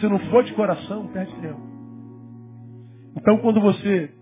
se 0.00 0.08
não 0.08 0.18
for 0.30 0.44
de 0.44 0.54
coração, 0.54 1.08
perde 1.08 1.34
tempo. 1.40 1.60
Então 3.16 3.38
quando 3.38 3.60
você 3.60 4.12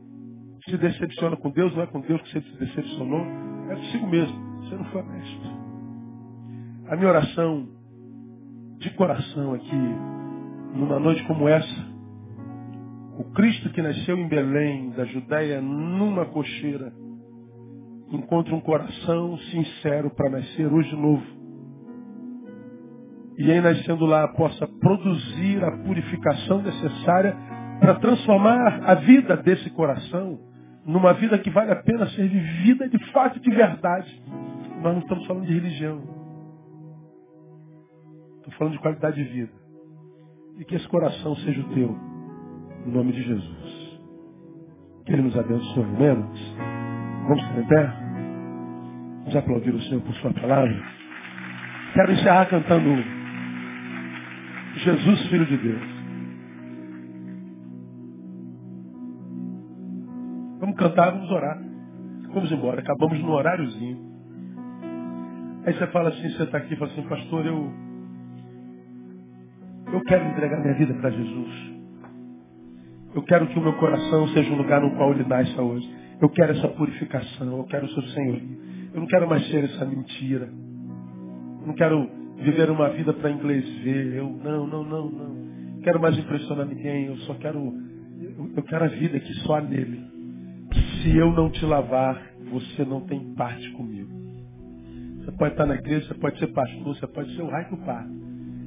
se 0.64 0.76
decepciona 0.76 1.36
com 1.36 1.50
Deus, 1.50 1.74
não 1.74 1.82
é 1.82 1.86
com 1.86 2.00
Deus 2.00 2.20
que 2.22 2.32
você 2.32 2.40
se 2.40 2.56
decepcionou, 2.58 3.24
é 3.70 3.76
consigo 3.76 4.06
mesmo. 4.06 4.62
Você 4.62 4.74
não 4.76 4.84
foi 4.86 5.02
honesto. 5.02 5.62
A 6.88 6.96
minha 6.96 7.08
oração 7.08 7.68
de 8.78 8.90
coração 8.94 9.54
aqui, 9.54 9.76
numa 10.72 10.98
noite 10.98 11.22
como 11.24 11.48
essa, 11.48 11.92
o 13.18 13.24
Cristo 13.32 13.70
que 13.70 13.82
nasceu 13.82 14.16
em 14.16 14.28
Belém, 14.28 14.90
da 14.90 15.04
Judéia, 15.04 15.60
numa 15.60 16.24
cocheira, 16.26 16.92
encontra 18.10 18.54
um 18.54 18.60
coração 18.60 19.38
sincero 19.38 20.10
para 20.10 20.30
nascer 20.30 20.66
hoje 20.66 20.94
novo 20.94 21.42
e 23.38 23.50
aí 23.50 23.60
nascendo 23.60 24.04
lá 24.04 24.28
possa 24.28 24.66
produzir 24.66 25.64
a 25.64 25.78
purificação 25.78 26.62
necessária 26.62 27.36
para 27.80 27.94
transformar 27.96 28.84
a 28.84 28.94
vida 28.94 29.36
desse 29.36 29.70
coração 29.70 30.38
numa 30.84 31.12
vida 31.14 31.38
que 31.38 31.50
vale 31.50 31.72
a 31.72 31.82
pena 31.82 32.06
ser 32.10 32.28
vivida 32.28 32.88
de 32.88 32.98
fato 33.12 33.38
e 33.38 33.40
de 33.40 33.50
verdade. 33.50 34.22
Nós 34.82 34.94
não 34.94 34.98
estamos 34.98 35.26
falando 35.26 35.46
de 35.46 35.54
religião. 35.54 36.02
Estou 38.38 38.52
falando 38.58 38.74
de 38.74 38.80
qualidade 38.80 39.16
de 39.16 39.24
vida. 39.24 39.61
E 40.58 40.64
que 40.64 40.74
esse 40.76 40.88
coração 40.88 41.34
seja 41.36 41.60
o 41.60 41.74
teu. 41.74 41.96
Em 42.86 42.90
nome 42.90 43.12
de 43.12 43.22
Jesus. 43.22 44.00
Que 45.04 45.12
Ele 45.12 45.22
nos 45.22 45.36
abençoe, 45.36 45.84
menos. 45.98 46.56
Vamos 47.28 47.42
ficar 47.42 47.60
em 47.60 47.66
pé? 47.68 47.92
Vamos 49.20 49.36
aplaudir 49.36 49.74
o 49.74 49.82
Senhor 49.82 50.02
por 50.02 50.14
sua 50.16 50.32
palavra. 50.32 50.82
Quero 51.94 52.12
encerrar 52.12 52.46
cantando 52.46 52.88
Jesus, 54.76 55.26
Filho 55.28 55.46
de 55.46 55.56
Deus. 55.58 55.92
Vamos 60.60 60.76
cantar, 60.76 61.10
vamos 61.10 61.30
orar. 61.30 61.58
Vamos 62.32 62.50
embora. 62.50 62.80
Acabamos 62.80 63.20
no 63.20 63.32
horáriozinho. 63.32 64.12
Aí 65.66 65.74
você 65.74 65.86
fala 65.88 66.08
assim, 66.08 66.28
você 66.30 66.42
está 66.42 66.58
aqui 66.58 66.74
e 66.74 66.76
fala 66.76 66.90
assim, 66.90 67.02
pastor, 67.02 67.46
eu, 67.46 67.70
eu 69.86 70.00
quero 70.02 70.24
entregar 70.26 70.60
minha 70.60 70.74
vida 70.74 70.94
para 70.94 71.10
Jesus. 71.10 71.72
Eu 73.14 73.22
quero 73.22 73.46
que 73.46 73.58
o 73.58 73.62
meu 73.62 73.74
coração 73.74 74.28
seja 74.28 74.50
um 74.52 74.56
lugar 74.56 74.80
no 74.80 74.90
qual 74.96 75.12
ele 75.12 75.24
nasça 75.24 75.60
hoje. 75.60 75.88
Eu 76.20 76.28
quero 76.30 76.52
essa 76.52 76.68
purificação, 76.68 77.58
eu 77.58 77.64
quero 77.64 77.86
o 77.86 77.90
seu 77.90 78.02
Senhor. 78.02 78.40
Eu 78.94 79.00
não 79.00 79.06
quero 79.06 79.28
mais 79.28 79.46
ser 79.48 79.64
essa 79.64 79.84
mentira. 79.84 80.48
Eu 81.60 81.66
não 81.66 81.74
quero 81.74 82.08
viver 82.36 82.70
uma 82.70 82.88
vida 82.90 83.12
para 83.12 83.30
inglês 83.30 83.68
ver. 83.80 84.14
Eu 84.14 84.30
não, 84.30 84.66
não, 84.66 84.84
não, 84.84 85.10
não. 85.10 85.80
Quero 85.82 86.00
mais 86.00 86.16
impressionar 86.16 86.66
ninguém. 86.66 87.06
Eu 87.06 87.16
só 87.18 87.34
quero, 87.34 87.58
eu, 87.58 88.50
eu 88.56 88.62
quero 88.62 88.84
a 88.84 88.88
vida 88.88 89.18
que 89.20 89.34
só 89.40 89.56
há 89.56 89.60
nele. 89.60 90.00
Se 91.02 91.16
eu 91.16 91.32
não 91.32 91.50
te 91.50 91.64
lavar, 91.66 92.22
você 92.50 92.84
não 92.84 93.00
tem 93.02 93.34
parte 93.34 93.70
comigo. 93.72 94.10
Você 95.18 95.32
pode 95.32 95.52
estar 95.52 95.66
na 95.66 95.74
igreja, 95.74 96.06
você 96.06 96.14
pode 96.14 96.38
ser 96.38 96.48
pastor, 96.48 96.82
você 96.82 97.06
pode 97.06 97.34
ser 97.36 97.42
o 97.42 97.48
raio 97.48 97.70
do 97.70 97.76
pai. 97.78 98.06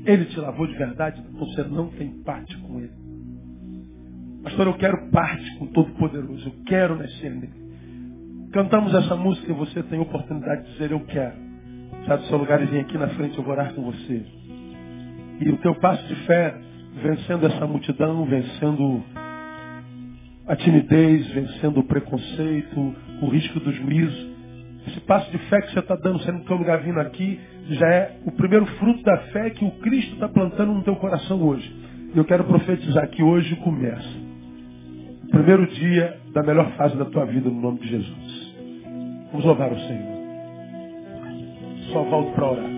Ele 0.06 0.26
te 0.26 0.40
lavou 0.40 0.68
de 0.68 0.76
verdade, 0.76 1.22
você 1.34 1.64
não 1.64 1.88
tem 1.88 2.10
parte 2.24 2.56
com 2.58 2.80
ele. 2.80 2.94
Pastor, 4.44 4.68
eu 4.68 4.74
quero 4.76 5.10
parte 5.10 5.58
com 5.58 5.66
todo 5.68 5.92
poderoso. 5.94 6.48
Eu 6.48 6.64
quero 6.66 6.96
nascer 6.96 7.32
nele. 7.32 7.66
Cantamos 8.52 8.94
essa 8.94 9.16
música 9.16 9.52
e 9.52 9.56
você 9.56 9.82
tem 9.84 10.00
oportunidade 10.00 10.66
de 10.66 10.74
dizer 10.74 10.92
eu 10.92 11.00
quero. 11.00 11.34
Sai 12.06 12.18
do 12.20 12.26
seu 12.26 12.38
lugar 12.38 12.62
e 12.62 12.66
vem 12.66 12.82
aqui 12.82 12.98
na 12.98 13.08
frente, 13.10 13.36
eu 13.38 13.44
vou 13.44 13.54
orar 13.54 13.74
com 13.74 13.82
você. 13.82 14.24
E 15.42 15.50
o 15.50 15.58
teu 15.58 15.74
passo 15.76 16.08
de 16.08 16.16
fé, 16.28 16.56
vencendo 17.02 17.48
essa 17.48 17.66
multidão, 17.66 18.24
vencendo 18.26 19.04
a 20.48 20.56
timidez, 20.56 21.28
vencendo 21.32 21.80
o 21.80 21.84
preconceito, 21.84 22.96
o 23.22 23.28
risco 23.30 23.60
dos 23.60 23.76
juízo. 23.76 24.35
Esse 24.88 25.00
passo 25.02 25.30
de 25.32 25.38
fé 25.50 25.62
que 25.62 25.74
você 25.74 25.80
está 25.80 25.96
dando, 25.96 26.20
sendo 26.20 26.40
no 26.40 26.46
teu 26.46 26.58
lugar 26.58 26.80
vindo 26.82 27.00
aqui, 27.00 27.40
já 27.70 27.88
é 27.88 28.18
o 28.26 28.32
primeiro 28.32 28.66
fruto 28.78 29.02
da 29.04 29.18
fé 29.32 29.50
que 29.50 29.66
o 29.66 29.72
Cristo 29.72 30.14
está 30.14 30.28
plantando 30.28 30.74
no 30.74 30.84
teu 30.84 30.96
coração 30.96 31.42
hoje. 31.42 31.74
Eu 32.16 32.24
quero 32.24 32.44
profetizar 32.44 33.10
que 33.10 33.24
hoje 33.24 33.56
começa. 33.58 34.26
O 35.24 35.30
primeiro 35.30 35.66
dia 35.68 36.18
da 36.34 36.44
melhor 36.44 36.72
fase 36.78 36.96
da 36.98 37.06
tua 37.06 37.26
vida 37.26 37.50
no 37.50 37.60
nome 37.60 37.80
de 37.80 37.88
Jesus. 37.88 38.56
Vamos 39.32 39.46
louvar 39.46 39.72
o 39.72 39.80
Senhor. 39.80 40.16
Só 41.92 42.04
volto 42.04 42.32
para 42.34 42.52
orar. 42.52 42.76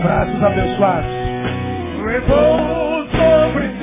Braços 0.00 0.42
abençoados. 0.42 1.10
Sobre. 3.12 3.77